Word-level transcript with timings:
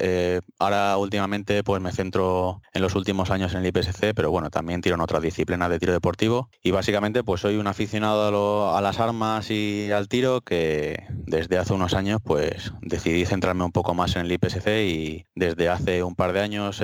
Eh, 0.00 0.40
ahora 0.58 0.96
últimamente 0.96 1.62
pues 1.62 1.82
me 1.82 1.92
centro 1.92 2.62
en 2.72 2.82
los 2.82 2.94
últimos 2.94 3.30
años 3.30 3.52
en 3.52 3.60
el 3.60 3.66
IPSC, 3.66 4.14
pero 4.14 4.30
bueno, 4.30 4.50
también 4.50 4.80
tiro 4.80 4.94
en 4.94 5.00
otras 5.00 5.22
disciplinas 5.22 5.70
de 5.70 5.78
tiro 5.78 5.92
deportivo. 5.92 6.48
Y 6.62 6.70
básicamente 6.70 7.22
pues 7.22 7.40
soy 7.40 7.56
un 7.56 7.66
aficionado 7.66 8.74
a, 8.74 8.80
las 8.80 9.00
armas 9.00 9.50
y 9.50 9.90
al 9.92 10.08
tiro 10.08 10.40
que 10.40 11.04
desde 11.10 11.58
hace 11.58 11.74
unos 11.74 11.94
años 11.94 12.20
pues 12.24 12.72
decidí 12.80 13.24
centrarme 13.26 13.64
un 13.64 13.72
poco 13.72 13.94
más 13.94 14.16
en 14.16 14.26
el 14.26 14.32
IPSC 14.32 14.66
y 14.86 15.26
desde 15.34 15.68
hace 15.68 16.02
un 16.02 16.14
par 16.14 16.32
de 16.32 16.40
años 16.40 16.82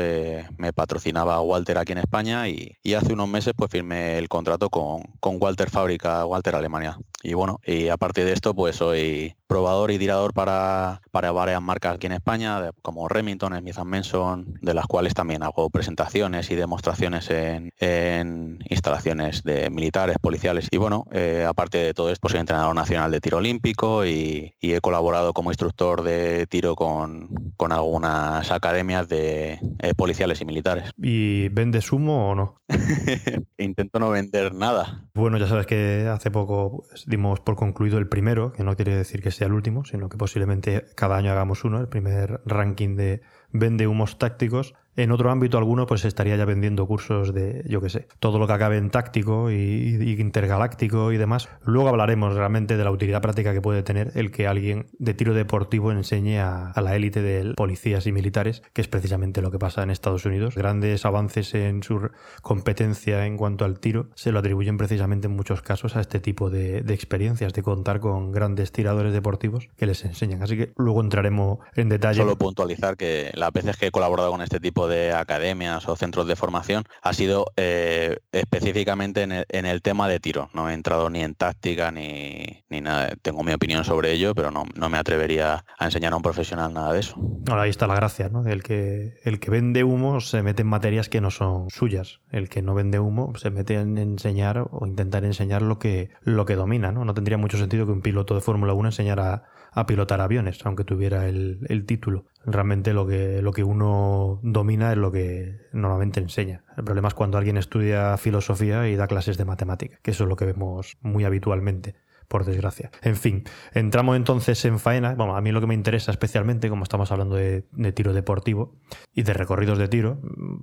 me 0.59 0.73
patrocinaba 0.73 1.41
Walter 1.41 1.79
aquí 1.79 1.93
en 1.93 1.99
España 1.99 2.49
y, 2.49 2.77
hace 2.95 3.13
unos 3.13 3.29
meses 3.29 3.55
pues 3.57 3.73
firmé 3.73 4.19
el 4.19 4.29
contrato 4.29 4.71
con, 4.71 5.03
con 5.19 5.39
Walter 5.41 5.69
Fábrica, 5.69 6.25
Walter 6.27 6.55
Alemania. 6.55 6.97
Y 7.25 7.33
bueno, 7.33 7.59
y 7.65 7.89
aparte 7.89 8.25
de 8.25 8.33
esto, 8.33 8.55
pues 8.55 8.77
soy 8.77 9.35
probador 9.47 9.91
y 9.91 9.99
tirador 9.99 10.35
para, 10.35 11.01
para 11.11 11.33
varias 11.33 11.63
marcas 11.63 11.95
aquí 11.95 12.07
en 12.07 12.13
España, 12.13 12.71
como 12.83 13.09
Remington, 13.09 13.57
Smith 13.59 13.79
Manson, 13.85 14.59
de 14.61 14.75
las 14.75 14.87
cuales 14.87 15.15
también 15.15 15.43
hago 15.43 15.71
presentaciones 15.71 16.51
y 16.51 16.55
demostraciones 16.55 17.31
en, 17.31 17.71
en 17.79 18.59
instalaciones 18.69 19.43
de 19.43 19.71
militares, 19.71 20.17
policiales. 20.21 20.69
Y 20.71 20.77
bueno, 20.77 21.07
eh, 21.13 21.47
aparte 21.49 21.79
de 21.79 21.95
todo 21.95 22.11
esto, 22.11 22.21
pues 22.21 22.33
soy 22.33 22.41
entrenador 22.41 22.75
nacional 22.75 23.11
de 23.11 23.21
tiro 23.21 23.39
olímpico 23.39 24.05
y, 24.05 24.53
he 24.61 24.81
colaborado 24.81 25.33
como 25.35 25.51
instructor 25.51 26.03
de 26.03 26.47
tiro 26.49 26.75
con, 26.75 27.53
con 27.57 27.71
algunas 27.71 28.51
academias 28.51 29.09
de 29.09 29.61
eh, 29.79 29.95
policiales 29.95 30.41
y 30.41 30.45
militares. 30.45 30.91
¿Y 31.01 31.49
vendes 31.51 31.93
humo 31.93 32.31
o 32.31 32.35
no? 32.35 32.61
Intento 33.59 34.01
no 34.01 34.11
vender 34.11 34.53
nada. 34.53 35.07
Bueno, 35.15 35.39
ya 35.39 35.47
sabes 35.47 35.67
que 35.67 36.09
hace 36.09 36.31
poco 36.33 36.85
dimos 37.15 37.39
por 37.39 37.55
concluido 37.55 37.99
el 37.99 38.09
primero, 38.09 38.53
que 38.53 38.65
no 38.65 38.75
quiere 38.75 38.97
decir 38.97 39.23
que 39.23 39.31
sea 39.31 39.47
el 39.47 39.53
último, 39.53 39.85
sino 39.85 40.09
que 40.09 40.17
posiblemente 40.17 40.85
cada 40.97 41.17
año 41.17 41.31
hagamos 41.31 41.65
uno, 41.65 41.81
el 41.81 41.89
primer 41.89 42.41
ranking 42.45 42.97
de 42.97 43.21
vende 43.53 43.87
humos 43.87 44.19
tácticos 44.19 44.75
en 44.97 45.11
otro 45.11 45.31
ámbito 45.31 45.59
alguno, 45.59 45.87
pues 45.87 46.05
estaría 46.05 46.37
ya 46.37 46.45
vendiendo 46.45 46.87
cursos 46.87 47.35
de, 47.35 47.65
yo 47.69 47.81
qué 47.81 47.89
sé, 47.89 48.09
todo 48.21 48.39
lo 48.39 48.47
que 48.47 48.53
acabe 48.53 48.77
en 48.77 48.91
táctico 48.91 49.51
y, 49.51 50.17
intergaláctico 50.19 51.13
y 51.13 51.17
demás. 51.17 51.49
Luego 51.63 51.89
hablaremos 51.89 52.35
realmente 52.35 52.77
de 52.77 52.85
la 52.85 52.91
utilidad 52.91 53.21
práctica 53.23 53.53
que 53.53 53.61
puede 53.61 53.83
tener 53.83 54.13
el 54.15 54.31
que 54.31 54.47
alguien 54.47 54.87
de 54.99 55.15
tiro 55.15 55.35
deportivo 55.35 55.93
enseñe 55.93 56.39
a, 56.39 56.73
la 56.81 56.97
élite 56.97 57.23
de 57.23 57.55
policías 57.55 58.07
y 58.07 58.13
militares, 58.13 58.63
que 58.73 58.83
es 58.83 58.89
precisamente 58.89 59.41
lo 59.41 59.51
que 59.51 59.59
pasa 59.59 59.83
en 59.83 59.91
Estados 59.91 60.27
Unidos. 60.27 60.55
Grandes 60.55 61.05
avances 61.07 61.55
en 61.55 61.83
su 61.83 62.11
competencia 62.43 63.27
en 63.27 63.37
cuanto 63.37 63.65
al 63.65 63.81
tiro 63.81 64.09
se 64.15 64.33
lo 64.33 64.39
atribuyen 64.39 64.77
precisamente 64.77 65.27
en 65.29 65.35
muchos 65.35 65.63
casos 65.63 65.97
a 65.97 66.01
este 66.01 66.21
tipo 66.21 66.51
de, 66.51 66.83
de 66.83 66.95
experiencias, 66.95 67.53
de 67.53 67.63
contar 67.63 68.01
con 68.01 68.33
grandes 68.33 68.71
tiradores 68.71 69.13
deportivos 69.13 69.69
que 69.77 69.87
les 69.87 70.05
enseñan. 70.05 70.43
Así 70.43 70.57
que 70.57 70.73
luego 70.77 71.01
entraremos 71.01 71.59
en 71.75 71.89
detalle. 71.89 72.21
Solo 72.21 72.37
puntualizar 72.37 72.97
que 72.97 73.31
las 73.35 73.53
veces 73.53 73.77
que 73.77 73.87
he 73.87 73.91
colaborado 73.91 74.31
con 74.31 74.43
este 74.43 74.61
tipo 74.61 74.84
de 74.89 75.13
academias 75.13 75.89
o 75.89 75.97
centros 75.97 76.27
de 76.27 76.37
formación 76.37 76.85
ha 77.03 77.13
sido 77.13 77.47
eh, 77.57 78.19
específicamente 78.33 79.23
en 79.23 79.67
el, 79.67 79.83
tema 79.83 80.09
de 80.09 80.21
tiro. 80.21 80.49
No 80.55 80.71
he 80.71 80.75
entrado 80.75 81.11
ni 81.11 81.23
en 81.23 81.35
táctica 81.35 81.91
ni, 81.91 82.65
ni 82.69 82.81
nada. 82.81 83.13
Tengo 83.23 83.43
mi 83.43 83.53
opinión 83.53 83.85
sobre 83.85 84.13
ello, 84.13 84.35
pero 84.35 84.51
no, 84.51 84.65
no, 84.75 84.89
me 84.89 84.99
atrevería 84.99 85.65
a 85.79 85.85
enseñar 85.85 86.13
a 86.13 86.17
un 86.17 86.23
profesional 86.23 86.73
nada 86.73 86.93
de 86.93 87.01
eso. 87.01 87.17
Ahora 87.49 87.63
ahí 87.63 87.71
está 87.71 87.87
la 87.87 87.97
gracia, 87.97 88.29
¿no? 88.29 88.47
El 88.47 88.63
que, 88.63 89.15
el 89.25 89.41
que 89.41 89.51
vende 89.51 89.85
humo 89.85 90.21
se 90.21 90.43
mete 90.43 90.63
en 90.63 90.69
materias 90.69 91.09
que 91.09 91.21
no 91.21 91.31
son 91.31 91.69
suyas. 91.71 92.21
El 92.31 92.49
que 92.49 92.63
no 92.63 92.75
vende 92.75 92.99
humo 92.99 93.33
se 93.37 93.51
mete 93.51 93.75
en 93.75 93.99
enseñar 93.99 94.67
o 94.71 94.87
intentar 94.87 95.25
enseñar 95.25 95.63
lo 95.63 95.79
que, 95.79 96.11
lo 96.23 96.47
que 96.47 96.57
domina, 96.57 96.93
¿no? 96.93 97.05
No 97.05 97.15
tendría 97.15 97.39
mucho 97.39 97.59
sentido 97.59 97.87
que 97.87 97.93
un 97.93 98.03
piloto 98.03 98.35
de 98.35 98.41
Fórmula 98.41 98.73
1 98.73 98.89
enseñara 98.89 99.45
a 99.75 99.87
pilotar 99.87 100.21
aviones, 100.21 100.65
aunque 100.65 100.85
tuviera 100.85 101.29
el, 101.29 101.59
el 101.69 101.85
título. 101.85 102.27
Realmente 102.47 102.93
lo 102.93 103.07
que, 103.07 103.43
lo 103.43 103.53
que 103.53 103.65
uno 103.65 104.41
domina 104.43 104.93
es 104.93 104.99
lo 104.99 105.11
que 105.11 105.59
normalmente 105.73 106.21
enseña. 106.21 106.65
El 106.77 106.85
problema 106.85 107.09
es 107.09 107.15
cuando 107.15 107.39
alguien 107.39 107.57
estudia 107.57 108.17
filosofía 108.17 108.89
y 108.89 108.97
da 108.97 109.07
clases 109.07 109.37
de 109.37 109.45
matemática, 109.45 109.99
que 110.03 110.13
eso 110.13 110.25
es 110.25 110.29
lo 110.29 110.37
que 110.37 110.47
vemos 110.47 110.97
muy 111.01 111.25
habitualmente 111.25 111.95
por 112.29 112.45
desgracia. 112.45 112.91
En 113.03 113.17
fin, 113.17 113.45
entramos 113.73 114.17
entonces 114.17 114.65
en 114.65 114.79
faena. 114.79 115.15
Bueno, 115.15 115.37
a 115.37 115.41
mí 115.41 115.53
lo 115.53 115.61
que 115.61 115.67
me 115.67 115.75
interesa 115.75 116.11
especialmente, 116.11 116.69
como 116.69 116.83
estamos 116.83 117.13
hablando 117.13 117.37
de, 117.37 117.65
tiro 117.95 118.13
deportivo 118.13 118.77
y 119.13 119.23
de 119.23 119.35
recorridos 119.35 119.79
de 119.79 119.89
tiro, 119.89 120.21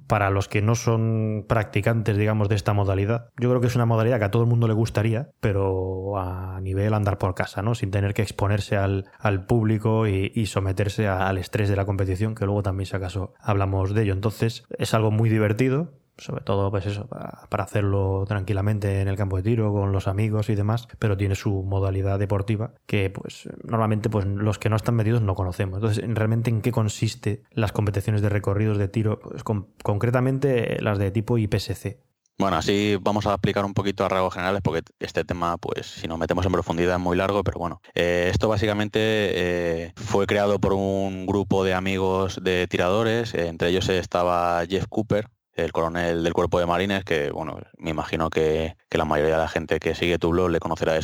para 0.07 0.29
los 0.29 0.47
que 0.47 0.61
no 0.61 0.75
son 0.75 1.45
practicantes, 1.47 2.17
digamos, 2.17 2.49
de 2.49 2.55
esta 2.55 2.73
modalidad, 2.73 3.29
yo 3.39 3.49
creo 3.49 3.61
que 3.61 3.67
es 3.67 3.75
una 3.75 3.85
modalidad 3.85 4.19
que 4.19 4.25
a 4.25 4.31
todo 4.31 4.43
el 4.43 4.49
mundo 4.49 4.67
le 4.67 4.73
gustaría, 4.73 5.29
pero 5.39 6.17
a 6.17 6.59
nivel 6.61 6.93
andar 6.93 7.17
por 7.17 7.35
casa, 7.35 7.61
¿no? 7.61 7.75
Sin 7.75 7.91
tener 7.91 8.13
que 8.13 8.21
exponerse 8.21 8.77
al, 8.77 9.05
público 9.47 10.07
y, 10.07 10.45
someterse 10.45 11.07
al 11.07 11.37
estrés 11.37 11.69
de 11.69 11.75
la 11.75 11.85
competición, 11.85 12.35
que 12.35 12.45
luego 12.45 12.63
también, 12.63 12.85
si 12.85 12.95
acaso, 12.95 13.33
hablamos 13.39 13.93
de 13.93 14.03
ello. 14.03 14.13
Entonces, 14.13 14.65
es 14.77 14.93
algo 14.93 15.11
muy 15.11 15.29
divertido, 15.29 15.93
sobre 16.21 16.43
todo 16.43 16.71
pues 16.71 16.85
eso, 16.85 17.07
para, 17.07 17.63
hacerlo 17.63 18.25
tranquilamente 18.27 19.01
en 19.01 19.07
el 19.07 19.17
campo 19.17 19.37
de 19.37 19.43
tiro, 19.43 19.71
con 19.73 19.91
los 19.91 20.07
amigos 20.07 20.49
y 20.49 20.55
demás, 20.55 20.87
pero 20.99 21.17
tiene 21.17 21.35
su 21.35 21.63
modalidad 21.63 22.19
deportiva 22.19 22.73
que 22.85 23.09
pues 23.09 23.49
normalmente 23.63 24.09
pues 24.09 24.25
los 24.25 24.59
que 24.59 24.69
no 24.69 24.75
están 24.75 24.95
metidos 24.95 25.21
no 25.21 25.35
conocemos. 25.35 25.77
Entonces, 25.77 26.03
realmente 26.07 26.49
en 26.49 26.61
qué 26.61 26.71
consiste 26.71 27.43
las 27.51 27.71
competiciones 27.71 28.21
de 28.21 28.29
recorridos 28.29 28.77
de 28.77 28.87
tiro, 28.87 29.19
pues 29.19 29.43
concretamente 29.43 30.81
las 30.81 30.97
de 30.97 31.11
tipo 31.11 31.37
IPSC. 31.37 31.97
Bueno, 32.41 32.57
así 32.57 32.97
vamos 32.99 33.27
a 33.27 33.33
explicar 33.33 33.65
un 33.65 33.75
poquito 33.75 34.03
a 34.03 34.09
rasgos 34.09 34.33
generales 34.33 34.61
porque 34.63 34.81
este 34.99 35.23
tema, 35.23 35.57
pues 35.57 35.85
si 35.85 36.07
nos 36.07 36.17
metemos 36.17 36.43
en 36.43 36.51
profundidad 36.51 36.95
es 36.95 36.99
muy 36.99 37.15
largo, 37.15 37.43
pero 37.43 37.59
bueno, 37.59 37.81
eh, 37.93 38.29
esto 38.31 38.47
básicamente 38.47 38.99
eh, 38.99 39.93
fue 39.95 40.25
creado 40.25 40.57
por 40.57 40.73
un 40.73 41.27
grupo 41.27 41.63
de 41.63 41.75
amigos 41.75 42.39
de 42.41 42.65
tiradores, 42.67 43.35
entre 43.35 43.69
ellos 43.69 43.89
estaba 43.89 44.65
Jeff 44.67 44.87
Cooper, 44.89 45.27
el 45.55 45.71
coronel 45.71 46.23
del 46.23 46.33
cuerpo 46.33 46.59
de 46.59 46.65
marines, 46.65 47.03
que 47.03 47.31
bueno, 47.31 47.59
me 47.77 47.89
imagino 47.89 48.29
que, 48.29 48.75
la 48.89 49.05
mayoría 49.05 49.35
de 49.35 49.41
la 49.41 49.47
gente 49.47 49.79
que 49.79 49.95
sigue 49.95 50.19
tu 50.19 50.29
blog 50.29 50.49
le 50.49 50.59
conocerá 50.59 50.93
de, 50.93 50.99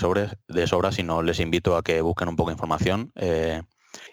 de 0.47 0.67
sobra, 0.67 0.91
si 0.91 1.03
no 1.03 1.21
les 1.21 1.39
invito 1.39 1.75
a 1.75 1.83
que 1.83 2.01
busquen 2.01 2.29
un 2.29 2.35
poco 2.35 2.49
de 2.49 2.55
información. 2.55 3.11
Eh, 3.15 3.61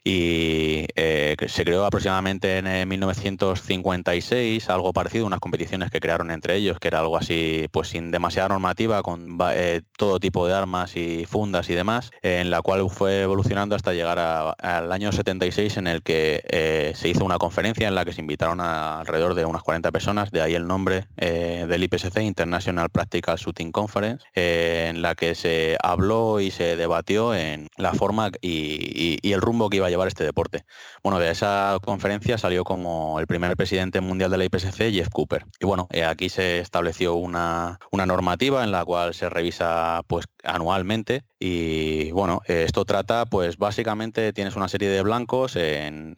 y 0.03 0.87
eh, 0.97 1.37
se 1.49 1.65
creó 1.65 1.85
aproximadamente 1.87 2.59
en 2.59 2.89
1956, 2.89 4.69
algo 4.69 4.93
parecido, 4.93 5.27
unas 5.27 5.41
competiciones 5.41 5.91
que 5.91 6.01
crearon 6.01 6.31
entre 6.31 6.57
ellos, 6.57 6.79
que 6.79 6.89
era 6.89 7.01
algo 7.01 7.17
así, 7.17 7.69
pues 7.73 7.89
sin 7.89 8.11
demasiada 8.11 8.49
normativa, 8.51 9.03
con 9.03 9.39
eh, 9.53 9.81
todo 9.97 10.21
tipo 10.21 10.47
de 10.47 10.55
armas 10.55 10.97
y 10.97 11.25
fundas 11.25 11.71
y 11.71 11.75
demás, 11.75 12.11
en 12.23 12.51
la 12.51 12.61
cual 12.61 12.89
fue 12.91 13.23
evolucionando 13.23 13.75
hasta 13.75 13.95
llegar 13.95 14.19
al 14.19 14.93
año 14.93 15.11
76 15.11 15.79
en 15.79 15.87
el 15.87 16.03
que 16.03 16.43
eh, 16.49 16.93
se 16.95 17.09
hizo 17.09 17.25
una 17.25 17.39
conferencia 17.39 17.89
en 17.89 17.95
la 17.95 18.05
que 18.05 18.13
se 18.13 18.21
invitaron 18.21 18.61
a 18.61 19.01
alrededor 19.01 19.35
de 19.35 19.45
unas 19.45 19.63
40 19.63 19.91
personas, 19.91 20.31
de 20.31 20.43
ahí 20.43 20.55
el 20.55 20.67
nombre 20.67 21.07
del 21.17 21.83
IPSC, 21.83 22.19
International 22.19 22.91
Practical 22.91 23.37
Shooting 23.37 23.73
Conference, 23.73 24.25
en 24.35 25.03
la 25.03 25.15
que 25.15 25.35
se 25.35 25.77
habló 25.83 26.41
y 26.41 26.51
se 26.51 26.77
debatió 26.77 27.35
en 27.35 27.69
la 27.77 27.95
forma 27.95 28.31
y, 28.41 29.19
y 29.23 29.33
el 29.33 29.41
rumbo 29.41 29.71
que 29.71 29.74
iba 29.75 29.87
a 29.87 29.91
llevar 29.91 30.09
este 30.09 30.25
deporte. 30.25 30.65
Bueno, 31.03 31.19
de 31.19 31.31
esa 31.31 31.79
conferencia 31.83 32.39
salió 32.39 32.65
como 32.65 33.21
el 33.21 33.27
primer 33.27 33.57
presidente 33.57 34.01
mundial 34.01 34.31
de 34.31 34.39
la 34.39 34.45
IPSC, 34.45 34.93
Jeff 34.93 35.09
Cooper. 35.11 35.45
Y 35.61 35.67
bueno, 35.67 35.89
eh, 35.91 36.05
aquí 36.05 36.29
se 36.29 36.61
estableció 36.61 37.15
una, 37.15 37.79
normativa 37.93 38.65
en 38.65 38.73
la 38.73 38.85
cual 38.85 39.15
se 39.15 39.31
revisa 39.31 40.03
pues 40.07 40.27
anualmente 40.43 41.23
y 41.39 42.11
bueno, 42.13 42.43
esto 42.47 42.85
trata 42.85 43.25
pues 43.27 43.57
básicamente 43.57 44.33
tienes 44.33 44.57
una 44.57 44.69
serie 44.69 44.89
de 44.89 45.03
blancos 45.03 45.57
en, 45.57 46.17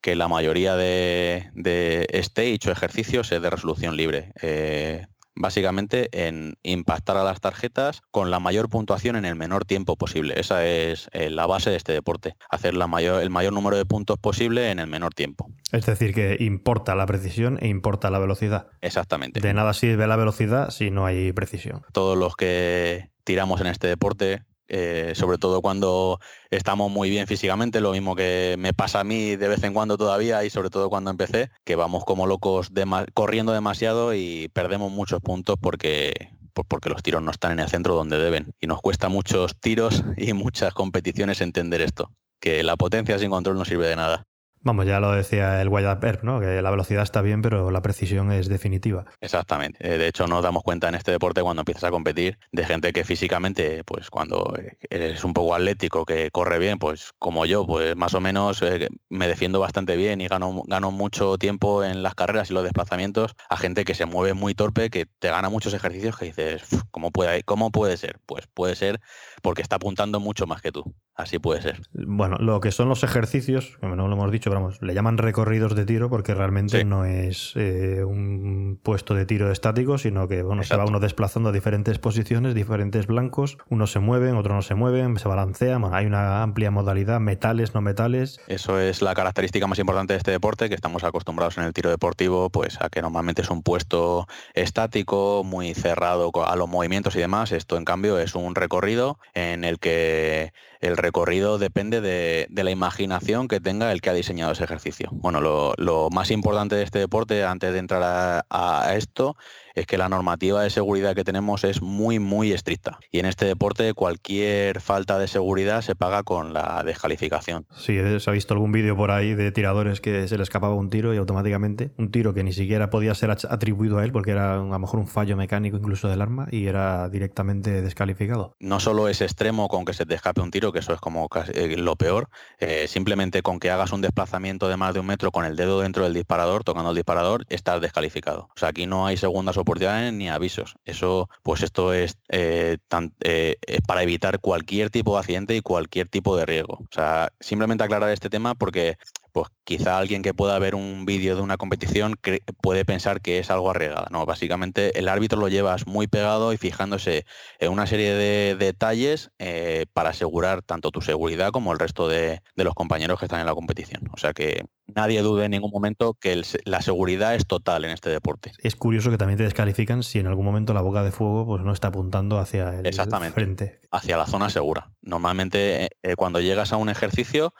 que 0.00 0.16
la 0.16 0.28
mayoría 0.28 0.76
de, 0.76 2.06
stage 2.12 2.68
o 2.68 2.72
ejercicios 2.72 3.32
es 3.32 3.42
de 3.42 3.50
resolución 3.50 3.96
libre. 3.96 4.32
Eh, 4.42 5.06
básicamente 5.34 6.08
en 6.12 6.54
impactar 6.62 7.16
a 7.16 7.24
las 7.24 7.40
tarjetas 7.40 8.02
con 8.10 8.30
la 8.30 8.40
mayor 8.40 8.68
puntuación 8.68 9.16
en 9.16 9.24
el 9.24 9.34
menor 9.34 9.64
tiempo 9.64 9.96
posible. 9.96 10.38
Esa 10.38 10.66
es 10.66 11.08
eh, 11.12 11.30
la 11.30 11.46
base 11.46 11.70
de 11.70 11.76
este 11.76 11.92
deporte, 11.92 12.34
hacer 12.50 12.74
la 12.74 12.86
mayor, 12.86 13.22
el 13.22 13.30
mayor 13.30 13.52
número 13.52 13.76
de 13.76 13.86
puntos 13.86 14.18
posible 14.18 14.70
en 14.70 14.78
el 14.78 14.86
menor 14.86 15.14
tiempo. 15.14 15.48
Es 15.70 15.86
decir, 15.86 16.14
que 16.14 16.36
importa 16.40 16.94
la 16.94 17.06
precisión 17.06 17.58
e 17.60 17.68
importa 17.68 18.10
la 18.10 18.18
velocidad. 18.18 18.68
Exactamente. 18.80 19.40
De 19.40 19.54
nada 19.54 19.72
sirve 19.72 20.06
la 20.06 20.16
velocidad 20.16 20.70
si 20.70 20.90
no 20.90 21.06
hay 21.06 21.32
precisión. 21.32 21.82
Todos 21.92 22.16
los 22.16 22.36
que 22.36 23.10
tiramos 23.24 23.60
en 23.60 23.68
este 23.68 23.86
deporte 23.86 24.42
eh, 24.74 25.12
sobre 25.14 25.36
todo 25.36 25.60
cuando 25.60 26.18
estamos 26.50 26.90
muy 26.90 27.10
bien 27.10 27.26
físicamente, 27.26 27.82
lo 27.82 27.92
mismo 27.92 28.16
que 28.16 28.56
me 28.58 28.72
pasa 28.72 29.00
a 29.00 29.04
mí 29.04 29.36
de 29.36 29.46
vez 29.46 29.62
en 29.64 29.74
cuando 29.74 29.98
todavía 29.98 30.42
y 30.44 30.50
sobre 30.50 30.70
todo 30.70 30.88
cuando 30.88 31.10
empecé, 31.10 31.50
que 31.62 31.76
vamos 31.76 32.06
como 32.06 32.26
locos 32.26 32.70
corriendo 33.12 33.52
demasiado 33.52 34.14
y 34.14 34.48
perdemos 34.54 34.90
muchos 34.90 35.20
puntos 35.20 35.56
porque, 35.60 36.30
porque 36.54 36.88
los 36.88 37.02
tiros 37.02 37.22
no 37.22 37.30
están 37.30 37.52
en 37.52 37.60
el 37.60 37.68
centro 37.68 37.94
donde 37.94 38.18
deben. 38.18 38.54
Y 38.60 38.66
nos 38.66 38.80
cuesta 38.80 39.10
muchos 39.10 39.60
tiros 39.60 40.04
y 40.16 40.32
muchas 40.32 40.72
competiciones 40.72 41.42
entender 41.42 41.82
esto, 41.82 42.10
que 42.40 42.62
la 42.62 42.76
potencia 42.76 43.18
sin 43.18 43.28
control 43.28 43.58
no 43.58 43.66
sirve 43.66 43.88
de 43.88 43.96
nada. 43.96 44.26
Vamos, 44.64 44.86
ya 44.86 45.00
lo 45.00 45.10
decía 45.10 45.60
el 45.60 45.68
Wyatt 45.68 46.04
Earp, 46.04 46.22
¿no? 46.22 46.38
Que 46.38 46.62
la 46.62 46.70
velocidad 46.70 47.02
está 47.02 47.20
bien, 47.20 47.42
pero 47.42 47.72
la 47.72 47.82
precisión 47.82 48.30
es 48.30 48.48
definitiva. 48.48 49.04
Exactamente. 49.20 49.78
Eh, 49.80 49.98
de 49.98 50.06
hecho, 50.06 50.28
nos 50.28 50.44
damos 50.44 50.62
cuenta 50.62 50.88
en 50.88 50.94
este 50.94 51.10
deporte 51.10 51.42
cuando 51.42 51.62
empiezas 51.62 51.84
a 51.84 51.90
competir 51.90 52.38
de 52.52 52.64
gente 52.64 52.92
que 52.92 53.02
físicamente, 53.02 53.82
pues 53.82 54.08
cuando 54.08 54.54
eres 54.88 55.24
un 55.24 55.34
poco 55.34 55.56
atlético, 55.56 56.04
que 56.04 56.30
corre 56.30 56.60
bien, 56.60 56.78
pues 56.78 57.12
como 57.18 57.44
yo, 57.44 57.66
pues 57.66 57.96
más 57.96 58.14
o 58.14 58.20
menos 58.20 58.62
eh, 58.62 58.88
me 59.08 59.26
defiendo 59.26 59.58
bastante 59.58 59.96
bien 59.96 60.20
y 60.20 60.28
gano, 60.28 60.62
gano 60.66 60.92
mucho 60.92 61.38
tiempo 61.38 61.82
en 61.82 62.04
las 62.04 62.14
carreras 62.14 62.50
y 62.50 62.54
los 62.54 62.62
desplazamientos 62.62 63.34
a 63.48 63.56
gente 63.56 63.84
que 63.84 63.94
se 63.94 64.06
mueve 64.06 64.32
muy 64.34 64.54
torpe, 64.54 64.90
que 64.90 65.06
te 65.18 65.28
gana 65.28 65.48
muchos 65.48 65.74
ejercicios 65.74 66.16
que 66.16 66.26
dices, 66.26 66.62
¿cómo 66.92 67.10
puede, 67.10 67.42
cómo 67.42 67.72
puede 67.72 67.96
ser? 67.96 68.20
Pues 68.26 68.46
puede 68.46 68.76
ser 68.76 69.00
porque 69.42 69.62
está 69.62 69.76
apuntando 69.76 70.20
mucho 70.20 70.46
más 70.46 70.62
que 70.62 70.72
tú. 70.72 70.94
Así 71.14 71.38
puede 71.38 71.60
ser. 71.60 71.82
Bueno, 71.92 72.36
lo 72.38 72.60
que 72.60 72.72
son 72.72 72.88
los 72.88 73.04
ejercicios, 73.04 73.76
como 73.80 73.96
no 73.96 74.08
lo 74.08 74.14
hemos 74.14 74.32
dicho, 74.32 74.50
vamos, 74.50 74.80
le 74.80 74.94
llaman 74.94 75.18
recorridos 75.18 75.74
de 75.74 75.84
tiro 75.84 76.08
porque 76.08 76.34
realmente 76.34 76.84
no 76.84 77.04
es 77.04 77.52
eh, 77.56 78.02
un 78.04 78.80
puesto 78.82 79.14
de 79.14 79.26
tiro 79.26 79.50
estático, 79.52 79.98
sino 79.98 80.26
que 80.26 80.42
bueno, 80.42 80.62
se 80.62 80.76
va 80.76 80.86
uno 80.86 81.00
desplazando 81.00 81.50
a 81.50 81.52
diferentes 81.52 81.98
posiciones, 81.98 82.54
diferentes 82.54 83.06
blancos, 83.06 83.58
unos 83.68 83.92
se 83.92 83.98
mueven, 83.98 84.36
otros 84.36 84.54
no 84.54 84.62
se 84.62 84.74
mueven, 84.74 85.18
se 85.18 85.28
balancean, 85.28 85.84
hay 85.92 86.06
una 86.06 86.42
amplia 86.42 86.70
modalidad, 86.70 87.20
metales, 87.20 87.74
no 87.74 87.82
metales. 87.82 88.40
Eso 88.46 88.78
es 88.78 89.02
la 89.02 89.14
característica 89.14 89.66
más 89.66 89.78
importante 89.78 90.14
de 90.14 90.18
este 90.18 90.30
deporte, 90.30 90.68
que 90.68 90.74
estamos 90.74 91.04
acostumbrados 91.04 91.58
en 91.58 91.64
el 91.64 91.72
tiro 91.72 91.90
deportivo, 91.90 92.48
pues 92.48 92.80
a 92.80 92.88
que 92.88 93.02
normalmente 93.02 93.42
es 93.42 93.50
un 93.50 93.62
puesto 93.62 94.26
estático, 94.54 95.42
muy 95.44 95.74
cerrado 95.74 96.30
a 96.46 96.56
los 96.56 96.68
movimientos 96.68 97.16
y 97.16 97.18
demás. 97.18 97.52
Esto 97.52 97.76
en 97.76 97.84
cambio 97.84 98.18
es 98.18 98.34
un 98.34 98.54
recorrido 98.54 99.18
en 99.34 99.64
el 99.64 99.78
que 99.78 100.52
el 100.82 100.96
recorrido 100.96 101.58
depende 101.58 102.00
de, 102.00 102.48
la 102.50 102.70
imaginación 102.70 103.48
que 103.48 103.60
tenga 103.60 103.92
el 103.92 104.00
que 104.00 104.10
ha 104.10 104.14
diseñado 104.14 104.52
ese 104.52 104.64
ejercicio. 104.64 105.08
Bueno, 105.12 105.40
lo, 105.40 106.08
más 106.10 106.30
importante 106.30 106.74
de 106.76 106.82
este 106.82 106.98
deporte, 106.98 107.44
antes 107.44 107.72
de 107.72 107.78
entrar 107.78 108.44
a 108.50 108.94
esto, 108.94 109.36
es 109.74 109.86
que 109.86 109.98
la 109.98 110.08
normativa 110.08 110.62
de 110.62 110.70
seguridad 110.70 111.14
que 111.14 111.24
tenemos 111.24 111.64
es 111.64 111.82
muy, 111.82 112.18
muy 112.18 112.52
estricta. 112.52 112.98
Y 113.10 113.18
en 113.18 113.26
este 113.26 113.46
deporte 113.46 113.94
cualquier 113.94 114.80
falta 114.80 115.18
de 115.18 115.28
seguridad 115.28 115.82
se 115.82 115.94
paga 115.94 116.22
con 116.22 116.52
la 116.52 116.82
descalificación. 116.84 117.66
Sí, 117.76 117.98
se 118.18 118.30
ha 118.30 118.32
visto 118.32 118.54
algún 118.54 118.72
vídeo 118.72 118.96
por 118.96 119.10
ahí 119.10 119.34
de 119.34 119.52
tiradores 119.52 120.00
que 120.00 120.28
se 120.28 120.36
le 120.36 120.42
escapaba 120.42 120.74
un 120.74 120.90
tiro 120.90 121.14
y 121.14 121.16
automáticamente 121.16 121.92
un 121.98 122.10
tiro 122.10 122.34
que 122.34 122.44
ni 122.44 122.52
siquiera 122.52 122.90
podía 122.90 123.14
ser 123.14 123.30
atribuido 123.30 123.98
a 123.98 124.04
él 124.04 124.12
porque 124.12 124.32
era 124.32 124.54
a 124.54 124.58
lo 124.58 124.78
mejor 124.78 125.00
un 125.00 125.06
fallo 125.06 125.36
mecánico 125.36 125.76
incluso 125.76 126.08
del 126.08 126.20
arma 126.20 126.48
y 126.50 126.66
era 126.66 127.08
directamente 127.08 127.82
descalificado. 127.82 128.54
No 128.60 128.80
solo 128.80 129.08
es 129.08 129.20
extremo 129.20 129.68
con 129.68 129.84
que 129.84 129.94
se 129.94 130.06
te 130.06 130.14
escape 130.14 130.40
un 130.40 130.50
tiro, 130.50 130.71
que 130.72 130.80
eso 130.80 130.92
es 130.92 131.00
como 131.00 131.28
eh, 131.54 131.76
lo 131.76 131.96
peor, 131.96 132.28
eh, 132.58 132.86
simplemente 132.88 133.42
con 133.42 133.60
que 133.60 133.70
hagas 133.70 133.92
un 133.92 134.00
desplazamiento 134.00 134.68
de 134.68 134.76
más 134.76 134.94
de 134.94 135.00
un 135.00 135.06
metro 135.06 135.30
con 135.30 135.44
el 135.44 135.56
dedo 135.56 135.80
dentro 135.80 136.04
del 136.04 136.14
disparador, 136.14 136.64
tocando 136.64 136.90
el 136.90 136.96
disparador, 136.96 137.44
estás 137.48 137.80
descalificado. 137.80 138.48
O 138.54 138.58
sea, 138.58 138.70
aquí 138.70 138.86
no 138.86 139.06
hay 139.06 139.16
segundas 139.16 139.56
oportunidades 139.56 140.12
ni 140.12 140.28
avisos. 140.28 140.74
Eso, 140.84 141.28
pues 141.42 141.62
esto 141.62 141.92
es 141.92 142.18
eh, 142.28 142.78
eh, 143.24 143.56
para 143.86 144.02
evitar 144.02 144.40
cualquier 144.40 144.90
tipo 144.90 145.14
de 145.14 145.20
accidente 145.20 145.56
y 145.56 145.60
cualquier 145.60 146.08
tipo 146.08 146.36
de 146.36 146.46
riesgo. 146.46 146.74
O 146.74 146.88
sea, 146.90 147.32
simplemente 147.40 147.84
aclarar 147.84 148.10
este 148.10 148.30
tema 148.30 148.54
porque 148.54 148.96
pues 149.32 149.48
quizá 149.64 149.98
alguien 149.98 150.22
que 150.22 150.34
pueda 150.34 150.58
ver 150.58 150.74
un 150.74 151.04
vídeo 151.06 151.36
de 151.36 151.42
una 151.42 151.56
competición 151.56 152.16
puede 152.60 152.84
pensar 152.84 153.20
que 153.20 153.38
es 153.38 153.50
algo 153.50 153.70
arriesgado. 153.70 154.06
No, 154.10 154.26
básicamente 154.26 154.98
el 154.98 155.08
árbitro 155.08 155.40
lo 155.40 155.48
llevas 155.48 155.86
muy 155.86 156.06
pegado 156.06 156.52
y 156.52 156.58
fijándose 156.58 157.24
en 157.58 157.72
una 157.72 157.86
serie 157.86 158.12
de 158.14 158.56
detalles 158.56 159.30
eh, 159.38 159.86
para 159.92 160.10
asegurar 160.10 160.62
tanto 160.62 160.90
tu 160.90 161.00
seguridad 161.00 161.50
como 161.50 161.72
el 161.72 161.78
resto 161.78 162.08
de, 162.08 162.40
los 162.56 162.74
compañeros 162.74 163.18
que 163.18 163.24
están 163.24 163.40
en 163.40 163.46
la 163.46 163.54
competición. 163.54 164.08
O 164.12 164.18
sea 164.18 164.32
que 164.32 164.64
nadie 164.86 165.22
dude 165.22 165.46
en 165.46 165.50
ningún 165.52 165.70
momento 165.70 166.14
que 166.14 166.42
la 166.64 166.82
seguridad 166.82 167.34
es 167.34 167.46
total 167.46 167.84
en 167.84 167.92
este 167.92 168.10
deporte. 168.10 168.52
Es 168.58 168.76
curioso 168.76 169.10
que 169.10 169.18
también 169.18 169.38
te 169.38 169.44
descalifican 169.44 170.02
si 170.02 170.18
en 170.18 170.26
algún 170.26 170.44
momento 170.44 170.74
la 170.74 170.82
boca 170.82 171.02
de 171.02 171.10
fuego 171.10 171.46
pues 171.46 171.62
no 171.62 171.72
está 171.72 171.88
apuntando 171.88 172.38
hacia 172.38 172.78
el 172.78 172.86
Exactamente, 172.86 173.34
frente. 173.34 173.80
Hacia 173.90 174.16
la 174.16 174.26
zona 174.26 174.50
segura. 174.50 174.92
Normalmente 175.00 175.84
eh, 175.84 175.88
eh, 176.02 176.16
cuando 176.16 176.40
llegas 176.40 176.72
a 176.72 176.76
un 176.76 176.88
ejercicio 176.88 177.54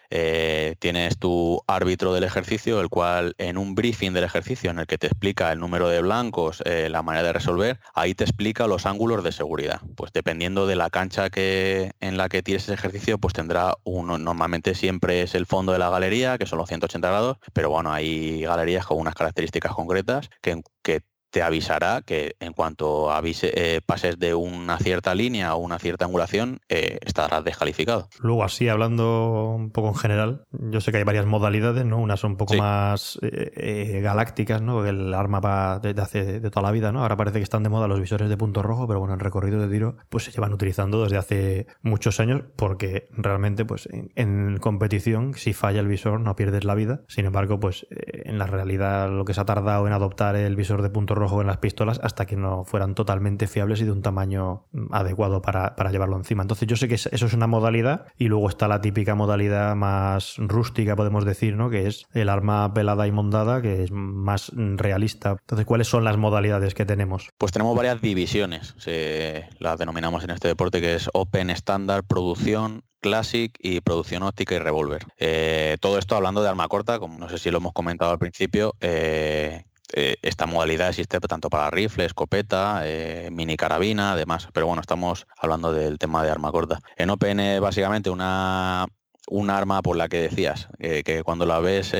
tienes 0.79 1.19
tu 1.19 1.62
árbitro 1.67 2.13
del 2.13 2.25
ejercicio, 2.25 2.81
el 2.81 2.89
cual 2.89 3.35
en 3.39 3.59
un 3.59 3.75
briefing 3.75 4.13
del 4.13 4.25
ejercicio 4.25 4.71
en 4.71 4.79
el 4.79 4.87
que 4.87 4.99
te 4.99 5.07
explica 5.07 5.53
el 5.53 5.61
número 5.61 5.89
de 5.89 6.03
blancos, 6.03 6.63
eh, 6.65 6.89
la 6.91 7.03
manera 7.03 7.29
de 7.29 7.33
resolver, 7.33 7.81
ahí 7.95 8.15
te 8.15 8.25
explica 8.25 8.67
los 8.67 8.87
ángulos 8.87 9.25
de 9.25 9.33
seguridad. 9.33 9.81
Pues 9.97 10.13
dependiendo 10.13 10.67
de 10.67 10.77
la 10.77 10.91
cancha 10.91 11.31
que, 11.31 11.93
en 12.01 12.17
la 12.17 12.29
que 12.29 12.43
tienes 12.43 12.65
ese 12.65 12.75
ejercicio, 12.75 13.19
pues 13.19 13.35
tendrá 13.35 13.75
uno, 13.85 14.19
normalmente 14.19 14.75
siempre 14.75 15.23
es 15.23 15.35
el 15.35 15.47
fondo 15.47 15.73
de 15.73 15.79
la 15.79 15.91
galería, 15.91 16.39
que 16.39 16.47
son 16.47 16.59
los 16.59 16.69
180 16.69 17.09
grados, 17.09 17.39
pero 17.53 17.71
bueno, 17.71 17.93
hay 17.93 18.43
galerías 18.43 18.87
con 18.87 18.99
unas 18.99 19.15
características 19.15 19.73
concretas 19.73 20.31
que, 20.41 20.63
que 20.83 21.03
te 21.33 21.43
avisará 21.43 22.03
que 22.03 22.37
en 22.41 22.53
cuanto 22.53 23.11
avise, 23.11 23.53
eh, 23.57 23.81
pases 23.85 24.19
de 24.19 24.35
una 24.35 24.77
cierta 24.77 25.15
línea 25.15 25.55
o 25.55 25.59
una 25.59 25.79
cierta 25.79 26.05
angulación, 26.05 26.61
eh, 26.69 26.99
estarás 27.01 27.43
descalificado. 27.43 28.09
Luego, 28.21 28.45
así 28.45 28.69
hablando 28.69 29.55
un 29.57 29.71
poco 29.71 29.89
en 29.89 29.95
general, 29.95 30.45
yo 30.53 30.83
sé 30.83 30.93
que 30.93 30.99
hay 30.99 31.05
varias 31.05 31.25
modalidades, 31.25 31.87
¿no? 31.87 31.99
Unas 31.99 32.21
son 32.21 32.33
un 32.33 32.37
poco 32.37 32.55
más 32.55 33.19
eh, 33.23 34.01
galácticas, 34.03 34.61
¿no? 34.61 34.85
El 34.85 35.15
arma 35.15 35.41
va 35.41 35.79
desde 35.79 36.03
hace 36.03 36.41
de 36.41 36.51
toda 36.51 36.67
la 36.67 36.71
vida, 36.71 36.93
¿no? 36.93 37.01
Ahora 37.01 37.17
parece 37.17 37.39
que 37.39 37.45
están 37.45 37.63
de 37.63 37.71
moda 37.71 37.89
los 37.89 37.99
visores 37.99 38.29
de 38.29 38.37
punto 38.37 38.63
rojo, 38.63 38.87
pero 38.87 39.01
bueno, 39.01 39.15
en 39.15 39.21
recorrido 39.21 39.59
de 39.59 39.69
tiro, 39.69 39.97
pues 40.11 40.25
se 40.25 40.33
llevan 40.33 40.53
utilizando 40.53 41.03
desde 41.03 41.17
hace 41.17 41.67
muchos 41.81 42.21
años, 42.21 42.43
porque 42.57 43.09
realmente, 43.13 43.65
pues 43.65 43.89
en, 43.91 44.13
en 44.17 44.59
competición, 44.59 45.33
si 45.33 45.55
falla 45.55 45.81
el 45.81 45.89
visor, 45.89 46.21
no 46.21 46.37
pierdes 46.37 46.65
la 46.65 46.75
vida. 46.75 47.01
Sin 47.09 47.25
embargo, 47.25 47.59
pues 47.59 47.87
en 47.91 48.39
la 48.39 48.47
realidad, 48.47 49.11
lo 49.11 49.25
que 49.25 49.33
se 49.33 49.41
ha 49.41 49.47
tardado 49.47 49.87
en 49.87 49.95
adoptar 49.95 50.37
el 50.37 50.57
visor 50.57 50.83
de 50.83 50.91
punto 50.91 51.15
rojo 51.15 51.22
rojo 51.23 51.41
en 51.41 51.47
las 51.47 51.59
pistolas 51.59 52.01
hasta 52.03 52.27
que 52.27 52.37
no 52.37 52.65
fueran 52.65 52.97
totalmente 52.97 53.47
fiables 53.47 53.81
y 53.81 53.85
de 53.85 53.93
un 53.93 54.03
tamaño 54.03 54.65
adecuado 54.91 55.41
para, 55.41 55.75
llevarlo 55.91 56.17
encima. 56.17 56.43
Entonces 56.43 56.67
yo 56.67 56.75
sé 56.75 56.89
que 56.89 56.97
eso 56.97 57.09
es 57.11 57.33
una 57.33 57.47
modalidad 57.47 58.07
y 58.19 58.27
luego 58.27 58.49
está 58.49 58.67
la 58.67 58.81
típica 58.81 59.15
modalidad 59.15 59.77
más 59.77 60.35
rústica, 60.39 60.97
podemos 60.97 61.25
decir, 61.25 61.57
¿no? 61.57 61.71
Que 61.71 61.87
es 61.87 62.07
el 62.13 62.29
arma 62.29 62.75
pelada 62.75 63.07
y 63.07 63.13
mondada, 63.13 63.63
que 63.63 63.85
es 63.85 63.93
más 63.93 64.51
realista. 64.57 65.37
Entonces, 65.41 65.65
¿cuáles 65.65 65.87
son 65.87 66.03
las 66.03 66.17
modalidades 66.17 66.75
que 66.75 66.85
tenemos? 66.85 67.29
Pues 67.39 67.53
tenemos 67.53 67.77
varias 67.77 68.01
divisiones, 68.01 68.75
las 69.59 69.79
denominamos 69.79 70.25
en 70.25 70.31
este 70.31 70.49
deporte, 70.49 70.81
que 70.81 70.95
es 70.95 71.09
Open, 71.13 71.51
Standard, 71.51 72.05
Producción, 72.05 72.83
Classic 73.03 73.53
y 73.61 73.81
producción 73.81 74.23
óptica 74.23 74.55
y 74.55 74.59
revólver. 74.59 75.05
Eh, 75.19 75.77
todo 75.81 75.99
esto 75.99 76.17
hablando 76.17 76.43
de 76.43 76.49
arma 76.49 76.69
corta, 76.69 76.99
como 76.99 77.19
no 77.19 77.29
sé 77.29 77.37
si 77.39 77.51
lo 77.51 77.59
hemos 77.59 77.73
comentado 77.73 78.13
al 78.13 78.19
principio, 78.19 78.75
eh, 78.81 79.65
eh, 79.93 80.17
esta 80.23 80.47
modalidad 80.47 80.89
existe 80.89 81.21
tanto 81.21 81.51
para 81.51 81.71
rifle, 81.71 82.05
escopeta, 82.05 82.83
eh, 82.85 83.29
mini 83.31 83.57
carabina, 83.57 84.13
además. 84.13 84.49
Pero 84.53 84.67
bueno, 84.67 84.81
estamos 84.81 85.27
hablando 85.39 85.73
del 85.73 85.99
tema 85.99 86.23
de 86.25 86.31
arma 86.31 86.51
corta. 86.51 86.81
En 86.97 87.11
OPN 87.11 87.61
básicamente 87.61 88.11
una, 88.11 88.87
un 89.29 89.51
arma 89.51 89.83
por 89.83 89.97
la 89.97 90.09
que 90.09 90.23
decías, 90.23 90.69
eh, 90.79 91.03
que 91.05 91.23
cuando 91.23 91.47
la 91.47 91.61
ves 91.61 91.91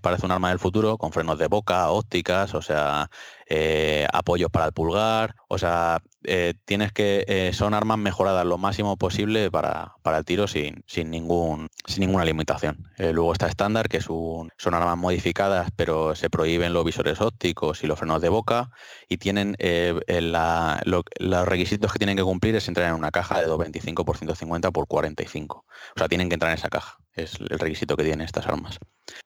parece 0.00 0.26
un 0.26 0.32
arma 0.32 0.50
del 0.50 0.58
futuro, 0.58 0.96
con 0.98 1.12
frenos 1.12 1.38
de 1.38 1.48
boca, 1.48 1.90
ópticas, 1.90 2.54
o 2.54 2.62
sea, 2.62 3.10
eh, 3.56 4.08
apoyos 4.12 4.50
para 4.50 4.66
el 4.66 4.72
pulgar, 4.72 5.36
o 5.46 5.58
sea, 5.58 6.00
eh, 6.24 6.54
tienes 6.64 6.90
que, 6.90 7.24
eh, 7.28 7.52
son 7.52 7.72
armas 7.72 7.98
mejoradas 7.98 8.44
lo 8.44 8.58
máximo 8.58 8.96
posible 8.96 9.48
para, 9.48 9.94
el 10.04 10.24
tiro 10.24 10.48
sin, 10.48 10.82
sin, 10.88 11.08
ningún, 11.10 11.68
sin 11.86 12.00
ninguna 12.00 12.24
limitación. 12.24 12.90
luego 12.98 13.32
está 13.32 13.46
estándar, 13.46 13.88
que 13.88 13.98
es 13.98 14.08
un, 14.08 14.50
son 14.58 14.74
armas 14.74 14.98
modificadas, 14.98 15.70
pero 15.76 16.16
se 16.16 16.30
prohíben 16.30 16.72
los 16.72 16.84
visores 16.84 17.20
ópticos 17.20 17.84
y 17.84 17.86
los 17.86 17.96
frenos 17.96 18.20
de 18.20 18.28
boca, 18.28 18.70
y 19.08 19.18
tienen 19.18 19.56
los 19.60 21.46
requisitos 21.46 21.92
que 21.92 21.98
tienen 21.98 22.16
que 22.16 22.24
cumplir 22.24 22.56
es 22.56 22.66
entrar 22.66 22.88
en 22.88 22.96
una 22.96 23.12
caja 23.12 23.36
de 23.40 23.46
225 23.46 24.04
por 24.04 24.16
150 24.16 24.72
por 24.72 24.88
45. 24.88 25.64
O 25.94 25.98
sea, 25.98 26.08
tienen 26.08 26.28
que 26.28 26.34
entrar 26.34 26.50
en 26.50 26.58
esa 26.58 26.70
caja. 26.70 26.98
Es 27.14 27.40
el 27.40 27.58
requisito 27.58 27.96
que 27.96 28.04
tienen 28.04 28.24
estas 28.24 28.46
armas. 28.46 28.78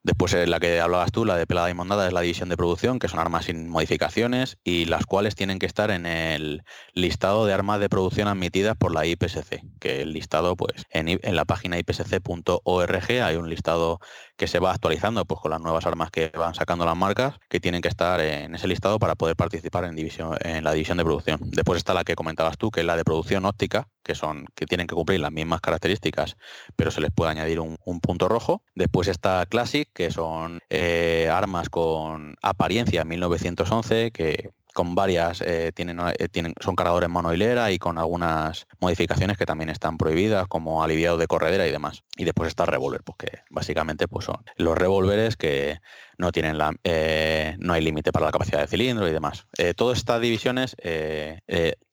Después 0.03 0.35
eh, 0.35 0.47
la 0.47 0.61
que 0.61 0.81
hablabas 0.81 1.13
tú, 1.13 1.25
la 1.25 1.37
de 1.37 1.47
pelada 1.47 1.71
y 1.71 1.75
mondada, 1.75 2.07
es 2.07 2.13
la 2.13 2.21
división 2.21 2.49
de 2.49 2.57
producción, 2.57 2.99
que 2.99 3.09
son 3.09 3.21
armas 3.21 3.47
sin 3.47 3.69
modificaciones 3.69 4.59
y 4.65 4.87
las 4.87 5.07
cuales 5.07 5.35
tienen 5.35 5.59
que 5.59 5.67
estar 5.67 5.91
en 5.91 6.05
el 6.05 6.65
listado 6.93 7.47
de 7.47 7.53
armas 7.53 7.81
de 7.81 7.89
producción 7.89 8.29
admitidas 8.29 8.77
por 8.77 8.93
la 8.93 9.07
IPSC, 9.07 9.63
que 9.81 10.03
el 10.03 10.13
listado, 10.13 10.57
pues, 10.57 10.85
en, 10.91 11.09
en 11.09 11.37
la 11.37 11.45
página 11.45 11.79
ipsc.org 11.79 13.11
hay 13.23 13.37
un 13.37 13.49
listado 13.49 14.01
que 14.37 14.47
se 14.47 14.61
va 14.61 14.73
actualizando 14.73 15.25
pues 15.25 15.41
con 15.41 15.51
las 15.51 15.61
nuevas 15.61 15.85
armas 15.85 16.11
que 16.13 16.29
van 16.29 16.55
sacando 16.55 16.85
las 16.85 16.97
marcas, 16.97 17.35
que 17.49 17.59
tienen 17.59 17.83
que 17.83 17.89
estar 17.89 18.21
en 18.21 18.55
ese 18.55 18.69
listado 18.69 19.01
para 19.01 19.17
poder 19.17 19.35
participar 19.35 19.85
en, 19.85 19.97
división, 19.97 20.37
en 20.41 20.63
la 20.63 20.73
división 20.73 20.97
de 20.97 21.05
producción. 21.05 21.41
Después 21.51 21.79
está 21.79 21.93
la 21.93 22.05
que 22.05 22.15
comentabas 22.15 22.57
tú, 22.57 22.71
que 22.71 22.81
es 22.81 22.87
la 22.87 22.97
de 22.97 23.05
producción 23.05 23.45
óptica, 23.45 23.89
que 24.05 24.15
son 24.15 24.47
que 24.55 24.67
tienen 24.67 24.87
que 24.87 24.95
cumplir 24.95 25.19
las 25.21 25.33
mismas 25.33 25.61
características, 25.61 26.37
pero 26.77 26.93
se 26.93 27.01
les 27.01 27.11
puede 27.11 27.33
añadir 27.33 27.59
un, 27.59 27.78
punto 28.01 28.29
rojo. 28.29 28.63
Después 28.75 29.09
está 29.09 29.47
Classic, 29.47 29.89
que 29.93 30.11
son 30.11 30.61
eh, 30.71 31.29
armas 31.33 31.69
con 31.69 32.37
apariencia 32.43 33.05
1911, 33.05 34.11
que 34.13 34.51
con 34.79 34.95
varias, 34.95 35.41
eh, 35.41 35.73
tienen, 35.75 35.99
eh, 35.99 36.29
tienen, 36.29 36.55
son 36.61 36.77
cargadores 36.77 37.09
monohilera 37.09 37.73
y 37.73 37.81
con 37.81 37.99
algunas 37.99 38.69
modificaciones 38.79 39.37
que 39.37 39.45
también 39.45 39.71
están 39.71 39.99
prohibidas, 39.99 40.47
como 40.47 40.85
aliviado 40.85 41.19
de 41.19 41.27
corredera 41.27 41.67
y 41.67 41.73
demás. 41.73 42.05
Y 42.17 42.25
después 42.25 42.47
está 42.47 42.65
revólver, 42.65 43.03
porque 43.03 43.27
pues 43.27 43.43
básicamente 43.51 44.07
pues 44.07 44.27
son 44.27 44.37
los 44.55 44.79
revólveres 44.79 45.37
que 45.37 45.81
no 46.17 46.31
tienen 46.31 46.59
la, 46.59 46.77
eh, 46.85 47.57
no 47.59 47.73
hay 47.73 47.83
límite 47.83 48.13
para 48.13 48.27
la 48.27 48.31
capacidad 48.31 48.61
de 48.61 48.69
cilindro 48.69 49.09
y 49.09 49.13
demás. 49.13 49.49
todas 49.75 49.99
estas 49.99 50.21
divisiones 50.21 50.77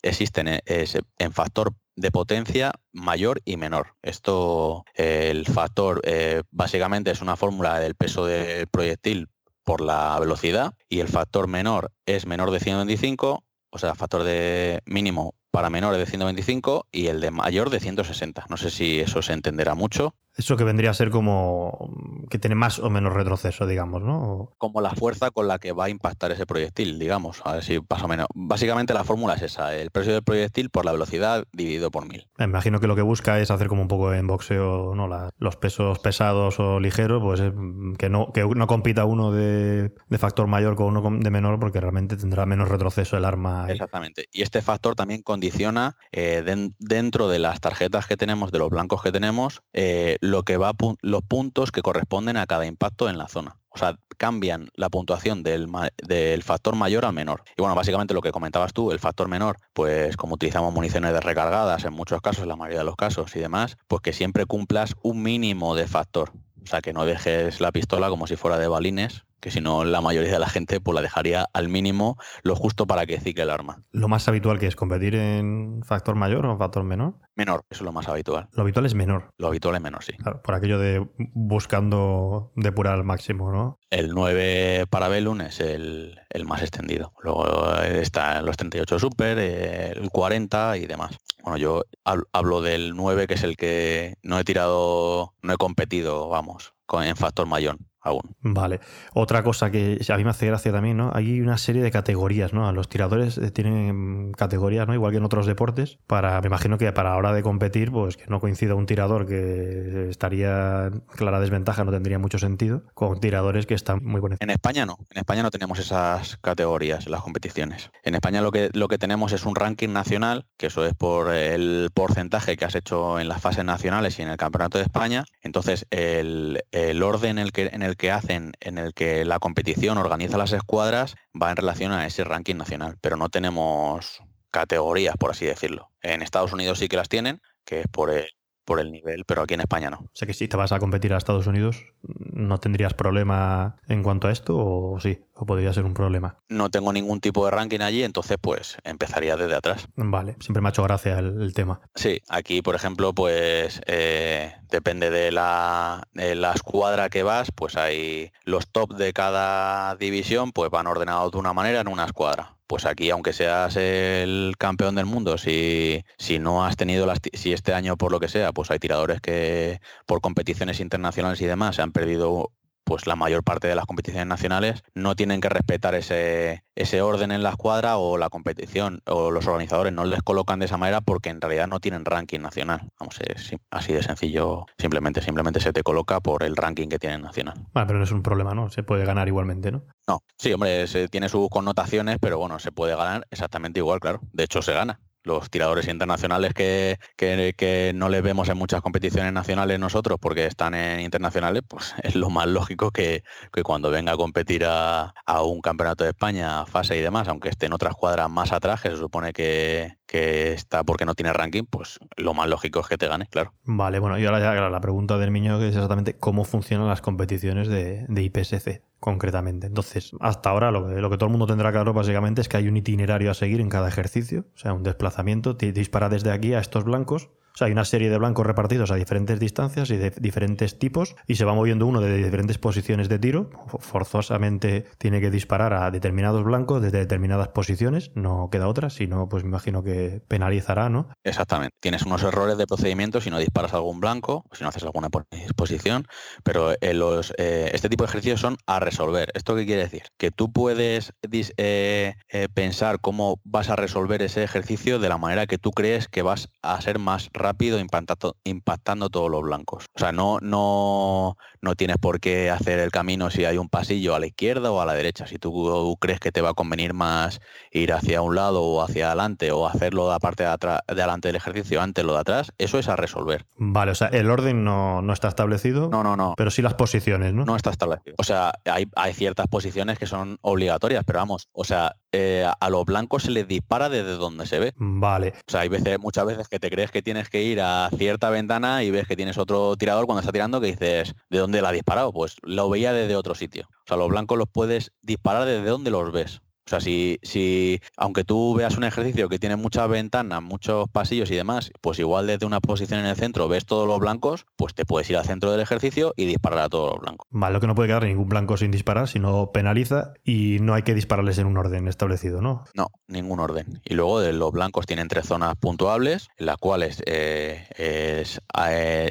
existen 0.03 0.61
en 0.67 1.31
factor 1.31 1.73
de 1.95 2.11
potencia 2.11 2.71
mayor 2.93 3.41
y 3.45 3.57
menor. 3.57 3.95
Esto, 4.03 4.85
el 4.93 5.47
factor 5.47 6.03
básicamente 6.51 7.09
es 7.09 7.21
una 7.21 7.35
fórmula 7.35 7.79
del 7.79 7.95
peso 7.95 8.27
del 8.27 8.67
proyectil 8.67 9.29
por 9.65 9.81
la 9.81 10.17
velocidad 10.19 10.75
y 10.88 11.01
el 11.01 11.10
factor 11.10 11.48
menor 11.48 11.91
es 12.05 12.25
menor 12.25 12.51
de 12.51 12.62
125, 12.62 13.43
o 13.72 13.77
sea, 13.77 13.95
factor 13.95 14.24
de 14.24 14.81
mínimo 14.86 15.36
para 15.51 15.69
menores 15.69 16.00
de 16.00 16.05
125 16.05 16.88
y 16.91 17.07
el 17.07 17.19
de 17.19 17.31
mayor 17.31 17.69
de 17.69 17.79
160. 17.79 18.45
No 18.50 18.57
sé 18.57 18.69
si 18.69 19.00
eso 19.00 19.22
se 19.22 19.34
entenderá 19.34 19.75
mucho. 19.75 20.15
Eso 20.35 20.57
que 20.57 20.63
vendría 20.63 20.91
a 20.91 20.93
ser 20.93 21.09
como 21.09 21.93
que 22.29 22.39
tiene 22.39 22.55
más 22.55 22.79
o 22.79 22.89
menos 22.89 23.13
retroceso, 23.13 23.65
digamos, 23.65 24.01
¿no? 24.01 24.53
Como 24.57 24.81
la 24.81 24.91
fuerza 24.91 25.31
con 25.31 25.47
la 25.47 25.59
que 25.59 25.71
va 25.71 25.85
a 25.85 25.89
impactar 25.89 26.31
ese 26.31 26.45
proyectil, 26.45 26.99
digamos, 26.99 27.41
a 27.45 27.53
ver 27.53 27.63
si 27.63 27.79
más 27.89 28.03
o 28.03 28.07
menos. 28.07 28.27
Básicamente 28.33 28.93
la 28.93 29.03
fórmula 29.03 29.35
es 29.35 29.43
esa, 29.43 29.75
el 29.75 29.91
precio 29.91 30.13
del 30.13 30.23
proyectil 30.23 30.69
por 30.69 30.85
la 30.85 30.91
velocidad 30.91 31.45
dividido 31.53 31.91
por 31.91 32.07
mil. 32.07 32.27
Me 32.37 32.45
imagino 32.45 32.79
que 32.79 32.87
lo 32.87 32.95
que 32.95 33.01
busca 33.01 33.39
es 33.39 33.51
hacer 33.51 33.67
como 33.67 33.81
un 33.81 33.87
poco 33.87 34.13
en 34.13 34.27
boxeo, 34.27 34.93
¿no? 34.95 35.05
los 35.37 35.55
pesos 35.55 35.99
pesados 35.99 36.59
o 36.59 36.79
ligeros, 36.79 37.21
pues 37.21 37.39
eh, 37.39 37.53
que 37.97 38.09
no, 38.09 38.31
que 38.33 38.43
no 38.43 38.67
compita 38.67 39.05
uno 39.05 39.31
de, 39.31 39.91
factor 40.17 40.47
mayor 40.47 40.75
con 40.75 40.97
uno 40.97 41.19
de 41.19 41.29
menor, 41.29 41.59
porque 41.59 41.79
realmente 41.79 42.17
tendrá 42.17 42.45
menos 42.45 42.69
retroceso 42.69 43.17
el 43.17 43.25
arma. 43.25 43.67
Exactamente. 43.69 44.25
Y 44.31 44.41
este 44.41 44.61
factor 44.61 44.95
también 44.95 45.21
condiciona 45.21 45.95
eh, 46.11 46.43
dentro 46.79 47.27
de 47.27 47.39
las 47.39 47.59
tarjetas 47.59 48.07
que 48.07 48.17
tenemos, 48.17 48.51
de 48.51 48.59
los 48.59 48.69
blancos 48.69 49.01
que 49.01 49.11
tenemos, 49.11 49.61
eh, 49.73 50.17
lo 50.32 50.44
que 50.44 50.58
va 50.58 50.74
los 51.01 51.22
puntos 51.24 51.72
que 51.72 51.82
corresponden 51.82 52.38
a 52.38 52.46
cada 52.46 52.65
impacto 52.65 53.10
en 53.10 53.17
la 53.17 53.27
zona. 53.27 53.58
O 53.70 53.77
sea, 53.77 53.98
cambian 54.17 54.70
la 54.75 54.89
puntuación 54.89 55.44
del, 55.44 55.67
del, 56.08 56.44
factor 56.44 56.75
mayor 56.75 57.03
al 57.03 57.13
menor. 57.13 57.44
Y 57.58 57.62
bueno, 57.62 57.75
básicamente 57.75 58.13
lo 58.13 58.22
que 58.22 58.32
comentabas 58.32 58.72
tú, 58.72 58.91
el 58.91 59.00
factor 59.00 59.27
menor, 59.27 59.58
pues 59.74 60.15
como 60.15 60.36
utilizamos 60.36 60.74
municiones 60.74 61.12
de 61.12 61.20
recargadas 61.20 61.84
en 61.84 61.94
muchos 61.94 62.22
casos, 62.22 62.44
en 62.44 62.50
la 62.50 62.55
mayoría 62.55 62.79
de 62.79 62.86
los 62.86 62.96
casos 62.96 63.36
y 63.36 63.39
demás, 63.39 63.77
pues 63.88 64.01
que 64.01 64.13
siempre 64.13 64.46
cumplas 64.46 64.96
un 65.01 65.22
mínimo 65.22 65.75
de 65.75 65.88
factor. 65.88 66.32
O 66.63 66.67
sea, 66.67 66.82
que 66.82 66.94
no 66.94 67.05
dejes 67.05 67.60
la 67.60 67.72
pistola 67.72 68.10
como 68.10 68.27
si 68.27 68.38
fuera 68.38 68.58
de 68.58 68.67
balines, 68.67 69.25
que 69.39 69.51
si 69.51 69.62
no 69.62 69.84
la 69.84 70.01
mayoría 70.01 70.32
de 70.32 70.39
la 70.39 70.50
gente 70.50 70.82
pues 70.82 70.96
la 70.96 71.01
dejaría 71.01 71.46
al 71.53 71.70
mínimo 71.70 72.17
lo 72.41 72.55
justo 72.55 72.88
para 72.88 73.05
que 73.05 73.20
cicle 73.20 73.44
el 73.44 73.51
arma. 73.51 73.84
¿Lo 73.91 74.08
más 74.08 74.27
habitual 74.27 74.58
que 74.58 74.65
es 74.65 74.75
competir 74.75 75.13
en 75.13 75.84
factor 75.84 76.15
mayor 76.15 76.48
o 76.48 76.58
factor 76.58 76.84
menor? 76.84 77.20
Menor, 77.35 77.65
eso 77.69 77.83
es 77.83 77.85
lo 77.85 77.91
más 77.91 78.07
habitual. 78.07 78.47
Lo 78.53 78.63
habitual 78.63 78.85
es 78.85 78.95
menor. 78.95 79.33
Lo 79.37 79.47
habitual 79.47 79.75
es 79.75 79.81
menor, 79.81 80.03
sí. 80.03 80.13
por 80.43 80.55
aquello 80.55 80.79
de 80.79 81.05
buscando 81.33 82.53
depurar 82.55 82.93
al 82.93 83.03
máximo, 83.03 83.51
¿no? 83.51 83.79
El 83.89 84.09
9 84.13 84.85
Parabellum 84.89 85.41
es 85.41 85.59
el, 85.59 86.17
más 86.45 86.61
extendido. 86.61 87.13
Luego 87.21 87.73
están 87.81 88.45
los 88.45 88.55
38 88.55 88.99
Super, 88.99 89.37
el 89.37 90.09
40 90.09 90.77
y 90.77 90.85
demás. 90.85 91.17
Bueno, 91.43 91.57
yo 91.57 91.83
hablo 92.31 92.61
del 92.61 92.95
9, 92.95 93.27
que 93.27 93.33
es 93.33 93.43
el 93.43 93.57
que 93.57 94.15
no 94.23 94.39
he 94.39 94.43
tirado, 94.43 95.33
no 95.41 95.53
he 95.53 95.57
competido, 95.57 96.29
vamos, 96.29 96.73
en 97.03 97.15
factor 97.15 97.45
mayor 97.47 97.77
aún. 98.05 98.35
Vale. 98.41 98.79
Otra 99.13 99.43
cosa 99.43 99.71
que 99.71 99.99
a 100.07 100.17
mí 100.17 100.23
me 100.23 100.29
hace 100.29 100.45
gracia 100.45 100.71
también, 100.71 100.97
¿no? 100.97 101.11
Hay 101.13 101.41
una 101.41 101.57
serie 101.57 101.81
de 101.81 101.91
categorías, 101.91 102.53
¿no? 102.53 102.71
Los 102.71 102.87
tiradores 102.87 103.37
eh, 103.37 103.51
tienen 103.51 104.31
categorías, 104.33 104.87
¿no? 104.87 104.93
Igual 104.93 105.11
que 105.11 105.17
en 105.17 105.25
otros 105.25 105.47
deportes. 105.47 105.97
Para, 106.07 106.39
me 106.41 106.47
imagino 106.47 106.77
que 106.77 106.91
para 106.93 107.15
de 107.34 107.44
competir, 107.44 107.91
pues 107.91 108.17
que 108.17 108.25
no 108.27 108.39
coincida 108.39 108.75
un 108.75 108.86
tirador 108.86 109.25
que 109.25 110.10
estaría 110.10 110.91
clara 111.15 111.39
desventaja, 111.39 111.84
no 111.84 111.91
tendría 111.91 112.20
mucho 112.20 112.39
sentido, 112.39 112.84
con 112.94 113.20
tiradores 113.20 113.65
que 113.65 113.74
están 113.74 114.03
muy 114.03 114.20
buenos. 114.22 114.39
En 114.41 114.50
España 114.50 114.86
no. 114.86 114.98
En 115.10 115.20
España 115.20 115.44
no 115.44 115.51
tenemos 115.51 115.79
esas 115.79 116.38
categorías 116.38 117.05
en 117.05 117.12
las 117.12 117.22
competiciones. 117.22 117.91
En 118.03 118.15
España 118.15 118.41
lo 118.41 118.51
que, 118.51 118.70
lo 118.74 118.88
que 118.88 118.98
tenemos 118.98 119.32
es 119.32 119.46
un 119.46 119.55
ranking 119.55 119.89
nacional, 119.89 120.46
que 120.58 120.67
eso 120.67 120.86
es 120.86 120.94
por 120.94 121.34
el 121.34 121.89
porcentaje 121.94 122.58
que 122.58 122.65
has 122.65 122.75
hecho 122.75 123.20
en 123.20 123.27
las 123.27 123.41
fases 123.41 123.65
nacionales 123.65 124.20
y 124.20 124.22
en 124.22 124.29
el 124.29 124.38
Campeonato 124.38 124.77
de 124.77 124.84
España. 124.84 125.25
Entonces, 125.41 125.86
el, 125.89 126.63
el 126.72 127.03
orden 127.03 127.38
en 127.38 127.39
el 127.39 127.51
que, 127.51 127.67
en 127.67 127.84
el 127.84 127.98
que 127.98 128.12
hacen, 128.12 128.53
en 128.60 128.77
el 128.77 128.94
que 128.94 129.25
la 129.25 129.39
competición 129.39 129.98
organiza 129.98 130.38
las 130.38 130.53
escuadras, 130.53 131.15
va 131.39 131.51
en 131.51 131.58
relación 131.58 131.91
a 131.91 132.05
ese 132.05 132.24
ranking 132.24 132.55
nacional, 132.55 132.98
pero 133.01 133.17
no 133.17 133.29
tenemos 133.29 134.22
categorías, 134.55 135.17
por 135.17 135.31
así 135.31 135.45
decirlo. 135.45 135.91
En 136.01 136.21
Estados 136.21 136.53
Unidos 136.53 136.79
sí 136.79 136.88
que 136.88 136.95
las 136.95 137.09
tienen, 137.09 137.41
que 137.65 137.81
es 137.81 137.88
por 137.88 138.09
el, 138.09 138.29
por 138.63 138.79
el 138.79 138.89
nivel, 138.89 139.25
pero 139.25 139.41
aquí 139.41 139.53
en 139.53 139.59
España 139.59 139.89
no. 139.89 139.97
O 139.97 140.09
sea 140.13 140.25
que 140.25 140.33
si 140.33 140.47
te 140.47 140.55
vas 140.55 140.71
a 140.71 140.79
competir 140.79 141.13
a 141.13 141.17
Estados 141.17 141.45
Unidos, 141.45 141.83
¿no 142.01 142.57
tendrías 142.57 142.93
problema 142.93 143.75
en 143.89 144.01
cuanto 144.01 144.29
a 144.29 144.31
esto 144.31 144.55
o 144.57 144.97
sí? 145.01 145.19
¿O 145.33 145.45
podría 145.45 145.74
ser 145.74 145.83
un 145.83 145.93
problema? 145.93 146.38
No 146.47 146.69
tengo 146.69 146.93
ningún 146.93 147.19
tipo 147.19 147.43
de 147.43 147.51
ranking 147.51 147.81
allí, 147.81 148.03
entonces 148.03 148.38
pues 148.39 148.77
empezaría 148.85 149.35
desde 149.35 149.55
atrás. 149.55 149.89
Vale, 149.97 150.38
siempre 150.39 150.62
me 150.62 150.69
ha 150.69 150.71
hecho 150.71 150.83
gracia 150.83 151.19
el, 151.19 151.53
tema. 151.53 151.81
Sí, 151.95 152.21
aquí 152.29 152.62
por 152.62 152.75
ejemplo 152.75 153.13
pues 153.13 153.81
eh, 153.88 154.53
depende 154.69 155.09
de 155.09 155.33
la, 155.33 156.07
de 156.13 156.35
la 156.35 156.53
escuadra 156.53 157.09
que 157.09 157.24
vas, 157.24 157.51
pues 157.51 157.75
hay 157.75 158.31
los 158.45 158.69
top 158.69 158.93
de 158.93 159.12
cada 159.12 159.97
división 159.97 160.53
pues 160.53 160.71
van 160.71 160.88
ordenados 160.88 161.33
de 161.33 161.39
una 161.39 161.51
manera 161.51 161.81
en 161.81 161.89
una 161.89 162.05
escuadra 162.05 162.54
pues 162.67 162.86
aquí, 162.86 163.10
aunque 163.10 163.34
seas 163.34 163.75
el 163.77 164.55
campeón 164.57 164.95
del 164.95 165.05
mundo, 165.05 165.38
si, 165.38 166.03
si 166.17 166.39
no 166.39 166.65
has 166.65 166.75
tenido 166.77 167.05
las, 167.05 167.19
si 167.34 167.53
este 167.53 167.74
año 167.74 167.98
por 167.98 168.12
lo 168.12 168.19
que 168.19 168.27
sea, 168.27 168.51
pues 168.53 168.72
hay 168.72 168.79
tiradores 168.79 169.22
que 169.22 169.81
por 170.05 170.22
competiciones 170.22 170.79
internacionales 170.79 171.41
y 171.41 171.45
demás 171.45 171.75
se 171.75 171.81
han 171.81 171.91
perdido 171.91 172.51
pues 172.85 173.07
la 173.07 173.15
mayor 173.15 173.43
parte 173.43 173.67
de 173.67 173.75
las 173.75 173.85
competiciones 173.85 174.27
nacionales 174.27 174.83
no 174.93 175.15
tienen 175.15 175.41
que 175.41 175.49
respetar 175.49 175.95
ese, 175.95 176.63
ese 176.75 177.01
orden 177.01 177.31
en 177.31 177.43
la 177.43 177.49
escuadra 177.49 177.97
o 177.97 178.17
la 178.17 178.29
competición 178.29 179.01
o 179.05 179.31
los 179.31 179.47
organizadores 179.47 179.91
no 179.91 180.05
les 180.05 180.21
colocan 180.21 180.59
de 180.59 180.65
esa 180.65 180.77
manera 180.77 181.01
porque 181.01 181.29
en 181.29 181.41
realidad 181.41 181.67
no 181.67 181.79
tienen 181.79 182.05
ranking 182.05 182.39
nacional. 182.39 182.89
Vamos, 182.99 183.19
es 183.21 183.55
así 183.71 183.91
de 183.91 184.03
sencillo, 184.03 184.65
simplemente, 184.77 185.21
simplemente 185.21 185.59
se 185.59 185.73
te 185.73 185.83
coloca 185.83 186.19
por 186.19 186.43
el 186.43 186.55
ranking 186.55 186.87
que 186.87 186.99
tienen 186.99 187.23
nacional. 187.23 187.55
Vale, 187.73 187.87
pero 187.87 187.99
no 187.99 188.05
es 188.05 188.11
un 188.11 188.21
problema, 188.21 188.53
¿no? 188.53 188.69
Se 188.69 188.83
puede 188.83 189.03
ganar 189.03 189.27
igualmente, 189.27 189.71
¿no? 189.71 189.83
No, 190.07 190.19
sí, 190.37 190.53
hombre, 190.53 190.85
tiene 191.09 191.29
sus 191.29 191.49
connotaciones, 191.49 192.17
pero 192.21 192.37
bueno, 192.37 192.59
se 192.59 192.71
puede 192.71 192.95
ganar 192.95 193.25
exactamente 193.31 193.79
igual, 193.79 193.99
claro. 193.99 194.21
De 194.31 194.43
hecho, 194.43 194.61
se 194.61 194.73
gana 194.73 194.99
los 195.25 195.50
tiradores 195.50 195.88
internacionales 195.88 196.53
que, 196.53 196.98
que, 197.17 197.91
no 197.96 198.10
les 198.10 198.22
vemos 198.22 198.48
en 198.50 198.58
muchas 198.58 198.82
competiciones 198.82 199.34
nacionales 199.34 199.79
nosotros 199.79 200.17
porque 200.22 200.46
están 200.46 200.74
en 200.74 201.00
internacionales, 201.01 201.63
pues 201.67 201.94
es 202.03 202.15
lo 202.15 202.29
más 202.29 202.48
lógico 202.48 202.91
que, 202.91 203.24
cuando 203.63 203.89
venga 203.89 204.13
a 204.13 204.17
competir 204.17 204.63
a, 204.65 205.13
un 205.44 205.62
campeonato 205.62 206.03
de 206.03 206.12
España, 206.12 206.65
fase 206.65 206.98
y 206.98 207.01
demás, 207.01 207.27
aunque 207.27 207.50
esté 207.50 207.65
en 207.65 207.74
otras 207.74 207.96
cuadras 207.96 208.29
más 208.29 208.51
atrás, 208.51 208.82
que 208.82 208.89
se 208.89 208.98
supone 208.98 209.34
que, 209.34 209.98
está 210.08 210.86
porque 210.86 211.03
no 211.03 211.13
tiene 211.13 211.34
ranking, 211.34 211.63
pues 211.70 212.00
lo 212.15 212.34
más 212.34 212.48
lógico 212.48 212.79
es 212.79 212.88
que 212.88 212.98
te 212.98 213.08
gane, 213.08 213.27
claro. 213.27 213.53
Vale, 213.63 214.00
bueno, 214.00 214.17
y 214.17 214.25
ahora 214.25 214.39
ya 214.39 214.70
la 214.70 214.79
pregunta 214.79 215.17
del 215.17 215.34
niño 215.34 215.60
es 215.60 215.75
exactamente 215.75 216.13
cómo 216.17 216.46
funcionan 216.46 216.88
las 216.88 217.01
competiciones 217.01 217.67
de, 217.67 218.05
de 218.08 218.24
IPSC 218.24 218.82
concretamente. 219.05 219.67
Entonces, 219.67 220.13
hasta 220.19 220.50
ahora 220.50 220.71
lo 220.71 220.88
que, 220.88 220.95
lo 220.95 221.12
que 221.12 221.17
todo 221.17 221.27
el 221.27 221.31
mundo 221.31 221.45
tendrá 221.45 221.71
claro 221.71 221.93
básicamente 221.93 222.41
es 222.41 222.50
que 222.50 222.57
hay 222.57 222.67
un 222.67 222.75
itinerario 222.75 223.29
a 223.29 223.35
seguir 223.35 223.62
en 223.62 223.69
cada 223.69 223.88
ejercicio, 223.88 224.45
o 224.55 224.57
sea, 224.57 224.74
un 224.74 224.81
desplazamiento, 224.81 225.55
te 225.55 225.71
dispara 225.71 226.09
desde 226.09 226.31
aquí 226.31 226.55
a 226.55 226.59
estos 226.59 226.85
blancos, 226.85 227.29
O 227.55 227.57
sea, 227.57 227.67
hay 227.67 227.71
una 227.71 227.85
serie 227.85 228.09
de 228.09 228.17
blancos 228.17 228.45
repartidos 228.45 228.91
a 228.91 228.95
diferentes 228.95 229.39
distancias 229.39 229.89
y 229.89 229.95
de 229.95 230.09
diferentes 230.09 230.77
tipos 230.77 231.15
y 231.25 231.35
se 231.35 231.45
va 231.45 231.53
moviendo 231.53 231.88
uno 231.88 232.01
de 232.01 232.17
diferentes 232.17 232.57
posiciones 232.57 233.07
de 233.07 233.17
tiro. 233.17 233.50
Forzosamente 233.79 234.85
tiene 234.97 235.21
que 235.21 235.31
disparar 235.31 235.74
a 235.74 235.89
determinados 235.89 236.43
blancos 236.43 236.81
desde 236.81 236.97
determinadas 236.97 237.47
posiciones, 237.47 238.12
no 238.13 238.50
queda 238.51 238.67
otra, 238.67 238.89
sino 238.89 239.29
pues 239.29 239.45
me 239.45 239.51
imagino 239.51 239.83
que 239.83 240.21
penalizará, 240.27 240.89
¿no? 240.89 241.07
Exactamente. 241.24 241.74
Tienes 241.79 242.01
unos 242.01 242.24
errores 242.24 242.57
de 242.57 242.67
procedimiento 242.67 243.21
si 243.21 243.29
no 243.29 243.39
disparas 243.39 243.74
algún 243.74 244.01
blanco, 244.01 244.43
si 244.51 244.63
no 244.63 244.69
haces 244.69 244.83
alguna 244.83 245.07
posición, 245.55 246.07
pero 246.43 246.74
eh, 246.81 246.93
los, 246.93 247.33
eh, 247.38 247.71
este 247.71 247.88
tipo 247.88 248.03
de 248.03 248.09
ejercicios 248.09 248.41
son 248.41 248.57
a 248.67 248.81
resolver. 248.81 249.31
¿Esto 249.33 249.55
qué 249.55 249.65
quiere 249.65 249.83
decir? 249.83 250.03
Que 250.17 250.29
tú 250.29 250.51
puedes 250.51 251.13
eh, 251.55 252.15
pensar 252.53 253.00
cómo 253.00 253.39
vas 253.45 253.69
a 253.69 253.77
resolver 253.77 254.21
ese 254.21 254.43
ejercicio 254.43 255.00
de 255.00 255.07
la 255.07 255.17
manera 255.17 255.47
que 255.47 255.57
tú 255.57 255.71
crees 255.71 256.09
que 256.09 256.21
vas 256.21 256.50
a 256.62 256.81
ser 256.81 257.00
más 257.00 257.29
rápido 257.31 257.44
impactando, 257.51 258.37
impactando 258.43 259.09
todos 259.09 259.29
los 259.29 259.41
blancos. 259.41 259.85
O 259.95 259.99
sea, 259.99 260.11
no, 260.11 260.39
no, 260.41 261.37
no 261.61 261.75
tienes 261.75 261.97
por 261.97 262.19
qué 262.19 262.49
hacer 262.49 262.79
el 262.79 262.91
camino 262.91 263.29
si 263.29 263.45
hay 263.45 263.57
un 263.57 263.69
pasillo 263.69 264.15
a 264.15 264.19
la 264.19 264.27
izquierda 264.27 264.71
o 264.71 264.81
a 264.81 264.85
la 264.85 264.93
derecha. 264.93 265.27
Si 265.27 265.37
tú 265.37 265.97
crees 265.99 266.19
que 266.19 266.31
te 266.31 266.41
va 266.41 266.49
a 266.49 266.53
convenir 266.53 266.93
más 266.93 267.39
ir 267.71 267.93
hacia 267.93 268.21
un 268.21 268.35
lado 268.35 268.63
o 268.63 268.81
hacia 268.81 269.07
adelante 269.07 269.51
o 269.51 269.67
hacerlo 269.67 270.05
de 270.05 270.11
la 270.11 270.19
parte 270.19 270.43
de, 270.43 270.49
atrás, 270.49 270.81
de 270.87 271.01
adelante 271.01 271.27
del 271.29 271.35
ejercicio 271.35 271.81
antes 271.81 272.03
lo 272.05 272.13
de 272.13 272.19
atrás, 272.19 272.51
eso 272.57 272.79
es 272.79 272.87
a 272.87 272.95
resolver. 272.95 273.45
Vale, 273.57 273.91
o 273.91 273.95
sea, 273.95 274.07
el 274.07 274.29
orden 274.29 274.63
no, 274.63 275.01
no 275.01 275.13
está 275.13 275.27
establecido. 275.27 275.89
No, 275.89 276.03
no, 276.03 276.15
no. 276.15 276.33
Pero 276.37 276.51
sí 276.51 276.61
las 276.61 276.73
posiciones, 276.73 277.33
¿no? 277.33 277.45
No 277.45 277.55
está 277.55 277.71
establecido. 277.71 278.15
O 278.17 278.23
sea, 278.23 278.53
hay, 278.65 278.85
hay 278.95 279.13
ciertas 279.13 279.47
posiciones 279.47 279.99
que 279.99 280.05
son 280.05 280.37
obligatorias, 280.41 281.03
pero 281.05 281.19
vamos, 281.19 281.49
o 281.51 281.63
sea, 281.63 281.95
eh, 282.17 282.45
a 282.60 282.69
los 282.69 282.86
blancos 282.86 283.24
se 283.24 283.31
les 283.31 283.45
dispara 283.45 283.89
desde 283.89 284.15
donde 284.15 284.45
se 284.45 284.60
ve. 284.60 284.74
Vale. 284.77 285.34
O 285.48 285.51
sea, 285.51 285.62
hay 285.62 285.69
veces, 285.69 286.00
muchas 286.00 286.25
veces 286.25 286.48
que 286.48 286.60
te 286.60 286.69
crees 286.69 286.89
que 286.89 287.01
tienes 287.01 287.29
que 287.29 287.43
ir 287.43 287.60
a 287.60 287.89
cierta 287.98 288.29
ventana 288.29 288.84
y 288.84 288.91
ves 288.91 289.05
que 289.05 289.17
tienes 289.17 289.38
otro 289.38 289.75
tirador 289.75 290.05
cuando 290.05 290.22
está 290.22 290.31
tirando 290.31 290.62
que 290.62 290.67
dices, 290.67 291.13
¿de 291.29 291.39
dónde 291.39 291.62
la 291.62 291.69
ha 291.69 291.74
disparado? 291.74 292.13
Pues 292.13 292.38
lo 292.41 292.69
veía 292.69 292.93
desde 292.93 293.17
otro 293.17 293.36
sitio. 293.36 293.67
O 293.69 293.88
sea, 293.88 293.98
los 293.98 294.07
blancos 294.07 294.38
los 294.38 294.48
puedes 294.48 294.93
disparar 295.01 295.45
desde 295.45 295.67
donde 295.67 295.91
los 295.91 296.12
ves. 296.13 296.41
O 296.65 296.69
sea, 296.69 296.79
si, 296.79 297.19
si 297.22 297.79
aunque 297.95 298.24
tú 298.24 298.55
veas 298.55 298.75
un 298.75 298.84
ejercicio 298.84 299.29
que 299.29 299.38
tiene 299.38 299.55
muchas 299.55 299.88
ventanas, 299.88 300.41
muchos 300.41 300.89
pasillos 300.89 301.29
y 301.29 301.36
demás, 301.36 301.72
pues 301.79 302.00
igual 302.00 302.25
desde 302.25 302.48
una 302.48 302.60
posición 302.60 303.01
en 303.01 303.05
el 303.05 303.15
centro 303.15 303.48
ves 303.48 303.65
todos 303.65 303.88
los 303.88 304.00
blancos, 304.00 304.48
pues 304.55 304.74
te 304.74 304.84
puedes 304.84 305.07
ir 305.12 305.17
al 305.17 305.25
centro 305.25 305.51
del 305.51 305.62
ejercicio 305.62 306.13
y 306.15 306.25
disparar 306.25 306.60
a 306.60 306.69
todos 306.69 306.93
los 306.93 307.01
blancos. 307.01 307.27
Vale, 307.29 307.53
lo 307.53 307.62
que 307.62 307.67
no 307.67 307.75
puede 307.75 307.89
quedar 307.89 308.05
ningún 308.05 308.29
blanco 308.29 308.57
sin 308.57 308.72
disparar, 308.72 309.07
sino 309.07 309.51
penaliza 309.51 310.13
y 310.24 310.57
no 310.60 310.74
hay 310.74 310.81
que 310.81 310.95
dispararles 310.95 311.38
en 311.38 311.45
un 311.45 311.57
orden 311.57 311.88
establecido, 311.88 312.41
¿no? 312.41 312.63
No, 312.74 312.88
ningún 313.07 313.39
orden. 313.39 313.81
Y 313.86 313.93
luego 313.93 314.19
de 314.19 314.34
los 314.34 314.51
blancos 314.51 314.88
tienen 314.88 315.07
tres 315.07 315.27
zonas 315.27 315.55
puntuables, 315.57 316.29
en 316.38 316.48
las 316.48 316.57
cuales 316.57 317.03
eh, 317.05 317.67
eh, 317.77 318.24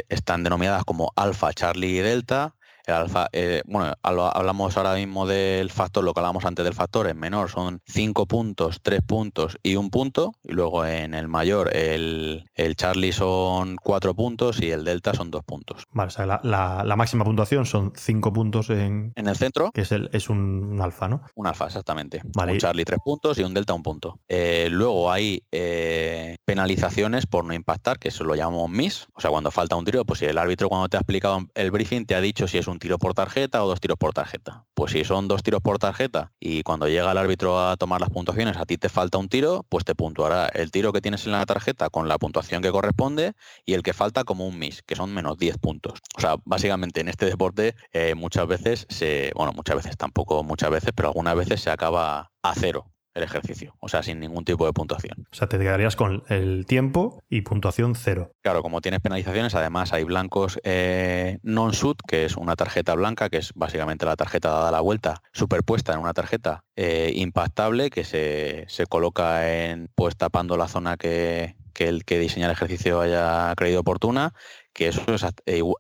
están 0.09 0.43
denominadas 0.43 0.85
como 0.85 1.13
alfa, 1.15 1.53
charlie 1.53 1.99
y 1.99 2.01
delta 2.01 2.57
el 2.87 2.95
alfa, 2.95 3.29
eh, 3.33 3.63
bueno, 3.67 3.95
hablamos 4.03 4.77
ahora 4.77 4.95
mismo 4.95 5.27
del 5.27 5.71
factor, 5.71 6.05
lo 6.05 6.13
que 6.13 6.21
hablamos 6.21 6.45
antes 6.45 6.65
del 6.65 6.75
factor, 6.75 7.07
en 7.09 7.19
menor 7.19 7.51
son 7.51 7.81
5 7.87 8.27
puntos, 8.27 8.81
3 8.83 9.01
puntos 9.03 9.59
y 9.63 9.77
un 9.77 9.91
punto. 9.91 10.35
Y 10.43 10.53
luego 10.53 10.85
en 10.85 11.15
el 11.15 11.29
mayor, 11.29 11.75
el, 11.75 12.45
el 12.55 12.77
Charlie 12.77 13.13
son 13.13 13.77
4 13.77 14.15
puntos 14.15 14.61
y 14.61 14.71
el 14.71 14.85
Delta 14.85 15.15
son 15.15 15.31
2 15.31 15.45
puntos. 15.45 15.85
Vale, 15.93 16.09
o 16.09 16.11
sea, 16.11 16.27
la, 16.27 16.97
máxima 16.97 17.25
puntuación 17.25 17.67
son 17.67 17.93
5 17.97 18.33
puntos 18.33 18.71
en, 18.71 19.13
en 19.17 19.29
el 19.29 19.37
centro. 19.37 19.71
Que 19.73 19.83
es, 19.83 19.93
el, 19.93 20.11
es 20.13 20.29
un, 20.29 20.79
alfa, 20.81 21.09
¿no? 21.09 21.23
Un 21.35 21.47
alfa, 21.47 21.67
exactamente. 21.67 22.21
Vale. 22.35 22.53
Un 22.53 22.59
Charlie 22.59 22.85
3 22.85 23.01
puntos 23.05 23.39
y 23.39 23.43
un 23.43 23.55
Delta 23.55 23.75
un 23.75 23.83
punto. 23.83 24.21
Eh, 24.29 24.69
luego 24.71 25.11
hay 25.11 25.43
eh, 25.53 26.37
penalizaciones 26.45 27.27
por 27.27 27.45
no 27.45 27.55
impactar, 27.55 27.99
que 27.99 28.09
eso 28.09 28.25
lo 28.25 28.35
llamamos 28.35 28.71
MIS. 28.71 29.09
O 29.15 29.21
sea, 29.21 29.31
cuando 29.31 29.51
falta 29.51 29.77
un 29.77 29.85
tiro, 29.85 30.05
pues 30.05 30.21
si 30.21 30.27
el 30.27 30.39
árbitro 30.39 30.69
cuando 30.69 30.89
te 30.89 30.97
ha 30.97 31.01
explicado 31.01 31.41
el 31.55 31.71
briefing 31.71 32.07
te 32.07 32.15
ha 32.15 32.21
dicho 32.21 32.47
si 32.47 32.59
es 32.59 32.67
un 32.67 32.74
un 32.75 32.79
tiro 32.79 32.99
por 32.99 33.15
tarjeta 33.15 33.65
o 33.65 33.69
dos 33.69 33.81
tiros 33.81 33.97
por 33.97 34.13
tarjeta. 34.13 34.67
Pues 34.75 34.93
si 34.93 35.05
son 35.05 35.29
dos 35.29 35.43
tiros 35.43 35.63
por 35.63 35.79
tarjeta 35.79 36.33
y 36.39 36.63
cuando 36.63 36.89
llega 36.89 37.11
el 37.13 37.19
árbitro 37.19 37.59
a 37.59 37.77
tomar 37.77 38.01
las 38.01 38.11
puntuaciones 38.11 38.57
a 38.57 38.67
ti 38.67 38.77
te 38.77 38.89
falta 38.89 39.19
un 39.19 39.29
tiro, 39.29 39.65
pues 39.69 39.85
te 39.85 39.95
puntuará 39.95 40.49
el 40.49 40.71
tiro 40.71 40.93
que 40.93 41.01
tienes 41.01 41.25
en 41.27 41.33
la 41.33 41.47
tarjeta 41.47 41.89
con 41.89 42.09
la 42.09 42.19
puntuación 42.19 42.63
que 42.63 42.71
corresponde 42.71 43.33
y 43.65 43.75
el 43.75 43.83
que 43.83 43.93
falta 43.93 44.25
como 44.25 44.47
un 44.47 44.59
miss, 44.59 44.83
que 44.83 44.97
son 44.97 45.15
menos 45.15 45.39
10 45.39 45.59
puntos. 45.59 46.01
O 46.17 46.21
sea, 46.21 46.37
básicamente 46.45 47.01
en 47.01 47.09
este 47.09 47.27
deporte 47.27 47.75
eh, 47.93 48.15
muchas 48.15 48.47
veces 48.47 48.87
se, 48.89 49.33
bueno, 49.35 49.53
muchas 49.53 49.77
veces 49.77 49.97
tampoco 49.97 50.43
muchas 50.43 50.71
veces, 50.71 50.91
pero 50.95 51.09
algunas 51.09 51.37
veces 51.37 51.61
se 51.61 51.71
acaba 51.71 52.33
a 52.43 52.55
cero 52.55 52.94
el 53.15 53.23
ejercicio, 53.23 53.77
o 53.79 53.89
sea, 53.89 54.03
sin 54.03 54.19
ningún 54.19 54.45
tipo 54.45 54.67
de 54.67 54.73
puntuación. 54.73 55.27
O 55.31 55.35
sea, 55.35 55.49
te 55.49 55.59
quedarías 55.59 55.95
con 55.95 56.25
el 56.29 56.67
tiempo 56.67 57.23
y 57.31 57.43
puntuación 57.43 57.95
cero. 57.95 58.33
Claro, 58.43 58.63
como 58.63 58.81
tienes 58.81 59.01
penalizaciones, 59.01 59.55
además 59.55 59.93
hay 59.93 60.03
blancos 60.05 60.59
eh, 60.65 61.39
non-shoot, 61.43 62.01
que 62.07 62.25
es 62.25 62.37
una 62.37 62.57
tarjeta 62.57 62.95
blanca, 62.95 63.31
que 63.31 63.39
es 63.39 63.53
básicamente 63.55 64.05
la 64.05 64.17
tarjeta 64.17 64.51
dada 64.51 64.73
la 64.73 64.81
vuelta, 64.81 65.23
superpuesta 65.33 65.93
en 65.93 66.01
una 66.01 66.13
tarjeta 66.13 66.65
eh, 66.75 67.13
impactable 67.15 67.91
que 67.91 68.05
se, 68.05 68.87
coloca 68.89 69.49
en, 69.65 69.89
pues 69.95 70.17
tapando 70.17 70.57
la 70.57 70.67
zona 70.67 70.97
que, 70.97 71.55
el 71.79 72.05
que 72.05 72.19
diseña 72.19 72.47
el 72.47 72.53
ejercicio 72.53 73.01
haya 73.01 73.55
creído 73.57 73.81
oportuna, 73.81 74.35
que 74.73 74.89
eso 74.89 75.03
es 75.15 75.25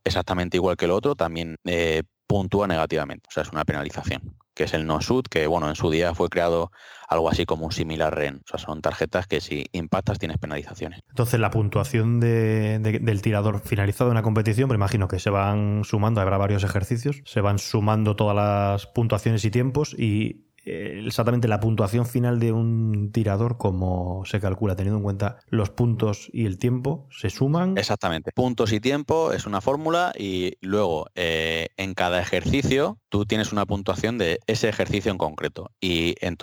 exactamente 0.04 0.56
igual 0.56 0.76
que 0.76 0.84
el 0.84 0.92
otro, 0.92 1.16
también 1.16 1.56
eh, 1.64 2.04
puntúa 2.28 2.68
negativamente, 2.68 3.26
o 3.28 3.32
sea, 3.32 3.42
es 3.42 3.50
una 3.50 3.64
penalización 3.64 4.36
que 4.54 4.64
es 4.64 4.74
el 4.74 4.86
no-shoot, 4.86 5.28
que 5.28 5.46
bueno, 5.46 5.68
en 5.68 5.74
su 5.74 5.90
día 5.90 6.14
fue 6.14 6.28
creado 6.28 6.70
algo 7.08 7.28
así 7.28 7.44
como 7.44 7.66
un 7.66 7.72
similar 7.72 8.14
REN. 8.14 8.40
O 8.44 8.48
sea, 8.48 8.58
son 8.58 8.80
tarjetas 8.80 9.26
que 9.26 9.40
si 9.40 9.66
impactas 9.72 10.18
tienes 10.18 10.38
penalizaciones. 10.38 11.00
Entonces, 11.08 11.38
la 11.38 11.50
puntuación 11.50 12.20
del 12.20 13.22
tirador 13.22 13.60
finalizado 13.60 14.10
en 14.10 14.14
la 14.14 14.22
competición, 14.22 14.68
me 14.68 14.74
imagino 14.74 15.08
que 15.08 15.18
se 15.18 15.30
van 15.30 15.82
sumando, 15.84 16.20
habrá 16.20 16.38
varios 16.38 16.64
ejercicios, 16.64 17.20
se 17.24 17.40
van 17.40 17.58
sumando 17.58 18.16
todas 18.16 18.36
las 18.36 18.86
puntuaciones 18.86 19.44
y 19.44 19.50
tiempos 19.50 19.94
y 19.98 20.43
exactamente 20.64 21.48
la 21.48 21.60
puntuación 21.60 22.06
final 22.06 22.38
de 22.40 22.52
un 22.52 23.10
tirador, 23.12 23.58
como 23.58 24.24
se 24.24 24.40
calcula, 24.40 24.76
teniendo 24.76 24.98
en 24.98 25.04
cuenta 25.04 25.38
los 25.48 25.70
puntos 25.70 26.28
y 26.32 26.46
el 26.46 26.58
tiempo, 26.58 27.06
se 27.10 27.30
suman. 27.30 27.76
Exactamente. 27.78 28.32
Puntos 28.34 28.72
y 28.72 28.80
tiempo 28.80 29.32
es 29.32 29.46
una 29.46 29.60
fórmula 29.60 30.12
y 30.18 30.54
luego 30.60 31.06
eh, 31.14 31.68
en 31.76 31.94
cada 31.94 32.20
ejercicio 32.20 32.98
tú 33.08 33.24
tienes 33.26 33.52
una 33.52 33.66
puntuación 33.66 34.18
de 34.18 34.40
ese 34.46 34.68
ejercicio 34.68 35.10
en 35.10 35.18
concreto. 35.18 35.70
Y 35.80 36.14
en, 36.20 36.36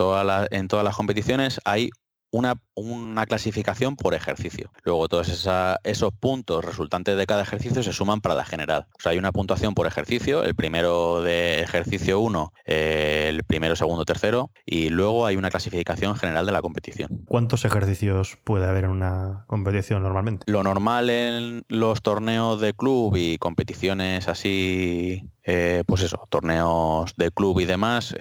en 0.50 0.68
todas 0.68 0.84
las 0.84 0.96
competiciones 0.96 1.60
hay 1.64 1.90
una, 2.32 2.56
una, 2.74 3.26
clasificación 3.26 3.94
por 3.94 4.14
ejercicio. 4.14 4.72
Luego 4.82 5.06
todos 5.08 5.28
esos 5.84 6.12
puntos 6.14 6.64
resultantes 6.64 7.16
de 7.16 7.26
cada 7.26 7.42
ejercicio 7.42 7.82
se 7.82 7.92
suman 7.92 8.20
para 8.20 8.34
la 8.34 8.44
general. 8.44 8.86
O 8.98 9.00
sea, 9.00 9.12
hay 9.12 9.18
una 9.18 9.32
puntuación 9.32 9.74
por 9.74 9.86
ejercicio, 9.86 10.42
el 10.42 10.54
primero 10.54 11.22
de 11.22 11.60
ejercicio 11.60 12.18
1, 12.20 12.52
el 12.64 13.44
primero, 13.44 13.76
segundo, 13.76 14.04
tercero, 14.04 14.50
y 14.64 14.88
luego 14.88 15.26
hay 15.26 15.36
una 15.36 15.50
clasificación 15.50 16.16
general 16.16 16.46
de 16.46 16.52
la 16.52 16.62
competición. 16.62 17.22
¿Cuántos 17.26 17.64
ejercicios 17.64 18.38
puede 18.42 18.66
haber 18.66 18.84
en 18.84 18.90
una 18.90 19.44
competición 19.46 20.02
normalmente? 20.02 20.50
Lo 20.50 20.62
normal 20.62 21.10
en 21.10 21.64
los 21.68 22.00
torneos 22.00 22.60
de 22.60 22.72
club 22.72 23.14
y 23.16 23.36
competiciones 23.36 24.26
así 24.28 25.28
eh, 25.44 25.82
pues 25.86 26.02
eso, 26.02 26.26
torneos 26.30 27.14
de 27.16 27.30
club 27.30 27.60
y 27.60 27.64
demás 27.64 28.14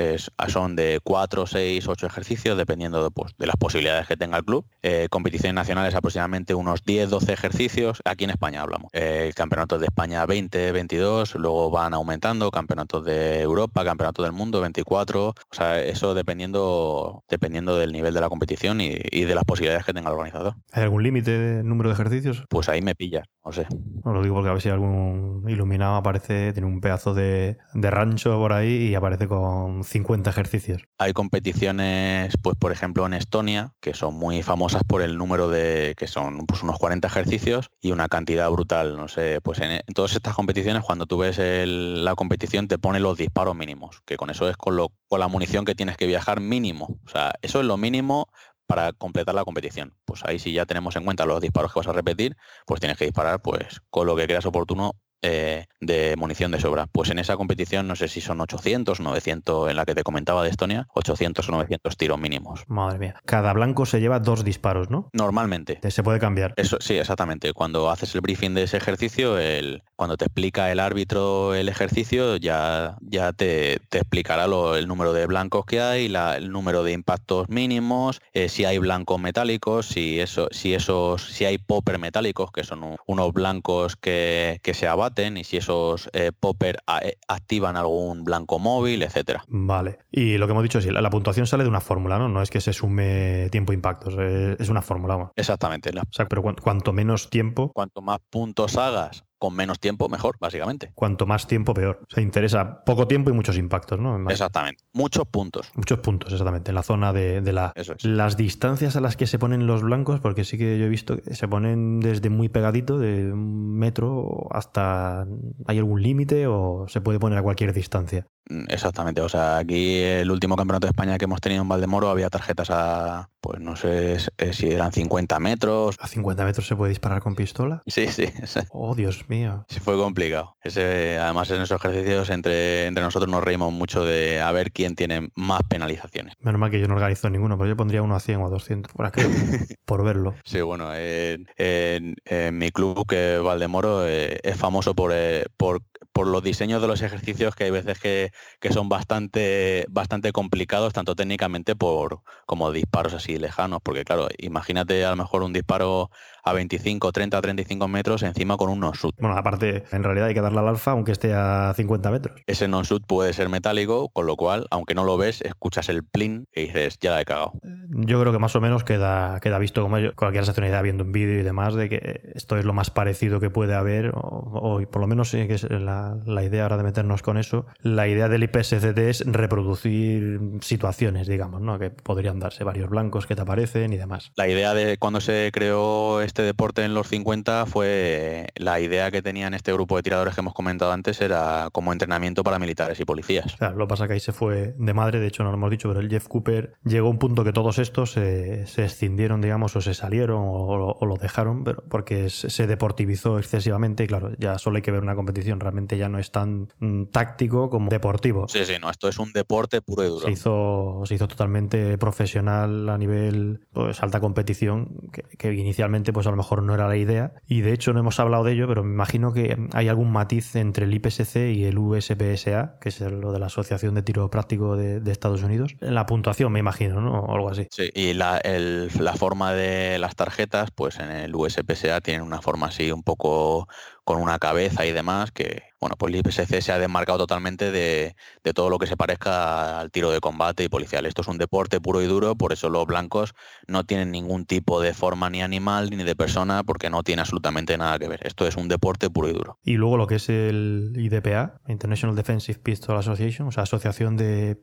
son 0.52 0.76
de 0.76 1.00
4, 1.04 1.48
6, 1.48 1.88
8 1.88 2.08
ejercicios, 2.08 2.58
dependiendo 2.58 3.04
de, 3.04 3.10
pues, 3.10 3.34
de 3.38 3.48
las 3.48 3.56
posibilidades 3.56 4.08
que 4.08 4.18
tenga 4.18 4.38
el 4.38 4.44
club. 4.44 4.66
Eh, 4.84 5.08
competiciones 5.10 5.56
nacionales 5.56 5.96
aproximadamente 5.96 6.54
unos 6.54 6.84
10, 6.84 7.10
12 7.10 7.34
ejercicios. 7.34 8.02
Aquí 8.06 8.26
en 8.26 8.32
España 8.32 8.62
hablamos. 8.62 8.92
Eh, 8.94 9.32
campeonatos 9.36 9.80
de 9.80 9.86
España 9.86 10.26
20, 10.26 10.72
22, 10.72 11.36
luego 11.36 11.72
van 11.72 11.94
aumentando, 11.94 12.52
campeonatos 12.52 13.06
de 13.06 13.42
Europa, 13.42 13.84
campeonatos 13.86 14.26
del 14.26 14.34
mundo 14.34 14.62
24. 14.62 15.30
O 15.30 15.34
sea, 15.52 15.82
eso 15.82 16.14
dependiendo, 16.14 17.24
dependiendo 17.30 17.78
del 17.78 17.92
nivel 17.92 18.14
de 18.14 18.22
la 18.22 18.30
competición 18.30 18.82
y, 18.82 18.92
de 18.92 19.36
las 19.36 19.46
posibilidades 19.46 19.86
que 19.86 19.94
tenga 19.94 20.10
el 20.10 20.16
organizador. 20.16 20.56
¿Hay 20.72 20.84
algún 20.84 21.04
límite 21.04 21.32
de 21.32 21.64
número 21.64 21.90
de 21.90 21.94
ejercicios? 21.94 22.44
Pues 22.50 22.68
ahí 22.68 22.82
me 22.82 22.96
pilla, 22.96 23.24
no 23.46 23.52
sé. 23.52 23.68
No, 24.04 24.14
lo 24.14 24.22
digo 24.22 24.36
porque 24.36 24.50
a 24.50 24.54
ver 24.54 24.62
si 24.62 24.70
algún 24.70 25.46
iluminado 25.48 25.96
aparece, 25.96 26.52
tiene 26.54 26.68
un 26.68 26.82
pedazo 26.82 27.11
de, 27.14 27.58
rancho 27.74 28.38
por 28.38 28.54
ahí 28.54 28.90
y 28.90 28.96
aparece 28.96 29.28
con 29.28 29.84
50 29.84 30.30
ejercicios. 30.30 30.84
Hay 30.98 31.14
competiciones, 31.14 32.36
pues 32.42 32.56
por 32.58 32.72
ejemplo 32.72 33.06
en 33.06 33.14
Estonia, 33.14 33.74
que 33.80 33.94
son 33.94 34.16
muy 34.16 34.44
famosas 34.44 34.84
por 34.84 35.02
el 35.02 35.18
número 35.18 35.50
de, 35.50 35.96
que 35.98 36.08
son 36.08 36.46
pues, 36.46 36.64
unos 36.64 36.78
40 36.78 37.08
ejercicios 37.08 37.70
y 37.82 37.92
una 37.92 38.08
cantidad 38.08 38.50
brutal. 38.50 38.98
No 38.98 39.08
sé, 39.08 39.40
pues 39.42 39.60
en, 39.60 39.82
todas 39.94 40.16
estas 40.16 40.36
competiciones, 40.36 40.84
cuando 40.84 41.06
tú 41.06 41.18
ves 41.18 41.40
la 41.40 42.16
competición, 42.16 42.68
te 42.68 42.78
pone 42.78 43.00
los 43.00 43.18
disparos 43.18 43.56
mínimos, 43.56 44.02
que 44.06 44.18
con 44.18 44.30
eso 44.30 44.50
es 44.50 44.58
con, 44.58 44.78
con 45.08 45.20
la 45.20 45.28
munición 45.28 45.66
que 45.66 45.76
tienes 45.76 45.98
que 45.98 46.08
viajar 46.08 46.40
mínimo. 46.40 47.00
O 47.06 47.10
sea, 47.10 47.34
eso 47.42 47.60
es 47.60 47.66
lo 47.66 47.78
mínimo 47.78 48.28
para 48.72 48.94
completar 48.94 49.36
la 49.36 49.44
competición. 49.44 49.94
Pues 50.06 50.24
ahí 50.24 50.40
si 50.40 50.54
ya 50.54 50.66
tenemos 50.66 50.96
en 50.96 51.04
cuenta 51.04 51.26
los 51.26 51.42
disparos 51.42 51.74
que 51.74 51.80
vas 51.82 51.88
a 51.88 51.94
repetir, 51.94 52.38
pues 52.66 52.80
tienes 52.80 52.98
que 52.98 53.04
disparar 53.04 53.42
pues 53.42 53.82
con 53.90 54.08
lo 54.08 54.16
que 54.16 54.26
creas 54.26 54.46
oportuno 54.46 54.94
eh, 55.22 55.66
de 55.80 56.16
munición 56.18 56.52
de 56.52 56.60
sobra. 56.60 56.88
Pues 56.92 57.10
en 57.10 57.20
esa 57.20 57.38
competición 57.38 57.88
no 57.88 57.96
sé 57.96 58.08
si 58.08 58.22
son 58.22 58.42
800, 58.42 59.00
900 59.00 59.70
en 59.70 59.76
la 59.76 59.86
que 59.86 59.96
te 59.96 60.04
comentaba 60.04 60.44
de 60.44 60.50
Estonia, 60.50 60.88
800 60.94 61.48
o 61.48 61.52
900 61.52 61.98
tiros 61.98 62.20
mínimos. 62.20 62.64
Madre 62.68 63.00
mía. 63.00 63.16
Cada 63.26 63.54
blanco 63.54 63.86
se 63.86 64.00
lleva 64.00 64.20
dos 64.20 64.44
disparos, 64.44 64.90
¿no? 64.90 65.10
Normalmente. 65.14 65.80
Se 65.90 66.04
puede 66.04 66.20
cambiar. 66.20 66.54
Eso 66.58 66.78
sí, 66.80 66.98
exactamente. 66.98 67.54
Cuando 67.54 67.90
haces 67.90 68.14
el 68.16 68.22
briefing 68.22 68.54
de 68.54 68.64
ese 68.64 68.78
ejercicio, 68.78 69.38
el, 69.38 69.84
cuando 69.96 70.18
te 70.18 70.26
explica 70.26 70.72
el 70.72 70.80
árbitro 70.80 71.54
el 71.54 71.70
ejercicio, 71.70 72.38
ya, 72.38 72.98
ya 73.02 73.34
te, 73.34 73.74
explicará 73.92 74.46
el 74.46 74.88
número 74.88 75.14
de 75.14 75.26
blancos 75.26 75.66
que 75.66 75.82
hay, 75.82 76.08
la, 76.08 76.38
el 76.38 76.52
número 76.52 76.84
de 76.84 76.92
impactos 76.92 77.50
mínimos, 77.50 78.22
eh, 78.34 78.50
si 78.50 78.66
hay 78.66 78.78
blancos 78.78 79.20
metálicos, 79.20 79.88
si 79.88 80.20
eso, 80.20 80.48
si 80.52 80.74
esos, 80.74 81.24
si 81.24 81.46
hay 81.46 81.58
popper 81.58 82.00
metálicos, 82.00 82.52
que 82.52 82.64
son 82.64 82.98
unos 83.06 83.34
blancos 83.34 83.96
que, 83.96 84.60
se 84.74 84.88
abaten, 84.88 85.11
y 85.18 85.44
si 85.44 85.58
esos 85.58 86.10
eh, 86.14 86.32
popper 86.38 86.78
eh, 87.02 87.18
activan 87.28 87.78
algún 87.78 88.24
blanco 88.24 88.60
móvil, 88.60 89.04
etcétera. 89.04 89.44
Vale. 89.48 90.00
Y 90.12 90.38
lo 90.38 90.48
que 90.48 90.52
hemos 90.52 90.64
dicho 90.64 90.80
es 90.80 90.86
la, 90.86 91.02
la 91.02 91.10
puntuación 91.10 91.48
sale 91.48 91.64
de 91.64 91.70
una 91.70 91.82
fórmula, 91.82 92.18
¿no? 92.18 92.30
No 92.30 92.42
es 92.42 92.50
que 92.50 92.62
se 92.62 92.74
sume 92.74 93.50
tiempo 93.52 93.74
impactos, 93.74 94.16
es 94.18 94.70
una 94.70 94.82
fórmula. 94.82 95.32
Exactamente. 95.36 95.92
O 95.98 96.04
sea, 96.12 96.28
pero 96.28 96.42
cuanto 96.42 96.94
menos 96.94 97.30
tiempo. 97.30 97.72
Cuanto 97.74 98.02
más 98.02 98.20
puntos 98.30 98.78
hagas 98.78 99.26
con 99.42 99.56
menos 99.56 99.80
tiempo, 99.80 100.08
mejor, 100.08 100.38
básicamente. 100.40 100.92
Cuanto 100.94 101.26
más 101.26 101.48
tiempo, 101.48 101.74
peor. 101.74 102.02
O 102.04 102.14
sea, 102.14 102.22
interesa 102.22 102.84
poco 102.86 103.08
tiempo 103.08 103.32
y 103.32 103.34
muchos 103.34 103.58
impactos, 103.58 104.00
¿no? 104.00 104.30
Exactamente. 104.30 104.84
Muchos 104.94 105.26
puntos. 105.26 105.72
Muchos 105.74 105.98
puntos, 105.98 106.32
exactamente. 106.32 106.70
En 106.70 106.76
la 106.76 106.84
zona 106.84 107.12
de, 107.12 107.42
la... 107.52 107.72
Eso 107.74 107.94
es. 107.94 108.06
Las 108.06 108.38
distancias 108.38 108.96
a 108.96 109.02
las 109.02 109.18
que 109.18 109.26
se 109.26 109.40
ponen 109.40 109.66
los 109.66 109.82
blancos, 109.82 110.20
porque 110.20 110.44
sí 110.44 110.60
que 110.60 110.78
yo 110.78 110.86
he 110.86 110.90
visto 110.90 111.18
que 111.18 111.34
se 111.34 111.48
ponen 111.48 112.02
desde 112.02 112.30
muy 112.30 112.50
pegadito, 112.50 113.00
de 113.00 113.34
un 113.34 113.80
metro 113.80 114.48
hasta... 114.52 115.26
¿Hay 115.66 115.80
algún 115.80 116.04
límite 116.04 116.46
o 116.46 116.86
se 116.88 117.02
puede 117.02 117.18
poner 117.18 117.40
a 117.40 117.42
cualquier 117.42 117.74
distancia? 117.74 118.28
Mm, 118.50 118.66
exactamente, 118.70 119.22
o 119.22 119.30
sea, 119.30 119.58
aquí 119.58 120.00
el 120.00 120.32
último 120.32 120.56
campeonato 120.56 120.88
de 120.88 120.92
España 120.92 121.18
que 121.18 121.26
hemos 121.26 121.42
tenido 121.42 121.62
en 121.62 121.70
Valdemoro 121.70 122.10
había 122.10 122.30
tarjetas 122.30 122.70
a, 122.72 123.30
pues 123.40 123.60
no 123.60 123.76
sé 123.76 124.18
si 124.52 124.72
eran 124.72 124.92
50 124.92 125.40
metros. 125.40 125.98
¿A 126.00 126.08
50 126.08 126.46
metros 126.46 126.68
se 126.68 126.76
puede 126.76 126.90
disparar 126.90 127.22
con 127.22 127.36
pistola? 127.36 127.84
Sí, 127.92 128.08
sí. 128.08 128.26
Oh, 128.72 128.96
Dios 128.96 129.28
mío. 129.28 129.66
Sí, 129.68 129.80
fue 129.80 129.98
complicado. 129.98 130.56
Ese, 130.64 131.18
además, 131.20 131.50
en 131.52 131.62
esos 131.62 131.80
ejercicios 131.84 132.30
entre, 132.30 132.86
entre 132.86 133.04
nosotros 133.04 133.30
nos 133.30 133.44
reímos 133.44 133.72
mucho 133.74 134.04
de 134.06 134.42
a 134.42 134.52
ver 134.52 134.72
quién 134.72 134.96
tiene 134.96 135.30
más 135.36 135.62
penalizaciones. 135.68 136.36
Menos 136.40 136.60
mal 136.60 136.72
que 136.72 136.80
yo 136.80 136.88
no 136.88 136.96
organizo 136.96 137.30
ninguno, 137.30 137.58
pero 137.58 137.70
yo 137.70 137.76
pondría 137.76 138.02
uno 138.02 138.16
a 138.16 138.20
100 138.20 138.42
o 138.42 138.48
a 138.48 138.50
200 138.50 138.94
por 138.94 139.06
aquí, 139.06 139.22
por 139.86 140.04
verlo. 140.04 140.36
Sí, 140.46 140.62
bueno, 140.62 140.92
en, 140.96 142.16
mi 142.54 142.72
club, 142.72 143.06
que 143.08 143.38
Valdemoro, 143.38 144.08
eh, 144.08 144.40
es 144.44 144.56
famoso 144.58 144.94
por, 144.94 145.12
eh, 145.14 145.46
por 145.58 145.82
por 146.14 146.28
los 146.28 146.44
diseños 146.44 146.82
de 146.82 146.88
los 146.88 147.02
ejercicios 147.02 147.56
que 147.56 147.66
hay 147.66 147.72
veces 147.72 148.00
que, 148.00 148.32
son 148.72 148.90
bastante, 148.90 149.86
bastante 149.90 150.32
complicados, 150.32 150.94
tanto 150.94 151.16
técnicamente 151.16 151.76
por, 151.76 152.22
como 152.46 152.72
disparos 152.72 153.14
así 153.14 153.38
lejanos, 153.38 153.80
porque 153.84 154.04
claro, 154.04 154.28
imagínate 154.38 155.06
a 155.06 155.12
lo 155.12 155.16
mejor 155.16 155.44
un 155.44 155.54
disparo 155.54 156.10
a 156.44 156.54
25, 156.54 157.12
30, 157.12 157.42
35 157.42 157.88
metros 157.88 158.24
encima 158.24 158.58
con 158.58 158.70
un 158.70 158.80
non-shoot. 158.80 159.16
Bueno, 159.20 159.38
aparte, 159.38 159.84
en 159.92 160.04
realidad 160.04 160.28
hay 160.28 160.34
que 160.34 160.42
darle 160.42 160.60
al 160.60 160.68
alfa 160.68 160.92
aunque 160.92 161.12
esté 161.12 161.34
a 161.34 161.74
50 161.76 162.12
metros. 162.12 162.42
Ese 162.48 162.68
non-shoot 162.68 163.06
puede 163.06 163.34
ser 163.34 163.50
metálico, 163.50 164.10
con 164.10 164.26
lo 164.26 164.36
cual, 164.36 164.68
aunque 164.72 164.96
no 164.96 165.04
lo 165.04 165.18
ves, 165.18 165.42
escuchas 165.42 165.90
el 165.90 166.04
plin 166.04 166.46
y 166.56 166.62
dices, 166.62 166.98
ya 167.00 167.12
la 167.12 167.22
he 167.22 167.26
cagado. 167.26 167.54
Yo 167.90 168.20
creo 168.20 168.32
que 168.32 168.40
más 168.40 168.56
o 168.56 168.62
menos 168.62 168.84
queda, 168.84 169.40
queda 169.40 169.60
visto 169.60 169.82
como 169.82 170.00
yo, 170.00 170.16
cualquiera 170.16 170.46
se 170.46 170.52
hace 170.52 170.62
una 170.62 170.70
idea 170.70 170.82
viendo 170.82 171.04
un 171.04 171.12
vídeo 171.12 171.40
y 171.40 171.44
demás 171.44 171.76
de 171.76 171.90
que 171.90 172.32
esto 172.36 172.58
es 172.58 172.66
lo 172.66 172.74
más 172.74 172.90
parecido 172.90 173.40
que 173.40 173.50
puede 173.50 173.76
haber, 173.76 174.12
o, 174.16 174.82
por 174.90 175.02
lo 175.02 175.08
menos 175.08 175.30
sí 175.30 175.48
que 175.48 175.56
es 175.56 175.70
la, 175.70 176.18
la, 176.26 176.44
idea 176.44 176.64
ahora 176.64 176.78
de 176.78 176.84
meternos 176.84 177.22
con 177.22 177.38
eso. 177.38 177.66
La 177.82 178.08
idea 178.08 178.30
del 178.30 178.44
IPSCT 178.44 178.98
es 178.98 179.24
reproducir 179.26 180.40
situaciones, 180.62 181.28
digamos, 181.28 181.62
¿no? 181.62 181.80
Que 181.80 181.90
podrían 181.90 182.40
darse 182.40 182.64
varios 182.64 182.90
blancos 182.90 183.28
que 183.28 183.36
te 183.36 183.42
aparecen 183.42 183.94
y 183.94 183.98
demás. 183.98 184.32
La 184.36 184.48
idea 184.48 184.74
de 184.74 184.98
cuando 184.98 185.22
se 185.22 185.52
creó 185.54 186.22
este 186.32 186.44
deporte 186.44 186.86
en 186.86 186.94
los 186.94 187.10
50 187.10 187.66
fue 187.66 188.48
la 188.56 188.80
idea 188.80 189.12
que 189.12 189.22
tenían 189.22 189.54
este 189.54 189.74
grupo 189.74 189.98
de 189.98 190.04
tiradores 190.04 190.34
que 190.34 190.40
hemos 190.40 190.54
comentado 190.54 190.94
antes 190.94 191.20
era 191.20 191.68
como 191.74 191.92
entrenamiento 191.92 192.42
para 192.42 192.58
militares 192.58 192.98
y 193.02 193.06
policías. 193.06 193.58
Claro, 193.58 193.76
lo 193.76 193.86
que 193.86 193.90
pasa 193.90 194.08
que 194.08 194.14
ahí 194.14 194.22
se 194.22 194.32
fue 194.32 194.74
de 194.78 194.94
madre, 194.94 195.20
de 195.20 195.28
hecho 195.28 195.44
no 195.44 195.50
lo 195.50 195.58
hemos 195.58 195.70
dicho, 195.70 195.90
pero 195.90 196.00
el 196.00 196.10
Jeff 196.10 196.30
Cooper 196.30 196.74
llegó 196.86 197.08
a 197.08 197.12
un 197.12 197.20
punto 197.20 197.44
que 197.44 197.52
todos 197.52 197.80
estos 197.80 198.14
se, 198.14 198.66
se 198.66 198.86
escindieron, 198.86 199.42
digamos, 199.42 199.76
o 199.76 199.82
se 199.82 199.94
salieron 199.94 200.42
o, 200.46 201.06
lo 201.06 201.16
dejaron, 201.18 201.66
pero 201.66 201.84
porque 201.90 202.30
se 202.30 202.66
deportivizó 202.66 203.38
excesivamente 203.38 204.06
y 204.06 204.08
claro, 204.08 204.32
ya 204.40 204.58
solo 204.58 204.78
hay 204.78 204.84
que 204.84 204.92
ver 204.92 205.02
una 205.02 205.16
competición, 205.16 205.60
realmente 205.60 205.98
ya 205.98 206.08
no 206.08 206.18
es 206.18 206.32
tan 206.32 206.70
mm, 206.80 207.08
táctico 207.12 207.70
como 207.70 207.90
deportivo. 207.90 208.48
Sí, 208.48 208.64
sí, 208.64 208.76
no, 208.82 208.90
esto 208.90 209.10
es 209.10 209.20
un 209.20 209.34
deporte 209.34 209.82
puro 209.82 210.06
y 210.06 210.08
duro. 210.08 210.28
Se 210.28 210.32
hizo, 210.32 211.02
se 211.04 211.16
hizo 211.16 211.28
totalmente 211.28 211.98
profesional 211.98 212.88
a 212.88 212.98
nivel 212.98 213.68
pues, 213.74 214.02
alta 214.02 214.22
competición, 214.22 215.10
que, 215.12 215.24
que 215.38 215.54
inicialmente 215.54 216.14
pues 216.14 216.21
pues 216.22 216.28
a 216.28 216.32
lo 216.32 216.38
mejor 216.38 216.62
no 216.62 216.76
era 216.76 216.88
la 216.88 216.98
idea. 216.98 217.34
Y 217.48 217.62
de 217.62 217.74
hecho 217.74 217.94
no 217.94 218.00
hemos 218.00 218.20
hablado 218.20 218.44
de 218.44 218.52
ello, 218.52 218.68
pero 218.68 218.84
me 218.84 218.94
imagino 218.94 219.34
que 219.34 219.58
hay 219.74 219.88
algún 219.88 220.12
matiz 220.12 220.56
entre 220.56 220.86
el 220.86 220.94
IPSC 220.94 221.36
y 221.52 221.64
el 221.64 221.80
USPSA, 221.80 222.78
que 222.80 222.90
es 222.90 223.02
lo 223.02 223.32
de 223.32 223.40
la 223.40 223.48
Asociación 223.48 223.96
de 223.96 224.04
Tiro 224.04 224.30
Práctico 224.30 224.76
de, 224.76 225.02
Estados 225.12 225.42
Unidos. 225.42 225.76
En 225.82 225.96
la 225.96 226.06
puntuación, 226.06 226.52
me 226.52 226.60
imagino, 226.60 227.02
¿no? 227.02 227.22
O 227.22 227.34
algo 227.34 227.50
así. 227.50 227.68
Sí, 227.72 227.90
y 227.96 228.14
la, 228.14 228.40
la 228.44 229.14
forma 229.16 229.54
de 229.54 229.98
las 229.98 230.16
tarjetas, 230.16 230.70
pues 230.70 231.00
en 231.00 231.10
el 231.10 231.36
USPSA 231.36 232.02
tienen 232.02 232.22
una 232.22 232.40
forma 232.40 232.68
así 232.68 232.92
un 232.92 233.02
poco 233.02 233.68
con 234.04 234.22
una 234.22 234.38
cabeza 234.38 234.86
y 234.86 234.92
demás, 234.92 235.32
que 235.32 235.71
bueno, 235.82 235.96
pues 235.98 236.14
el 236.14 236.20
IPSC 236.20 236.62
se 236.62 236.72
ha 236.72 236.78
desmarcado 236.78 237.18
totalmente 237.18 237.72
de, 237.72 238.16
todo 238.54 238.70
lo 238.70 238.78
que 238.78 238.86
se 238.86 238.96
parezca 238.96 239.80
al 239.80 239.90
tiro 239.90 240.12
de 240.12 240.20
combate 240.20 240.64
y 240.64 240.70
policial. 240.70 241.08
Esto 241.08 241.24
es 241.24 241.28
un 241.28 241.40
deporte 241.40 241.82
puro 241.82 242.04
y 242.04 242.06
duro, 242.06 242.36
por 242.36 242.54
eso 242.54 242.70
los 242.70 242.86
blancos 242.86 243.34
no 243.68 243.84
tienen 243.84 244.12
ningún 244.12 244.46
tipo 244.46 244.80
de 244.80 244.94
forma 244.94 245.32
ni 245.32 245.42
animal 245.42 245.90
ni 245.90 246.04
de 246.04 246.16
persona, 246.16 246.64
porque 246.64 246.92
no 246.92 247.02
tiene 247.02 247.22
absolutamente 247.22 247.80
nada 247.80 247.98
que 247.98 248.08
ver. 248.08 248.20
Esto 248.24 248.46
es 248.46 248.58
un 248.58 248.68
deporte 248.68 249.10
puro 249.10 249.28
y 249.30 249.34
duro. 249.34 249.58
Y 249.64 249.74
luego 249.74 249.98
lo 249.98 250.06
que 250.06 250.16
es 250.16 250.30
el 250.30 250.94
IDPA, 250.96 251.62
International 251.68 252.16
Defensive 252.16 252.60
Pistol 252.60 252.98
Association, 252.98 253.48
o 253.48 253.52
sea, 253.52 253.64
Asociación 253.64 254.18
de 254.18 254.62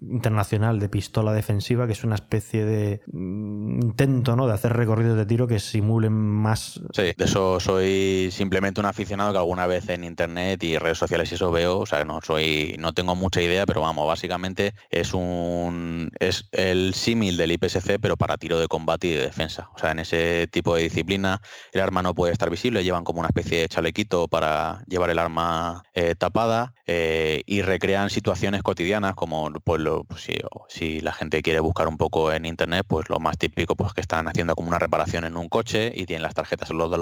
Internacional 0.00 0.78
de 0.78 0.88
Pistola 0.88 1.32
Defensiva, 1.32 1.86
que 1.86 1.92
es 1.92 2.04
una 2.04 2.14
especie 2.14 2.64
de 2.64 3.02
mm, 3.12 3.82
intento 3.82 4.36
¿no? 4.36 4.46
de 4.46 4.54
hacer 4.54 4.72
recorridos 4.72 5.16
de 5.16 5.26
tiro 5.26 5.46
que 5.46 5.58
simulen 5.58 6.12
más. 6.12 6.80
Sí, 6.92 7.02
de 7.16 7.24
eso 7.24 7.60
soy 7.60 8.30
simplemente 8.30 8.80
un 8.80 8.86
aficionado 8.86 9.32
que 9.32 9.38
alguna 9.38 9.66
vez 9.66 9.88
en 9.88 10.04
internet 10.04 10.59
y 10.62 10.78
redes 10.78 10.98
sociales 10.98 11.30
y 11.32 11.34
eso 11.34 11.50
veo, 11.50 11.78
o 11.78 11.86
sea, 11.86 12.04
no 12.04 12.20
soy, 12.22 12.76
no 12.78 12.92
tengo 12.92 13.14
mucha 13.14 13.42
idea, 13.42 13.66
pero 13.66 13.80
vamos, 13.80 14.06
básicamente 14.06 14.74
es 14.90 15.14
un 15.14 16.10
es 16.18 16.48
el 16.52 16.94
símil 16.94 17.36
del 17.36 17.52
IPSC, 17.52 17.98
pero 18.00 18.16
para 18.16 18.36
tiro 18.36 18.58
de 18.58 18.68
combate 18.68 19.08
y 19.08 19.14
de 19.14 19.22
defensa. 19.22 19.70
O 19.74 19.78
sea, 19.78 19.92
en 19.92 20.00
ese 20.00 20.46
tipo 20.48 20.74
de 20.74 20.82
disciplina 20.84 21.40
el 21.72 21.80
arma 21.80 22.02
no 22.02 22.14
puede 22.14 22.32
estar 22.32 22.50
visible, 22.50 22.84
llevan 22.84 23.04
como 23.04 23.20
una 23.20 23.28
especie 23.28 23.60
de 23.60 23.68
chalequito 23.68 24.28
para 24.28 24.82
llevar 24.86 25.10
el 25.10 25.18
arma 25.18 25.82
eh, 25.94 26.14
tapada 26.16 26.74
eh, 26.86 27.42
y 27.46 27.62
recrean 27.62 28.10
situaciones 28.10 28.62
cotidianas 28.62 29.14
como 29.14 29.50
pues, 29.64 29.80
lo, 29.80 30.04
pues, 30.04 30.22
si, 30.22 30.34
si, 30.68 31.00
la 31.00 31.12
gente 31.12 31.42
quiere 31.42 31.60
buscar 31.60 31.88
un 31.88 31.96
poco 31.96 32.32
en 32.32 32.46
internet, 32.46 32.84
pues 32.86 33.08
lo 33.08 33.20
más 33.20 33.38
típico 33.38 33.76
pues 33.76 33.92
que 33.92 34.00
están 34.00 34.28
haciendo 34.28 34.54
como 34.54 34.68
una 34.68 34.78
reparación 34.78 35.24
en 35.24 35.36
un 35.36 35.48
coche 35.48 35.92
y 35.94 36.06
tienen 36.06 36.22
las 36.22 36.34
tarjetas 36.34 36.70
a 36.70 36.74
los, 36.74 36.92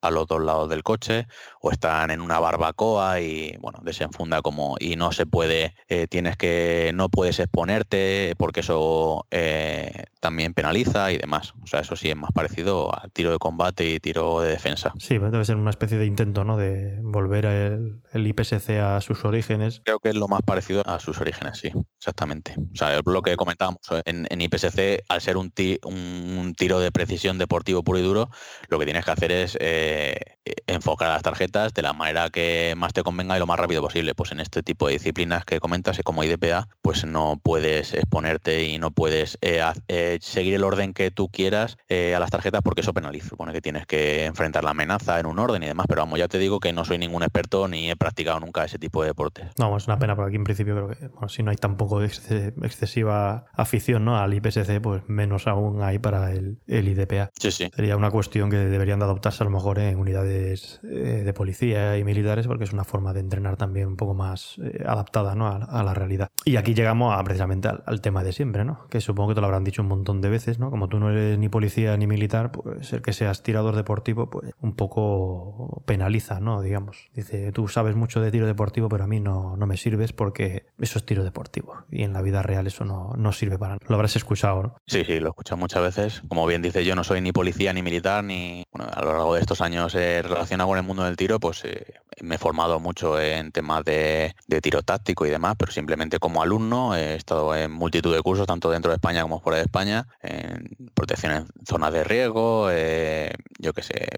a 0.00 0.10
los 0.10 0.26
dos 0.26 0.42
lados 0.42 0.68
del 0.68 0.82
coche 0.82 1.26
o 1.60 1.70
están 1.70 2.10
en 2.10 2.20
una 2.20 2.40
barbacoa 2.40 2.97
y 3.20 3.56
bueno, 3.60 3.80
desenfunda 3.82 4.42
como 4.42 4.76
y 4.78 4.96
no 4.96 5.12
se 5.12 5.26
puede, 5.26 5.74
eh, 5.88 6.06
tienes 6.08 6.36
que, 6.36 6.92
no 6.94 7.08
puedes 7.08 7.38
exponerte 7.38 8.34
porque 8.38 8.60
eso 8.60 9.26
eh, 9.30 10.04
también 10.20 10.54
penaliza 10.54 11.12
y 11.12 11.18
demás. 11.18 11.54
O 11.62 11.66
sea, 11.66 11.80
eso 11.80 11.96
sí 11.96 12.10
es 12.10 12.16
más 12.16 12.32
parecido 12.32 12.94
a 12.94 13.08
tiro 13.08 13.30
de 13.30 13.38
combate 13.38 13.88
y 13.88 14.00
tiro 14.00 14.40
de 14.40 14.50
defensa. 14.50 14.92
Sí, 14.98 15.18
debe 15.18 15.44
ser 15.44 15.56
una 15.56 15.70
especie 15.70 15.98
de 15.98 16.06
intento, 16.06 16.44
¿no? 16.44 16.56
De 16.56 16.98
volver 17.02 17.46
el, 17.46 18.00
el 18.12 18.26
IPSC 18.26 18.70
a 18.80 19.00
sus 19.00 19.24
orígenes. 19.24 19.80
Creo 19.84 20.00
que 20.00 20.10
es 20.10 20.16
lo 20.16 20.28
más 20.28 20.42
parecido 20.42 20.82
a 20.86 20.98
sus 20.98 21.20
orígenes, 21.20 21.58
sí, 21.58 21.70
exactamente. 21.98 22.54
O 22.58 22.76
sea, 22.76 23.00
lo 23.04 23.22
que 23.22 23.36
comentábamos 23.36 23.80
en, 24.04 24.26
en 24.28 24.40
IPSC, 24.40 25.04
al 25.08 25.20
ser 25.20 25.36
un, 25.36 25.52
un, 25.84 26.54
tiro 26.54 26.80
de 26.80 26.90
precisión 26.92 27.38
deportivo 27.38 27.82
puro 27.82 27.98
y 27.98 28.02
duro, 28.02 28.30
lo 28.68 28.78
que 28.78 28.84
tienes 28.84 29.04
que 29.04 29.10
hacer 29.10 29.32
es 29.32 29.56
eh, 29.60 30.37
enfocar 30.66 31.10
a 31.10 31.14
las 31.14 31.22
tarjetas 31.22 31.74
de 31.74 31.82
la 31.82 31.92
manera 31.92 32.30
que 32.30 32.74
más 32.76 32.92
te 32.92 33.02
convenga 33.02 33.36
y 33.36 33.38
lo 33.38 33.46
más 33.46 33.58
rápido 33.58 33.82
posible. 33.82 34.14
Pues 34.14 34.32
en 34.32 34.40
este 34.40 34.62
tipo 34.62 34.86
de 34.86 34.94
disciplinas 34.94 35.44
que 35.44 35.60
comentas, 35.60 35.98
como 36.04 36.24
IDPA, 36.24 36.68
pues 36.82 37.04
no 37.04 37.38
puedes 37.42 37.94
exponerte 37.94 38.64
y 38.64 38.78
no 38.78 38.90
puedes 38.90 39.38
eh, 39.40 39.62
eh, 39.88 40.18
seguir 40.20 40.54
el 40.54 40.64
orden 40.64 40.94
que 40.94 41.10
tú 41.10 41.28
quieras 41.28 41.76
eh, 41.88 42.14
a 42.14 42.20
las 42.20 42.30
tarjetas 42.30 42.62
porque 42.62 42.82
eso 42.82 42.92
penaliza. 42.92 43.28
Supone 43.28 43.52
que 43.52 43.60
tienes 43.60 43.86
que 43.86 44.24
enfrentar 44.24 44.64
la 44.64 44.70
amenaza 44.70 45.18
en 45.20 45.26
un 45.26 45.38
orden 45.38 45.62
y 45.62 45.66
demás, 45.66 45.86
pero 45.88 46.02
vamos, 46.02 46.18
ya 46.18 46.28
te 46.28 46.38
digo 46.38 46.60
que 46.60 46.72
no 46.72 46.84
soy 46.84 46.98
ningún 46.98 47.22
experto 47.22 47.68
ni 47.68 47.90
he 47.90 47.96
practicado 47.96 48.40
nunca 48.40 48.64
ese 48.64 48.78
tipo 48.78 49.02
de 49.02 49.08
deportes. 49.08 49.50
No, 49.58 49.76
es 49.76 49.86
una 49.86 49.98
pena 49.98 50.16
porque 50.16 50.28
aquí 50.28 50.36
en 50.36 50.44
principio 50.44 50.74
creo 50.74 50.88
que 50.88 51.28
si 51.28 51.42
no 51.42 51.50
hay 51.50 51.56
tampoco 51.56 52.02
excesiva 52.02 53.46
afición 53.52 54.04
¿no? 54.04 54.18
al 54.18 54.32
IPSC, 54.34 54.80
pues 54.80 55.02
menos 55.08 55.46
aún 55.46 55.82
hay 55.82 55.98
para 55.98 56.32
el, 56.32 56.58
el 56.66 56.88
IDPA. 56.88 57.30
Sí, 57.38 57.50
sí. 57.50 57.70
Sería 57.74 57.96
una 57.96 58.10
cuestión 58.10 58.50
que 58.50 58.56
deberían 58.56 58.98
de 58.98 59.04
adoptarse 59.04 59.42
a 59.42 59.46
lo 59.46 59.50
mejor 59.50 59.78
en 59.78 59.98
unidades 59.98 60.37
unidades 60.38 60.80
eh, 60.84 61.22
de 61.24 61.32
policía 61.32 61.98
y 61.98 62.04
militares 62.04 62.46
porque 62.46 62.64
es 62.64 62.72
una 62.72 62.84
forma 62.84 63.12
de 63.12 63.20
entrenar 63.20 63.56
también 63.56 63.88
un 63.88 63.96
poco 63.96 64.14
más 64.14 64.58
eh, 64.62 64.84
adaptada 64.86 65.34
¿no? 65.34 65.48
a, 65.48 65.82
la 65.82 65.94
realidad. 65.94 66.30
Y 66.44 66.56
aquí 66.56 66.74
llegamos 66.74 67.16
a, 67.16 67.22
precisamente 67.24 67.68
al, 67.68 68.00
tema 68.00 68.22
de 68.22 68.32
siempre, 68.32 68.64
¿no? 68.64 68.86
que 68.88 69.00
supongo 69.00 69.30
que 69.30 69.34
te 69.36 69.40
lo 69.40 69.46
habrán 69.46 69.64
dicho 69.64 69.82
un 69.82 69.88
montón 69.88 70.20
de 70.20 70.28
veces, 70.28 70.58
¿no? 70.58 70.70
como 70.70 70.88
tú 70.88 70.98
no 70.98 71.10
eres 71.10 71.38
ni 71.38 71.48
policía 71.48 71.96
ni 71.96 72.06
militar, 72.06 72.52
pues 72.52 72.92
el 72.92 73.02
que 73.02 73.12
seas 73.12 73.42
tirador 73.42 73.76
deportivo 73.76 74.30
pues 74.30 74.52
un 74.60 74.74
poco 74.74 75.82
penaliza, 75.86 76.40
¿no? 76.40 76.62
digamos. 76.62 77.08
Dice, 77.14 77.52
tú 77.52 77.68
sabes 77.68 77.96
mucho 77.96 78.20
de 78.20 78.30
tiro 78.30 78.46
deportivo, 78.46 78.88
pero 78.88 79.04
a 79.04 79.06
mí 79.06 79.20
no, 79.20 79.56
no 79.56 79.66
me 79.66 79.76
sirves 79.76 80.12
porque 80.12 80.66
eso 80.78 80.98
es 80.98 81.06
tiro 81.06 81.24
deportivo 81.24 81.84
y 81.90 82.02
en 82.02 82.12
la 82.12 82.22
vida 82.22 82.42
real 82.42 82.66
eso 82.66 82.84
no, 82.84 83.12
no 83.16 83.32
sirve 83.32 83.58
para 83.58 83.74
nada. 83.74 83.86
Lo 83.88 83.96
habrás 83.96 84.16
escuchado, 84.16 84.62
¿no? 84.62 84.76
Sí, 84.86 85.04
sí, 85.04 85.20
lo 85.20 85.28
he 85.28 85.30
escuchado 85.30 85.56
muchas 85.56 85.82
veces. 85.82 86.22
Como 86.28 86.46
bien 86.46 86.62
dice, 86.62 86.84
yo 86.84 86.94
no 86.94 87.04
soy 87.04 87.20
ni 87.20 87.32
policía 87.32 87.72
ni 87.72 87.82
militar, 87.82 88.24
ni 88.24 88.64
bueno, 88.72 88.90
a 88.92 89.02
lo 89.02 89.12
largo 89.12 89.34
de 89.34 89.40
estos 89.40 89.60
años 89.60 89.94
eh, 89.94 90.22
relacionado 90.28 90.68
con 90.68 90.78
el 90.78 90.84
mundo 90.84 91.04
del 91.04 91.16
tiro, 91.16 91.40
pues 91.40 91.64
eh, 91.64 91.94
me 92.20 92.36
he 92.36 92.38
formado 92.38 92.80
mucho 92.80 93.20
en 93.20 93.52
temas 93.52 93.84
de, 93.84 94.34
tiro 94.62 94.82
táctico 94.82 95.26
y 95.26 95.30
demás, 95.30 95.56
pero 95.58 95.72
simplemente 95.72 96.18
como 96.18 96.42
alumno 96.42 96.94
he 96.94 97.14
estado 97.14 97.54
en 97.54 97.72
multitud 97.72 98.14
de 98.14 98.22
cursos, 98.22 98.46
tanto 98.46 98.70
dentro 98.70 98.90
de 98.90 98.96
España 98.96 99.22
como 99.22 99.40
fuera 99.40 99.58
de 99.58 99.64
España, 99.64 100.06
en 100.22 100.90
protección 100.94 101.32
en 101.32 101.46
zonas 101.66 101.92
de 101.92 102.04
riesgo, 102.04 102.68
eh, 102.70 103.32
yo 103.58 103.72
qué 103.72 103.82
sé, 103.82 104.08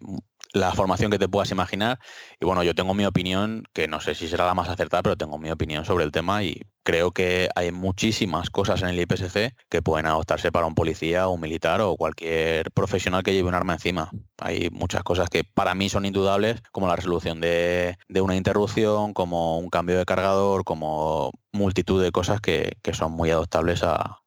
la 0.53 0.73
formación 0.73 1.11
que 1.11 1.19
te 1.19 1.29
puedas 1.29 1.51
imaginar. 1.51 1.99
Y 2.41 2.45
bueno, 2.45 2.63
yo 2.63 2.75
tengo 2.75 2.95
mi 2.95 3.05
opinión, 3.05 3.65
que 3.73 3.89
no 3.89 4.01
sé 4.01 4.15
si 4.15 4.29
será 4.29 4.47
la 4.47 4.55
más 4.55 4.69
acertada, 4.69 5.03
pero 5.03 5.17
tengo 5.17 5.39
mi 5.39 5.51
opinión 5.51 5.85
sobre 5.85 6.05
el 6.05 6.13
tema 6.13 6.43
y 6.43 6.63
creo 6.91 7.13
que 7.13 7.49
hay 7.55 7.71
muchísimas 7.71 8.51
cosas 8.51 8.83
en 8.83 8.89
el 8.89 8.99
IPSC 8.99 9.55
que 9.69 9.81
pueden 9.81 10.07
adoptarse 10.07 10.51
para 10.51 10.67
un 10.67 10.75
policía 10.75 11.29
un 11.29 11.41
militar 11.41 11.81
o 11.83 11.97
cualquier 11.97 12.73
profesional 12.73 13.23
que 13.23 13.33
lleve 13.33 13.49
un 13.49 13.55
arma 13.55 13.75
encima. 13.75 14.11
Hay 14.39 14.71
muchas 14.73 15.05
cosas 15.05 15.29
que 15.31 15.45
para 15.45 15.77
mí 15.77 15.89
son 15.89 16.05
indudables, 16.05 16.61
como 16.73 16.89
la 16.89 16.97
resolución 16.97 17.41
de, 17.41 17.97
una 18.21 18.35
interrupción, 18.35 19.13
como 19.13 19.59
un 19.59 19.71
cambio 19.71 19.99
de 19.99 20.05
cargador, 20.05 20.65
como 20.65 21.31
multitud 21.53 22.03
de 22.03 22.13
cosas 22.13 22.41
que, 22.41 22.77
son 22.93 23.13
muy 23.13 23.31
adoptables 23.31 23.83
a, 23.85 24.19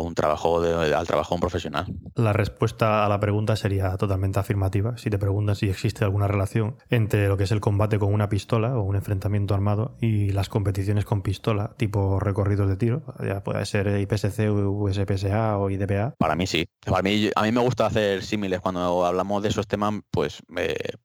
un 0.00 0.14
trabajo 0.14 0.60
al 0.60 1.06
trabajo 1.06 1.34
de 1.34 1.36
un 1.36 1.40
profesional. 1.40 1.86
La 2.14 2.32
respuesta 2.32 3.06
a 3.06 3.08
la 3.08 3.20
pregunta 3.20 3.56
sería 3.56 3.96
totalmente 3.96 4.38
afirmativa. 4.38 4.96
Si 4.98 5.08
te 5.08 5.18
preguntas 5.18 5.58
si 5.58 5.68
existe 5.68 6.04
alguna 6.04 6.28
relación 6.28 6.76
entre 6.90 7.28
lo 7.28 7.36
que 7.36 7.44
es 7.44 7.52
el 7.52 7.60
combate 7.60 7.98
con 7.98 8.12
una 8.12 8.28
pistola 8.28 8.76
o 8.76 8.82
un 8.82 8.96
enfrentamiento 8.96 9.54
armado 9.54 9.96
y 10.00 10.30
las 10.30 10.48
competiciones 10.48 11.04
con 11.04 11.22
pistola, 11.22 11.74
tipo 11.86 12.18
recorridos 12.18 12.68
de 12.68 12.76
tiro, 12.76 13.02
ya 13.24 13.44
puede 13.44 13.64
ser 13.64 13.86
IPSC, 14.00 14.50
USPSA 14.50 15.56
o 15.56 15.70
IDPA. 15.70 16.14
Para 16.18 16.34
mí 16.34 16.46
sí. 16.48 16.68
Para 16.84 17.02
mí, 17.02 17.30
a 17.34 17.42
mí 17.42 17.52
me 17.52 17.60
gusta 17.60 17.86
hacer 17.86 18.24
símiles 18.24 18.60
cuando 18.60 19.06
hablamos 19.06 19.40
de 19.42 19.50
esos 19.50 19.68
temas, 19.68 19.94
pues, 20.10 20.42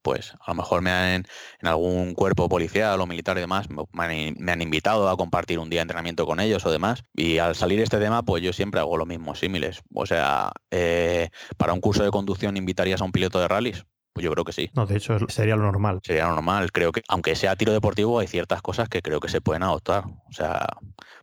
pues 0.02 0.34
a 0.40 0.52
lo 0.52 0.56
mejor 0.56 0.82
me 0.82 0.90
han 0.90 1.26
en 1.60 1.68
algún 1.68 2.16
cuerpo 2.16 2.50
policial 2.50 3.00
o 3.00 3.06
militar 3.06 3.38
y 3.38 3.42
demás, 3.42 3.68
me 3.70 4.52
han, 4.52 4.62
invitado 4.62 5.08
a 5.08 5.18
compartir 5.18 5.60
un 5.60 5.70
día 5.70 5.80
de 5.80 5.84
entrenamiento 5.84 6.26
con 6.26 6.40
ellos 6.40 6.66
o 6.66 6.72
demás. 6.72 7.04
Y 7.14 7.38
al 7.38 7.56
salir 7.56 7.80
este 7.80 8.00
tema, 8.00 8.24
pues 8.24 8.42
yo 8.42 8.52
siempre 8.52 8.80
hago 8.80 8.98
lo 8.98 9.06
mismo, 9.06 9.36
símiles. 9.36 9.82
O 9.94 10.08
sea, 10.08 10.52
eh, 10.72 11.30
para 11.58 11.74
un 11.74 11.82
curso 11.82 12.04
de 12.04 12.10
conducción 12.10 12.58
invitarías 12.58 13.02
a 13.02 13.06
un 13.06 13.12
piloto 13.12 13.40
de 13.40 13.48
rallies. 13.48 13.86
Pues 14.14 14.26
yo 14.26 14.32
creo 14.32 14.44
que 14.44 14.52
sí. 14.52 14.70
No, 14.74 14.86
de 14.86 14.98
hecho 14.98 15.18
sería 15.30 15.56
lo 15.56 15.64
normal. 15.64 16.02
Sería 16.04 16.28
lo 16.28 16.36
normal. 16.36 16.72
Creo 16.72 16.92
que, 16.92 17.02
aunque 17.08 17.36
sea 17.36 17.56
tiro 17.56 17.72
deportivo, 17.72 18.20
hay 18.20 18.28
ciertas 18.28 18.62
cosas 18.62 18.90
que 18.90 19.02
creo 19.02 19.20
que 19.20 19.30
se 19.30 19.40
pueden 19.42 19.64
adoptar. 19.64 20.04
O 20.06 20.34
sea, 20.34 20.68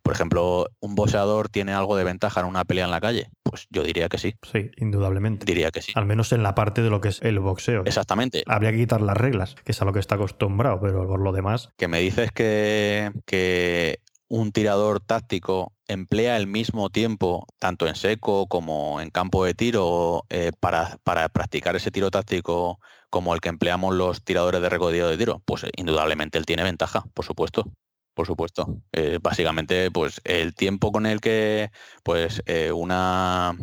por 0.03 0.15
ejemplo, 0.15 0.69
¿un 0.81 0.95
boxeador 0.95 1.49
tiene 1.49 1.73
algo 1.73 1.97
de 1.97 2.05
ventaja 2.05 2.41
en 2.41 2.47
una 2.47 2.65
pelea 2.65 2.87
en 2.87 2.91
la 2.91 3.01
calle? 3.01 3.31
Pues 3.43 3.67
yo 3.71 3.83
diría 3.83 4.09
que 4.09 4.17
sí. 4.17 4.35
Sí, 4.51 4.71
indudablemente. 4.79 5.45
Diría 5.45 5.71
que 5.71 5.83
sí. 5.83 5.93
Al 5.95 6.07
menos 6.07 6.33
en 6.33 6.43
la 6.43 6.55
parte 6.55 6.83
de 6.83 6.89
lo 6.89 7.01
que 7.01 7.09
es 7.09 7.21
el 7.23 7.39
boxeo. 7.41 7.83
Exactamente. 7.85 8.43
Habría 8.47 8.71
que 8.71 8.79
quitar 8.79 9.03
las 9.03 9.17
reglas, 9.17 9.55
que 9.65 9.73
es 9.73 9.83
a 9.83 9.85
lo 9.85 9.93
que 9.93 10.01
está 10.01 10.15
acostumbrado, 10.15 10.81
pero 10.81 11.07
por 11.07 11.21
lo 11.21 11.33
demás. 11.33 11.71
Que 11.77 11.89
me 11.89 12.01
dices 12.01 12.33
que, 12.33 13.13
que 13.27 14.01
un 14.29 14.53
tirador 14.53 15.01
táctico 15.01 15.73
emplea 15.87 16.37
el 16.37 16.47
mismo 16.47 16.91
tiempo, 16.91 17.47
tanto 17.59 17.87
en 17.87 17.95
seco 17.95 18.47
como 18.47 19.01
en 19.01 19.11
campo 19.11 19.45
de 19.45 19.55
tiro, 19.55 20.25
eh, 20.29 20.53
para, 20.61 20.99
para, 21.03 21.29
practicar 21.31 21.77
ese 21.77 21.91
tiro 21.91 22.11
táctico 22.11 22.79
como 23.11 23.35
el 23.35 23.41
que 23.41 23.49
empleamos 23.49 23.95
los 23.95 24.23
tiradores 24.23 24.61
de 24.61 24.69
recorrido 24.69 25.09
de 25.09 25.17
tiro? 25.17 25.43
Pues 25.45 25.65
eh, 25.65 25.71
indudablemente 25.77 26.39
él 26.39 26.47
tiene 26.47 26.63
ventaja, 26.63 27.05
por 27.15 27.25
supuesto. 27.25 27.73
Por 28.15 28.27
supuesto. 28.27 28.83
Eh, 28.93 29.19
básicamente, 29.23 29.91
pues 29.91 30.21
el 30.25 30.55
tiempo 30.55 30.93
con 30.93 31.07
el 31.07 31.21
que 31.21 31.71
pues 32.03 32.43
una 32.75 33.57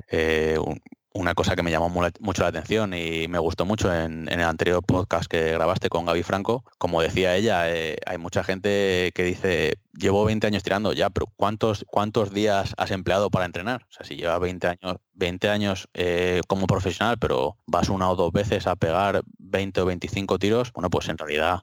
una 1.16 1.34
cosa 1.34 1.56
que 1.56 1.64
me 1.64 1.72
llamó 1.72 1.90
mucho 1.90 2.42
la 2.42 2.50
atención 2.50 2.94
y 2.94 3.30
me 3.30 3.40
gustó 3.40 3.66
mucho 3.66 3.94
en, 3.94 4.28
el 4.28 4.42
anterior 4.42 4.84
podcast 4.84 5.32
que 5.32 5.54
grabaste 5.54 5.88
con 5.88 6.06
Gaby 6.06 6.24
Franco, 6.24 6.66
como 6.78 7.02
decía 7.02 7.36
ella, 7.36 7.72
eh, 7.74 7.96
hay 8.06 8.18
mucha 8.18 8.44
gente 8.44 9.12
que 9.16 9.24
dice, 9.24 9.80
llevo 9.94 10.26
20 10.26 10.46
años 10.46 10.64
tirando 10.64 10.92
ya, 10.92 11.10
pero 11.10 11.28
¿cuántos, 11.38 11.86
¿cuántos 11.88 12.34
días 12.34 12.74
has 12.78 12.92
empleado 12.92 13.30
para 13.30 13.46
entrenar? 13.46 13.84
O 13.90 13.94
sea, 13.94 14.06
si 14.06 14.18
llevas 14.18 14.42
20 14.42 14.68
años, 14.68 14.98
20 15.14 15.50
años 15.50 15.88
eh, 15.94 16.42
como 16.48 16.68
profesional, 16.68 17.18
pero 17.18 17.58
vas 17.66 17.88
una 17.88 18.10
o 18.10 18.18
dos 18.18 18.34
veces 18.34 18.68
a 18.68 18.76
pegar 18.76 19.24
20 19.38 19.82
o 19.82 19.86
25 19.86 20.38
tiros, 20.38 20.74
bueno, 20.74 20.90
pues 20.90 21.08
en 21.08 21.18
realidad, 21.18 21.62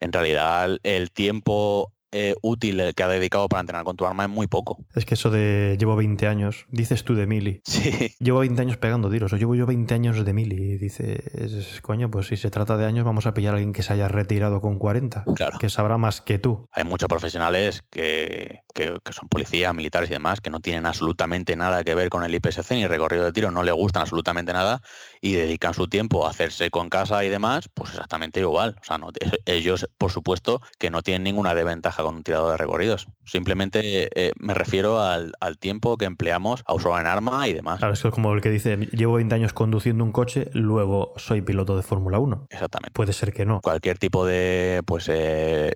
en 0.00 0.10
realidad 0.10 0.78
el 0.82 1.10
tiempo 1.10 1.92
eh, 2.18 2.34
útil 2.40 2.94
que 2.94 3.02
ha 3.02 3.08
dedicado 3.08 3.48
para 3.48 3.60
entrenar 3.60 3.84
con 3.84 3.96
tu 3.96 4.06
arma 4.06 4.24
es 4.24 4.30
muy 4.30 4.46
poco. 4.46 4.78
Es 4.94 5.04
que 5.04 5.14
eso 5.14 5.30
de 5.30 5.76
llevo 5.78 5.96
20 5.96 6.26
años, 6.26 6.66
dices 6.70 7.04
tú 7.04 7.14
de 7.14 7.26
mili. 7.26 7.60
Sí. 7.64 8.14
Llevo 8.20 8.40
20 8.40 8.62
años 8.62 8.76
pegando 8.78 9.10
tiros, 9.10 9.32
o 9.32 9.36
llevo 9.36 9.54
yo 9.54 9.66
20 9.66 9.92
años 9.94 10.24
de 10.24 10.32
mili. 10.32 10.56
Y 10.56 10.78
dices, 10.78 11.80
coño, 11.82 12.10
pues 12.10 12.28
si 12.28 12.36
se 12.36 12.50
trata 12.50 12.76
de 12.76 12.86
años, 12.86 13.04
vamos 13.04 13.26
a 13.26 13.34
pillar 13.34 13.54
a 13.54 13.56
alguien 13.56 13.72
que 13.72 13.82
se 13.82 13.92
haya 13.92 14.08
retirado 14.08 14.60
con 14.60 14.78
40. 14.78 15.24
Claro. 15.34 15.58
Que 15.58 15.68
sabrá 15.68 15.98
más 15.98 16.20
que 16.20 16.38
tú. 16.38 16.68
Hay 16.72 16.84
muchos 16.84 17.08
profesionales 17.08 17.82
que, 17.90 18.60
que, 18.74 18.98
son 19.10 19.28
policías, 19.28 19.74
militares 19.74 20.10
y 20.10 20.14
demás, 20.14 20.40
que 20.40 20.50
no 20.50 20.60
tienen 20.60 20.86
absolutamente 20.86 21.56
nada 21.56 21.84
que 21.84 21.94
ver 21.94 22.08
con 22.08 22.24
el 22.24 22.34
IPSC 22.34 22.72
ni 22.72 22.86
recorrido 22.86 23.24
de 23.24 23.32
tiro, 23.32 23.50
no 23.50 23.62
le 23.62 23.72
gustan 23.72 24.02
absolutamente 24.02 24.52
nada 24.52 24.80
y 25.26 25.34
dedican 25.34 25.74
su 25.74 25.88
tiempo 25.88 26.24
a 26.24 26.30
hacerse 26.30 26.70
con 26.70 26.88
casa 26.88 27.24
y 27.24 27.28
demás, 27.28 27.68
pues 27.74 27.90
exactamente 27.90 28.38
igual. 28.38 28.76
O 28.80 28.84
sea, 28.84 28.96
no, 28.96 29.08
ellos, 29.46 29.88
por 29.98 30.12
supuesto, 30.12 30.62
que 30.78 30.90
no 30.90 31.02
tienen 31.02 31.24
ninguna 31.24 31.52
desventaja 31.54 32.04
con 32.04 32.14
un 32.16 32.22
tirador 32.22 32.52
de 32.52 32.56
recorridos. 32.58 33.08
Simplemente 33.24 34.08
eh, 34.14 34.32
me 34.38 34.54
refiero 34.54 35.00
al, 35.00 35.32
tiempo 35.58 35.96
que 35.96 36.04
empleamos 36.04 36.62
a 36.66 36.74
usar 36.74 37.00
en 37.00 37.06
arma 37.06 37.48
y 37.48 37.54
demás. 37.54 37.78
Claro, 37.78 37.94
eso 37.94 38.08
es 38.08 38.14
como 38.14 38.32
el 38.34 38.40
que 38.40 38.50
dice, 38.50 38.76
llevo 38.92 39.14
20 39.14 39.34
años 39.34 39.52
conduciendo 39.52 40.04
un 40.04 40.12
coche, 40.12 40.48
luego 40.52 41.12
soy 41.16 41.40
piloto 41.40 41.76
de 41.76 41.82
Fórmula 41.82 42.18
1. 42.18 42.46
Exactamente. 42.50 42.92
Puede 42.92 43.12
ser 43.12 43.32
que 43.32 43.46
no. 43.46 43.60
Cualquier 43.62 43.98
tipo 43.98 44.26
de, 44.26 44.82
pues, 44.86 45.08
eh, 45.08 45.72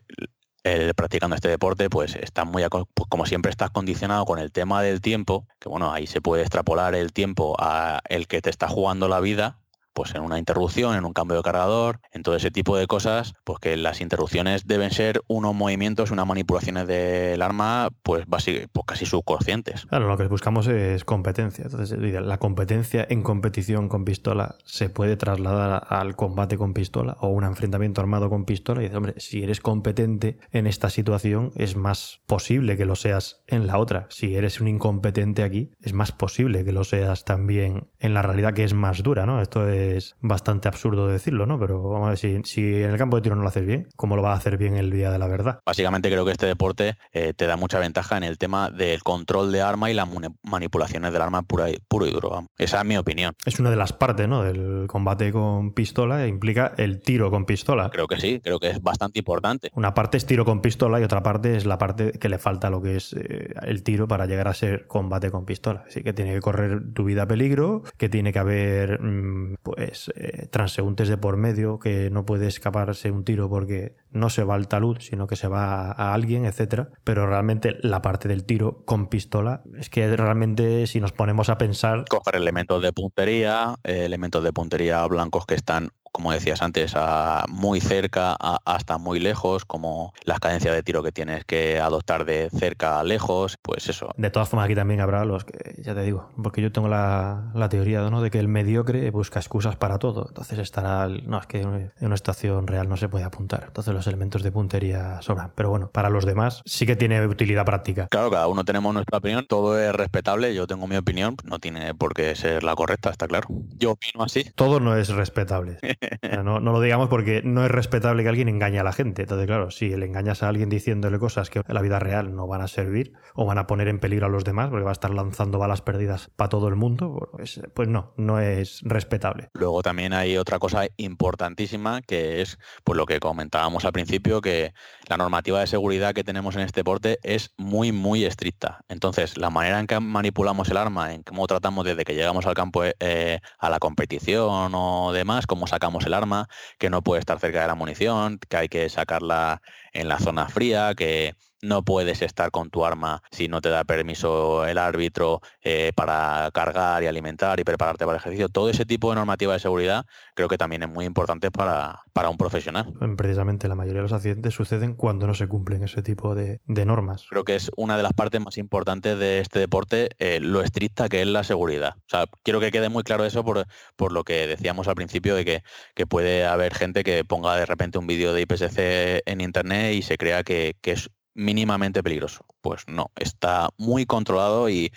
practicando 0.94 1.36
este 1.36 1.48
deporte, 1.48 1.88
pues 1.88 2.16
está 2.16 2.44
muy, 2.44 2.62
pues, 2.68 3.08
como 3.08 3.26
siempre 3.26 3.50
estás 3.50 3.70
condicionado 3.70 4.24
con 4.24 4.38
el 4.38 4.52
tema 4.52 4.82
del 4.82 5.00
tiempo, 5.00 5.46
que 5.58 5.68
bueno, 5.68 5.92
ahí 5.92 6.06
se 6.06 6.20
puede 6.20 6.42
extrapolar 6.42 6.94
el 6.94 7.12
tiempo 7.12 7.56
a 7.58 8.00
el 8.08 8.26
que 8.26 8.42
te 8.42 8.50
está 8.50 8.68
jugando 8.68 9.08
la 9.08 9.20
vida, 9.20 9.58
pues 10.00 10.14
en 10.14 10.22
una 10.22 10.38
interrupción, 10.38 10.96
en 10.96 11.04
un 11.04 11.12
cambio 11.12 11.36
de 11.36 11.42
cargador, 11.42 12.00
en 12.10 12.22
todo 12.22 12.34
ese 12.34 12.50
tipo 12.50 12.74
de 12.78 12.86
cosas, 12.86 13.34
pues 13.44 13.58
que 13.58 13.76
las 13.76 14.00
interrupciones 14.00 14.66
deben 14.66 14.90
ser 14.92 15.20
unos 15.28 15.54
movimientos, 15.54 16.10
unas 16.10 16.26
manipulaciones 16.26 16.86
del 16.86 17.42
arma, 17.42 17.90
pues, 18.02 18.24
pues 18.24 18.86
casi 18.86 19.04
subconscientes. 19.04 19.84
Claro, 19.84 20.08
lo 20.08 20.16
que 20.16 20.26
buscamos 20.26 20.68
es 20.68 21.04
competencia. 21.04 21.66
Entonces, 21.66 21.98
la 22.00 22.38
competencia 22.38 23.06
en 23.10 23.22
competición 23.22 23.90
con 23.90 24.06
pistola 24.06 24.56
se 24.64 24.88
puede 24.88 25.18
trasladar 25.18 25.86
al 25.90 26.16
combate 26.16 26.56
con 26.56 26.72
pistola 26.72 27.18
o 27.20 27.28
un 27.28 27.44
enfrentamiento 27.44 28.00
armado 28.00 28.30
con 28.30 28.46
pistola 28.46 28.80
y 28.80 28.84
dice, 28.84 28.96
hombre, 28.96 29.12
si 29.18 29.42
eres 29.42 29.60
competente 29.60 30.38
en 30.50 30.66
esta 30.66 30.88
situación, 30.88 31.52
es 31.56 31.76
más 31.76 32.22
posible 32.26 32.78
que 32.78 32.86
lo 32.86 32.96
seas 32.96 33.42
en 33.48 33.66
la 33.66 33.76
otra. 33.76 34.06
Si 34.08 34.34
eres 34.34 34.62
un 34.62 34.68
incompetente 34.68 35.42
aquí, 35.42 35.72
es 35.82 35.92
más 35.92 36.10
posible 36.10 36.64
que 36.64 36.72
lo 36.72 36.84
seas 36.84 37.26
también 37.26 37.90
en 37.98 38.14
la 38.14 38.22
realidad 38.22 38.54
que 38.54 38.64
es 38.64 38.72
más 38.72 39.02
dura, 39.02 39.26
¿no? 39.26 39.42
Esto 39.42 39.68
es 39.68 39.89
es 39.96 40.16
bastante 40.20 40.68
absurdo 40.68 41.08
decirlo, 41.08 41.46
¿no? 41.46 41.58
Pero 41.58 41.82
vamos 41.82 42.06
a 42.06 42.10
ver, 42.10 42.18
si, 42.18 42.40
si 42.44 42.82
en 42.82 42.90
el 42.90 42.98
campo 42.98 43.16
de 43.16 43.22
tiro 43.22 43.36
no 43.36 43.42
lo 43.42 43.48
haces 43.48 43.66
bien, 43.66 43.88
¿cómo 43.96 44.16
lo 44.16 44.22
va 44.22 44.32
a 44.32 44.36
hacer 44.36 44.56
bien 44.56 44.76
el 44.76 44.90
día 44.90 45.10
de 45.10 45.18
la 45.18 45.26
verdad? 45.26 45.60
Básicamente 45.64 46.10
creo 46.10 46.24
que 46.24 46.32
este 46.32 46.46
deporte 46.46 46.96
eh, 47.12 47.32
te 47.34 47.46
da 47.46 47.56
mucha 47.56 47.78
ventaja 47.78 48.16
en 48.16 48.24
el 48.24 48.38
tema 48.38 48.70
del 48.70 49.02
control 49.02 49.52
de 49.52 49.62
arma 49.62 49.90
y 49.90 49.94
las 49.94 50.08
manipulaciones 50.42 51.12
del 51.12 51.22
arma 51.22 51.42
pura 51.42 51.70
y, 51.70 51.78
puro 51.88 52.06
y 52.06 52.10
duro. 52.10 52.46
Esa 52.58 52.78
es 52.80 52.84
mi 52.84 52.96
opinión. 52.96 53.34
Es 53.44 53.58
una 53.58 53.70
de 53.70 53.76
las 53.76 53.92
partes, 53.92 54.28
¿no? 54.28 54.42
Del 54.42 54.86
combate 54.86 55.32
con 55.32 55.72
pistola 55.72 56.24
e 56.24 56.28
implica 56.28 56.72
el 56.76 57.00
tiro 57.00 57.30
con 57.30 57.44
pistola. 57.44 57.90
Creo 57.90 58.06
que 58.06 58.20
sí, 58.20 58.40
creo 58.42 58.58
que 58.58 58.70
es 58.70 58.82
bastante 58.82 59.18
importante. 59.18 59.70
Una 59.74 59.94
parte 59.94 60.16
es 60.16 60.26
tiro 60.26 60.44
con 60.44 60.60
pistola 60.60 61.00
y 61.00 61.04
otra 61.04 61.22
parte 61.22 61.56
es 61.56 61.66
la 61.66 61.78
parte 61.78 62.12
que 62.12 62.28
le 62.28 62.38
falta 62.38 62.68
a 62.68 62.70
lo 62.70 62.82
que 62.82 62.96
es 62.96 63.12
eh, 63.12 63.54
el 63.62 63.82
tiro 63.82 64.08
para 64.08 64.26
llegar 64.26 64.48
a 64.48 64.54
ser 64.54 64.86
combate 64.86 65.30
con 65.30 65.44
pistola. 65.44 65.84
Así 65.86 66.02
que 66.02 66.12
tiene 66.12 66.34
que 66.34 66.40
correr 66.40 66.92
tu 66.92 67.04
vida 67.04 67.22
a 67.22 67.26
peligro, 67.26 67.82
que 67.96 68.08
tiene 68.08 68.32
que 68.32 68.38
haber 68.38 69.00
mm, 69.00 69.56
pues 69.74 70.10
eh, 70.16 70.46
transeúntes 70.50 71.08
de 71.08 71.16
por 71.16 71.36
medio, 71.36 71.78
que 71.78 72.10
no 72.10 72.24
puede 72.24 72.46
escaparse 72.46 73.10
un 73.10 73.24
tiro 73.24 73.48
porque 73.48 73.94
no 74.12 74.30
se 74.30 74.44
va 74.44 74.54
al 74.54 74.68
talud, 74.68 74.98
sino 75.00 75.26
que 75.26 75.36
se 75.36 75.48
va 75.48 75.92
a 75.92 76.14
alguien, 76.14 76.44
etcétera. 76.44 76.90
Pero 77.04 77.26
realmente 77.26 77.76
la 77.82 78.02
parte 78.02 78.28
del 78.28 78.44
tiro 78.44 78.82
con 78.84 79.08
pistola 79.08 79.62
es 79.78 79.90
que 79.90 80.16
realmente 80.16 80.86
si 80.86 81.00
nos 81.00 81.12
ponemos 81.12 81.48
a 81.48 81.58
pensar. 81.58 82.04
Coger 82.08 82.36
elementos 82.36 82.82
de 82.82 82.92
puntería, 82.92 83.74
eh, 83.84 84.04
elementos 84.04 84.42
de 84.42 84.52
puntería 84.52 85.06
blancos 85.06 85.46
que 85.46 85.54
están 85.54 85.90
como 86.12 86.32
decías 86.32 86.62
antes, 86.62 86.94
a 86.96 87.44
muy 87.48 87.80
cerca 87.80 88.36
hasta 88.64 88.98
muy 88.98 89.20
lejos, 89.20 89.64
como 89.64 90.12
las 90.24 90.40
cadencias 90.40 90.74
de 90.74 90.82
tiro 90.82 91.02
que 91.02 91.12
tienes 91.12 91.44
que 91.44 91.80
adoptar 91.80 92.24
de 92.24 92.50
cerca 92.50 93.00
a 93.00 93.04
lejos, 93.04 93.56
pues 93.62 93.88
eso. 93.88 94.10
De 94.16 94.30
todas 94.30 94.48
formas, 94.48 94.64
aquí 94.64 94.74
también 94.74 95.00
habrá 95.00 95.24
los 95.24 95.44
que, 95.44 95.80
ya 95.82 95.94
te 95.94 96.02
digo, 96.02 96.30
porque 96.42 96.62
yo 96.62 96.72
tengo 96.72 96.88
la, 96.88 97.52
teoría 97.70 98.08
¿no? 98.10 98.20
de 98.20 98.30
que 98.30 98.38
el 98.38 98.48
mediocre 98.48 99.10
busca 99.10 99.38
excusas 99.38 99.76
para 99.76 99.98
todo. 99.98 100.26
Entonces 100.28 100.58
estará, 100.58 101.08
no, 101.08 101.38
es 101.38 101.46
que 101.46 101.60
en 101.60 101.92
una 102.00 102.14
estación 102.14 102.66
real 102.66 102.88
no 102.88 102.96
se 102.96 103.08
puede 103.08 103.24
apuntar. 103.24 103.64
Entonces 103.68 103.94
los 104.00 104.06
elementos 104.06 104.42
de 104.42 104.50
puntería 104.50 105.20
sobran. 105.20 105.52
Pero 105.54 105.68
bueno, 105.68 105.90
para 105.90 106.08
los 106.08 106.24
demás 106.24 106.62
sí 106.64 106.86
que 106.86 106.96
tiene 106.96 107.26
utilidad 107.26 107.66
práctica. 107.66 108.08
Claro, 108.10 108.30
cada 108.30 108.48
uno 108.48 108.64
tenemos 108.64 108.94
nuestra 108.94 109.18
opinión, 109.18 109.44
todo 109.46 109.78
es 109.78 109.92
respetable, 109.94 110.54
yo 110.54 110.66
tengo 110.66 110.86
mi 110.86 110.96
opinión, 110.96 111.36
no 111.44 111.58
tiene 111.58 111.94
por 111.94 112.14
qué 112.14 112.34
ser 112.34 112.64
la 112.64 112.74
correcta, 112.74 113.10
está 113.10 113.28
claro. 113.28 113.48
Yo 113.76 113.92
opino 113.92 114.24
así. 114.24 114.44
Todo 114.54 114.80
no 114.80 114.96
es 114.96 115.10
respetable. 115.10 115.78
no, 116.42 116.60
no, 116.60 116.72
lo 116.72 116.80
digamos 116.80 117.10
porque 117.10 117.42
no 117.44 117.62
es 117.62 117.70
respetable 117.70 118.22
que 118.22 118.30
alguien 118.30 118.48
engañe 118.48 118.78
a 118.78 118.84
la 118.84 118.92
gente. 118.92 119.22
Entonces, 119.22 119.46
claro, 119.46 119.70
si 119.70 119.94
le 119.94 120.06
engañas 120.06 120.42
a 120.42 120.48
alguien 120.48 120.70
diciéndole 120.70 121.18
cosas 121.18 121.50
que 121.50 121.58
en 121.58 121.74
la 121.74 121.82
vida 121.82 121.98
real 121.98 122.34
no 122.34 122.46
van 122.46 122.62
a 122.62 122.68
servir 122.68 123.12
o 123.34 123.44
van 123.44 123.58
a 123.58 123.66
poner 123.66 123.88
en 123.88 123.98
peligro 123.98 124.26
a 124.26 124.30
los 124.30 124.44
demás 124.44 124.70
porque 124.70 124.84
va 124.84 124.90
a 124.90 124.92
estar 124.92 125.10
lanzando 125.10 125.58
balas 125.58 125.82
perdidas 125.82 126.30
para 126.36 126.48
todo 126.48 126.68
el 126.68 126.76
mundo, 126.76 127.28
pues, 127.32 127.60
pues 127.74 127.88
no, 127.88 128.14
no 128.16 128.40
es 128.40 128.80
respetable. 128.82 129.50
Luego 129.52 129.82
también 129.82 130.14
hay 130.14 130.38
otra 130.38 130.58
cosa 130.58 130.86
importantísima 130.96 132.00
que 132.00 132.40
es 132.40 132.58
pues 132.82 132.96
lo 132.96 133.04
que 133.04 133.20
comentábamos 133.20 133.84
al 133.84 133.89
principio, 133.92 134.40
que 134.40 134.72
la 135.08 135.16
normativa 135.16 135.60
de 135.60 135.66
seguridad 135.66 136.14
que 136.14 136.24
tenemos 136.24 136.56
en 136.56 136.62
este 136.62 136.80
deporte 136.80 137.18
es 137.22 137.52
muy, 137.56 137.92
muy 137.92 138.24
estricta. 138.24 138.84
Entonces, 138.88 139.36
la 139.36 139.50
manera 139.50 139.80
en 139.80 139.86
que 139.86 139.98
manipulamos 140.00 140.68
el 140.68 140.76
arma, 140.76 141.12
en 141.14 141.22
cómo 141.22 141.46
tratamos 141.46 141.84
desde 141.84 142.04
que 142.04 142.14
llegamos 142.14 142.46
al 142.46 142.54
campo 142.54 142.82
eh, 142.84 143.40
a 143.58 143.70
la 143.70 143.78
competición 143.78 144.72
o 144.74 145.12
demás, 145.12 145.46
cómo 145.46 145.66
sacamos 145.66 146.06
el 146.06 146.14
arma, 146.14 146.48
que 146.78 146.90
no 146.90 147.02
puede 147.02 147.20
estar 147.20 147.38
cerca 147.38 147.60
de 147.62 147.66
la 147.66 147.74
munición, 147.74 148.38
que 148.48 148.56
hay 148.56 148.68
que 148.68 148.88
sacarla 148.88 149.62
en 149.92 150.08
la 150.08 150.18
zona 150.18 150.48
fría, 150.48 150.94
que 150.94 151.34
no 151.62 151.82
puedes 151.84 152.22
estar 152.22 152.50
con 152.50 152.70
tu 152.70 152.84
arma 152.84 153.22
si 153.30 153.48
no 153.48 153.60
te 153.60 153.68
da 153.68 153.84
permiso 153.84 154.66
el 154.66 154.78
árbitro 154.78 155.40
eh, 155.62 155.92
para 155.94 156.50
cargar 156.52 157.02
y 157.02 157.06
alimentar 157.06 157.60
y 157.60 157.64
prepararte 157.64 158.04
para 158.04 158.16
el 158.16 158.20
ejercicio. 158.20 158.48
Todo 158.48 158.70
ese 158.70 158.84
tipo 158.84 159.10
de 159.10 159.16
normativa 159.16 159.52
de 159.52 159.58
seguridad 159.58 160.06
creo 160.34 160.48
que 160.48 160.58
también 160.58 160.82
es 160.82 160.88
muy 160.88 161.04
importante 161.04 161.50
para, 161.50 162.02
para 162.12 162.30
un 162.30 162.36
profesional. 162.36 162.92
Precisamente 163.16 163.68
la 163.68 163.74
mayoría 163.74 163.98
de 163.98 164.02
los 164.02 164.12
accidentes 164.12 164.54
suceden 164.54 164.94
cuando 164.94 165.26
no 165.26 165.34
se 165.34 165.48
cumplen 165.48 165.82
ese 165.82 166.02
tipo 166.02 166.34
de, 166.34 166.60
normas. 166.66 167.26
Creo 167.28 167.44
que 167.44 167.56
es 167.56 167.70
una 167.76 167.98
de 167.98 168.02
las 168.02 168.14
partes 168.14 168.40
más 168.40 168.56
importantes 168.56 169.18
de 169.18 169.40
este 169.40 169.58
deporte, 169.58 170.08
eh, 170.18 170.40
lo 170.40 170.62
estricta 170.62 171.10
que 171.10 171.20
es 171.20 171.26
la 171.26 171.44
seguridad. 171.44 171.96
O 171.98 172.08
sea, 172.08 172.24
quiero 172.42 172.58
que 172.58 172.70
quede 172.70 172.88
muy 172.88 173.02
claro 173.02 173.26
eso 173.26 173.44
por, 173.44 173.66
por 173.96 174.12
lo 174.12 174.24
que 174.24 174.46
decíamos 174.46 174.88
al 174.88 174.94
principio 174.94 175.34
de 175.34 175.44
que, 175.44 175.62
que 175.94 176.06
puede 176.06 176.46
haber 176.46 176.74
gente 176.74 177.04
que 177.04 177.22
ponga 177.24 177.54
de 177.56 177.66
repente 177.66 177.98
un 177.98 178.06
vídeo 178.06 178.32
de 178.32 178.40
IPSC 178.40 179.22
en 179.26 179.40
internet 179.42 179.94
y 179.94 180.02
se 180.02 180.16
crea 180.16 180.42
que, 180.42 180.76
que 180.80 180.92
es 180.92 181.10
mínimamente 181.34 182.02
peligroso. 182.02 182.44
Pues 182.60 182.84
no, 182.86 183.10
está 183.16 183.70
muy 183.78 184.04
controlado 184.06 184.68
y, 184.68 184.92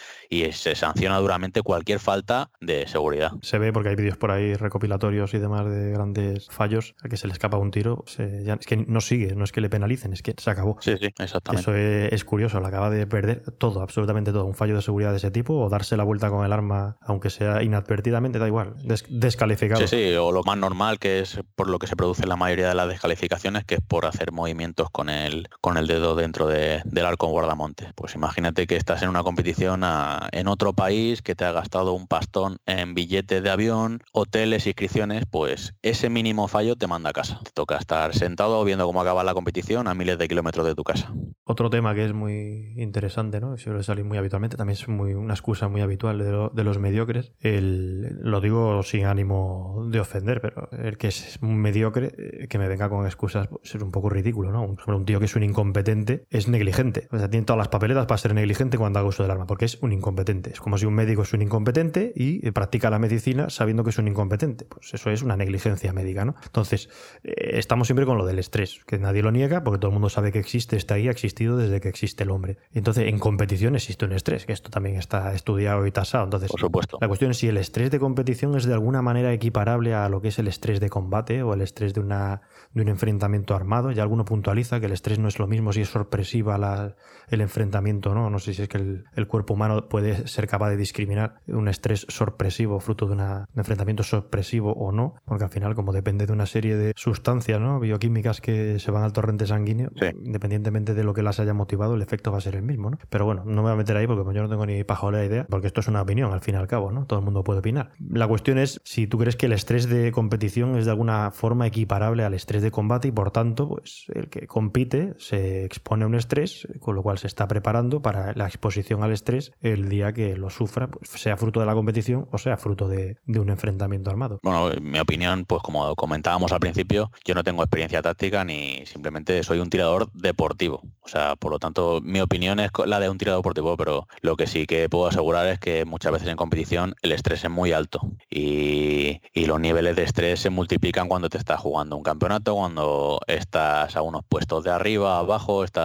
se 0.52 0.76
sanciona 0.76 1.18
duramente 1.20 1.62
cualquier 1.62 2.00
falta 2.00 2.50
de 2.60 2.88
seguridad. 2.88 3.32
Se 3.42 3.58
ve 3.60 3.72
porque 3.72 3.90
hay 3.90 3.96
vídeos 3.96 4.18
por 4.18 4.32
ahí 4.32 4.56
recopilatorios 4.56 5.34
y 5.34 5.38
demás 5.38 5.70
de 5.70 5.92
grandes 5.92 6.48
fallos 6.50 6.96
a 7.04 7.08
que 7.08 7.18
se 7.18 7.28
le 7.28 7.34
escapa 7.34 7.58
un 7.58 7.72
tiro. 7.72 8.04
es 8.08 8.66
que 8.66 8.78
no 8.78 9.00
sigue, 9.00 9.36
no 9.36 9.44
es 9.44 9.52
que 9.52 9.62
le 9.62 9.70
penalicen, 9.70 10.12
es 10.14 10.22
que 10.22 10.34
se 10.38 10.50
acabó. 10.50 10.78
Sí, 10.82 10.96
sí, 11.00 11.14
exactamente. 11.18 11.62
Eso 11.62 11.76
es, 11.76 12.24
curioso, 12.26 12.60
le 12.60 12.68
acaba 12.68 12.90
de 12.90 13.06
perder 13.08 13.44
todo, 13.58 13.82
absolutamente 13.82 14.32
todo. 14.32 14.46
Un 14.46 14.56
fallo 14.56 14.76
de 14.76 14.82
seguridad 14.82 15.12
de 15.12 15.18
ese 15.18 15.32
tipo 15.32 15.56
o 15.56 15.70
darse 15.70 15.96
la 15.96 16.04
vuelta 16.04 16.30
con 16.30 16.46
el 16.46 16.52
arma, 16.52 16.98
aunque 17.02 17.30
sea 17.30 17.64
inadvertidamente, 17.64 18.40
da 18.40 18.48
igual, 18.48 18.76
descalificado. 19.10 19.88
Sí, 19.88 19.88
sí, 19.88 20.16
o 20.16 20.32
lo 20.32 20.44
más 20.44 20.58
normal 20.58 21.00
que 21.00 21.20
es 21.20 21.40
por 21.56 21.70
lo 21.70 21.80
que 21.80 21.88
se 21.88 21.96
produce 21.96 22.26
la 22.26 22.36
mayoría 22.36 22.68
de 22.68 22.76
las 22.76 22.88
descalificaciones, 22.88 23.66
que 23.66 23.76
es 23.76 23.82
por 23.82 24.06
hacer 24.06 24.32
movimientos 24.32 24.90
con 24.90 25.10
el, 25.10 25.48
con 25.62 25.78
el 25.78 25.88
dedo 25.88 26.16
dentro 26.24 26.34
dentro 26.34 26.48
del 26.48 27.06
arco 27.06 27.28
guardamonte. 27.28 27.92
Pues 27.96 28.16
imagínate 28.16 28.66
que 28.66 28.76
estás 28.76 29.04
en 29.04 29.10
una 29.10 29.22
competición 29.22 29.84
en 30.32 30.48
otro 30.48 30.74
país, 30.74 31.22
que 31.22 31.36
te 31.36 31.46
ha 31.46 31.52
gastado 31.52 31.94
un 31.94 32.08
pastón 32.08 32.58
en 32.66 32.96
billetes 32.96 33.44
de 33.44 33.50
avión, 33.52 34.02
hoteles, 34.12 34.66
inscripciones, 34.66 35.26
pues 35.30 35.76
ese 35.84 36.10
mínimo 36.10 36.48
fallo 36.48 36.76
te 36.76 36.88
manda 36.88 37.12
a 37.12 37.14
casa. 37.14 37.40
Te 37.44 37.52
toca 37.52 37.78
estar 37.78 38.16
sentado 38.16 38.64
viendo 38.64 38.86
cómo 38.88 39.02
acaba 39.02 39.24
la 39.24 39.36
competición 39.36 39.88
a 39.88 39.94
miles 39.94 40.18
de 40.18 40.28
kilómetros 40.28 40.66
de 40.66 40.74
tu 40.74 40.84
casa. 40.84 41.14
Otro 41.44 41.70
tema 41.70 41.94
que 41.94 42.06
es 42.06 42.14
muy 42.14 42.74
interesante, 42.78 43.40
¿no? 43.40 43.58
suele 43.58 43.84
salir 43.84 44.06
muy 44.06 44.18
habitualmente, 44.18 44.58
también 44.58 44.78
es 44.80 44.88
muy, 44.88 45.14
una 45.14 45.34
excusa 45.34 45.68
muy 45.68 45.82
habitual 45.82 46.18
de, 46.18 46.64
los 46.64 46.80
mediocres. 46.80 47.34
Lo 47.42 48.42
digo 48.42 48.82
sin 48.84 49.06
ánimo 49.06 49.88
de 49.92 50.00
ofender, 50.00 50.42
pero 50.42 50.70
el 50.72 50.98
que 50.98 51.10
es 51.10 51.38
un 51.42 51.58
mediocre, 51.58 52.14
eh, 52.18 52.48
que 52.48 52.58
me 52.58 52.68
venga 52.68 52.90
con 52.90 53.06
excusas, 53.06 53.48
pues, 53.48 53.76
es 53.76 53.82
un 53.82 53.92
poco 53.92 54.10
ridículo, 54.10 54.52
¿no? 54.52 54.76
Un 54.88 55.06
tío 55.06 55.20
que 55.20 55.26
es 55.26 55.36
un 55.36 55.44
incompetente 55.44 56.13
es 56.30 56.48
negligente. 56.48 57.08
O 57.12 57.18
sea, 57.18 57.30
tiene 57.30 57.46
todas 57.46 57.58
las 57.58 57.68
papeletas 57.70 58.06
para 58.06 58.18
ser 58.18 58.34
negligente 58.34 58.78
cuando 58.78 59.00
haga 59.00 59.08
uso 59.08 59.24
del 59.24 59.32
arma, 59.32 59.46
porque 59.46 59.66
es 59.66 59.78
un 59.82 59.92
incompetente. 59.92 60.52
Es 60.52 60.60
como 60.60 60.78
si 60.78 60.86
un 60.86 60.94
médico 60.94 61.24
es 61.24 61.34
un 61.34 61.42
incompetente 61.42 62.14
y 62.16 62.50
practica 62.52 62.90
la 62.90 63.00
medicina 63.00 63.50
sabiendo 63.50 63.84
que 63.84 63.90
es 63.92 63.98
un 63.98 64.08
incompetente. 64.08 64.66
Pues 64.66 64.94
eso 64.94 65.10
es 65.10 65.22
una 65.22 65.38
negligencia 65.38 65.94
médica, 65.94 66.26
¿no? 66.26 66.36
Entonces, 66.44 66.90
eh, 67.24 67.34
estamos 67.54 67.88
siempre 67.88 68.06
con 68.06 68.18
lo 68.18 68.26
del 68.26 68.40
estrés, 68.40 68.82
que 68.86 68.98
nadie 68.98 69.22
lo 69.22 69.32
niega 69.32 69.64
porque 69.64 69.80
todo 69.80 69.90
el 69.90 69.94
mundo 69.94 70.10
sabe 70.10 70.32
que 70.32 70.40
existe, 70.40 70.76
está 70.76 70.96
ahí, 70.96 71.08
ha 71.08 71.12
existido 71.12 71.58
desde 71.58 71.82
que 71.82 71.90
existe 71.90 72.24
el 72.24 72.32
hombre. 72.32 72.58
Entonces, 72.74 73.08
en 73.08 73.20
competición 73.20 73.76
existe 73.76 74.06
un 74.06 74.14
estrés, 74.14 74.46
que 74.46 74.54
esto 74.54 74.70
también 74.70 74.96
está 74.98 75.34
estudiado 75.34 75.86
y 75.86 75.92
tasado. 75.92 76.24
Entonces, 76.26 76.50
Por 76.50 76.60
supuesto. 76.60 76.98
la 77.02 77.08
cuestión 77.08 77.32
es 77.32 77.38
si 77.38 77.48
el 77.48 77.58
estrés 77.58 77.92
de 77.92 78.00
competición 78.00 78.56
es 78.56 78.66
de 78.66 78.74
alguna 78.74 79.02
manera 79.02 79.34
equiparable 79.34 79.94
a 79.94 80.10
lo 80.10 80.22
que 80.22 80.30
es 80.30 80.40
el 80.40 80.48
estrés 80.48 80.80
de 80.80 80.90
combate 80.90 81.44
o 81.44 81.54
el 81.54 81.62
estrés 81.62 81.94
de, 81.94 82.00
una, 82.00 82.42
de 82.74 82.82
un 82.82 82.88
enfrentamiento 82.88 83.56
armado. 83.56 83.92
Ya 83.92 84.04
alguno 84.04 84.26
puntualiza 84.26 84.80
que 84.80 84.86
el 84.86 84.92
estrés 84.92 85.20
no 85.20 85.28
es 85.28 85.40
lo 85.40 85.48
mismo 85.48 85.74
si 85.74 85.82
es 85.82 85.90
sorpresiva 86.04 86.58
la, 86.58 86.96
el 87.30 87.42
enfrentamiento, 87.42 88.14
¿no? 88.14 88.30
No 88.30 88.40
sé 88.40 88.54
si 88.54 88.64
es 88.64 88.70
que 88.70 88.78
el, 88.78 89.28
cuerpo 89.28 89.54
humano 89.54 89.88
puede 89.88 90.28
ser 90.28 90.48
capaz 90.48 90.70
de 90.70 90.78
discriminar 90.78 91.36
un 91.48 91.68
estrés 91.68 92.06
sorpresivo 92.10 92.80
fruto 92.80 93.08
de, 93.08 93.14
una, 93.14 93.48
un 93.54 93.60
enfrentamiento 93.60 94.04
sorpresivo 94.04 94.74
o 94.74 94.92
no, 94.92 95.16
porque 95.26 95.46
al 95.46 95.50
final, 95.50 95.76
como 95.76 95.94
depende 95.94 96.26
de 96.26 96.34
una 96.34 96.46
serie 96.46 96.76
de 96.76 96.94
sustancias 96.96 97.60
¿no? 97.60 97.80
bioquímicas 97.80 98.42
que 98.42 98.80
se 98.80 98.92
van 98.92 99.04
al 99.04 99.14
torrente 99.14 99.48
sanguíneo, 99.48 99.92
independientemente 100.24 100.94
de 100.94 101.04
lo 101.04 101.14
que 101.14 101.24
las 101.24 101.40
haya 101.40 101.54
motivado, 101.54 101.96
el 101.96 102.02
efecto 102.02 102.32
va 102.32 102.38
a 102.40 102.42
ser 102.42 102.56
el 102.56 102.64
mismo, 102.64 102.92
¿no? 102.92 103.00
Pero 103.10 103.26
bueno, 103.26 103.44
no 103.46 103.56
me 103.56 103.62
voy 103.62 103.72
a 103.72 103.76
meter 103.76 103.98
ahí 103.98 104.06
porque 104.06 104.24
yo 104.36 104.44
no 104.44 104.50
tengo 104.50 104.66
ni 104.66 104.84
la 104.84 105.26
idea, 105.26 105.46
porque 105.50 105.68
esto 105.68 105.82
es 105.82 105.88
una 105.88 106.02
opinión 106.02 106.32
al 106.32 106.42
fin 106.42 106.56
y 106.56 106.58
al 106.58 106.68
cabo, 106.68 106.92
¿no? 106.92 107.06
Todo 107.06 107.20
el 107.20 107.26
mundo 107.26 107.44
puede 107.44 107.60
opinar. 107.60 107.92
La 108.00 108.28
cuestión 108.28 108.58
es 108.58 108.80
si 108.84 109.08
tú 109.08 109.18
crees 109.18 109.36
que 109.36 109.48
el 109.48 109.54
estrés 109.54 109.88
de 109.90 110.12
competición 110.12 110.78
es 110.78 110.86
de 110.86 110.92
alguna 110.92 111.32
forma 111.32 111.68
equiparable 111.68 112.24
al 112.24 112.34
estrés 112.34 112.62
de 112.62 112.72
combate 112.72 113.08
y 113.10 113.12
por 113.12 113.32
tanto, 113.32 113.68
pues 113.68 114.06
el 114.14 114.30
que 114.30 114.48
compite 114.48 115.14
se 115.18 115.66
expone 115.66 115.93
un 116.02 116.16
estrés, 116.16 116.68
con 116.80 116.96
lo 116.96 117.04
cual 117.04 117.20
se 117.20 117.28
está 117.28 117.48
preparando 117.48 118.02
para 118.02 118.34
la 118.34 118.48
exposición 118.48 119.04
al 119.04 119.12
estrés 119.12 119.52
el 119.62 119.90
día 119.90 120.14
que 120.14 120.36
lo 120.36 120.50
sufra, 120.50 120.88
pues 120.88 121.10
sea 121.10 121.38
fruto 121.38 121.60
de 121.60 121.66
la 121.66 121.74
competición 121.74 122.28
o 122.32 122.38
sea 122.38 122.58
fruto 122.58 122.88
de, 122.88 123.18
un 123.28 123.50
enfrentamiento 123.50 124.10
armado. 124.10 124.40
Bueno, 124.44 124.72
en 124.72 124.84
mi 124.84 125.00
opinión, 125.00 125.46
pues 125.46 125.62
como 125.62 125.96
comentábamos 125.96 126.52
al 126.52 126.60
principio, 126.60 127.12
yo 127.26 127.36
no 127.36 127.44
tengo 127.44 127.62
experiencia 127.62 128.02
táctica 128.02 128.44
ni 128.44 128.86
simplemente 128.86 129.44
soy 129.44 129.60
un 129.60 129.70
tirador 129.70 130.12
deportivo. 130.14 130.82
O 131.02 131.08
sea, 131.08 131.36
por 131.36 131.52
lo 131.52 131.60
tanto, 131.60 132.00
mi 132.02 132.22
opinión 132.22 132.60
es 132.60 132.72
la 132.86 133.00
de 133.00 133.10
un 133.10 133.18
tirador 133.18 133.40
deportivo, 133.40 133.76
pero 133.78 134.08
lo 134.22 134.36
que 134.38 134.48
sí 134.48 134.66
que 134.66 134.88
puedo 134.90 135.08
asegurar 135.08 135.48
es 135.48 135.60
que 135.60 135.86
muchas 135.86 136.14
veces 136.14 136.30
en 136.30 136.38
competición 136.38 136.96
el 137.02 137.12
estrés 137.12 137.44
es 137.44 137.50
muy 137.50 137.74
alto 137.74 138.02
y, 138.30 139.22
y 139.34 139.46
los 139.46 139.60
niveles 139.60 139.96
de 139.96 140.04
estrés 140.04 140.40
se 140.40 140.50
multiplican 140.50 141.10
cuando 141.10 141.30
te 141.30 141.38
estás 141.38 141.60
jugando 141.60 141.98
un 141.98 142.04
campeonato, 142.04 142.56
cuando 142.56 143.20
estás 143.28 143.96
a 143.96 144.02
unos 144.02 144.24
puestos 144.24 144.64
de 144.64 144.72
arriba, 144.72 145.20
abajo, 145.20 145.64
estás 145.64 145.83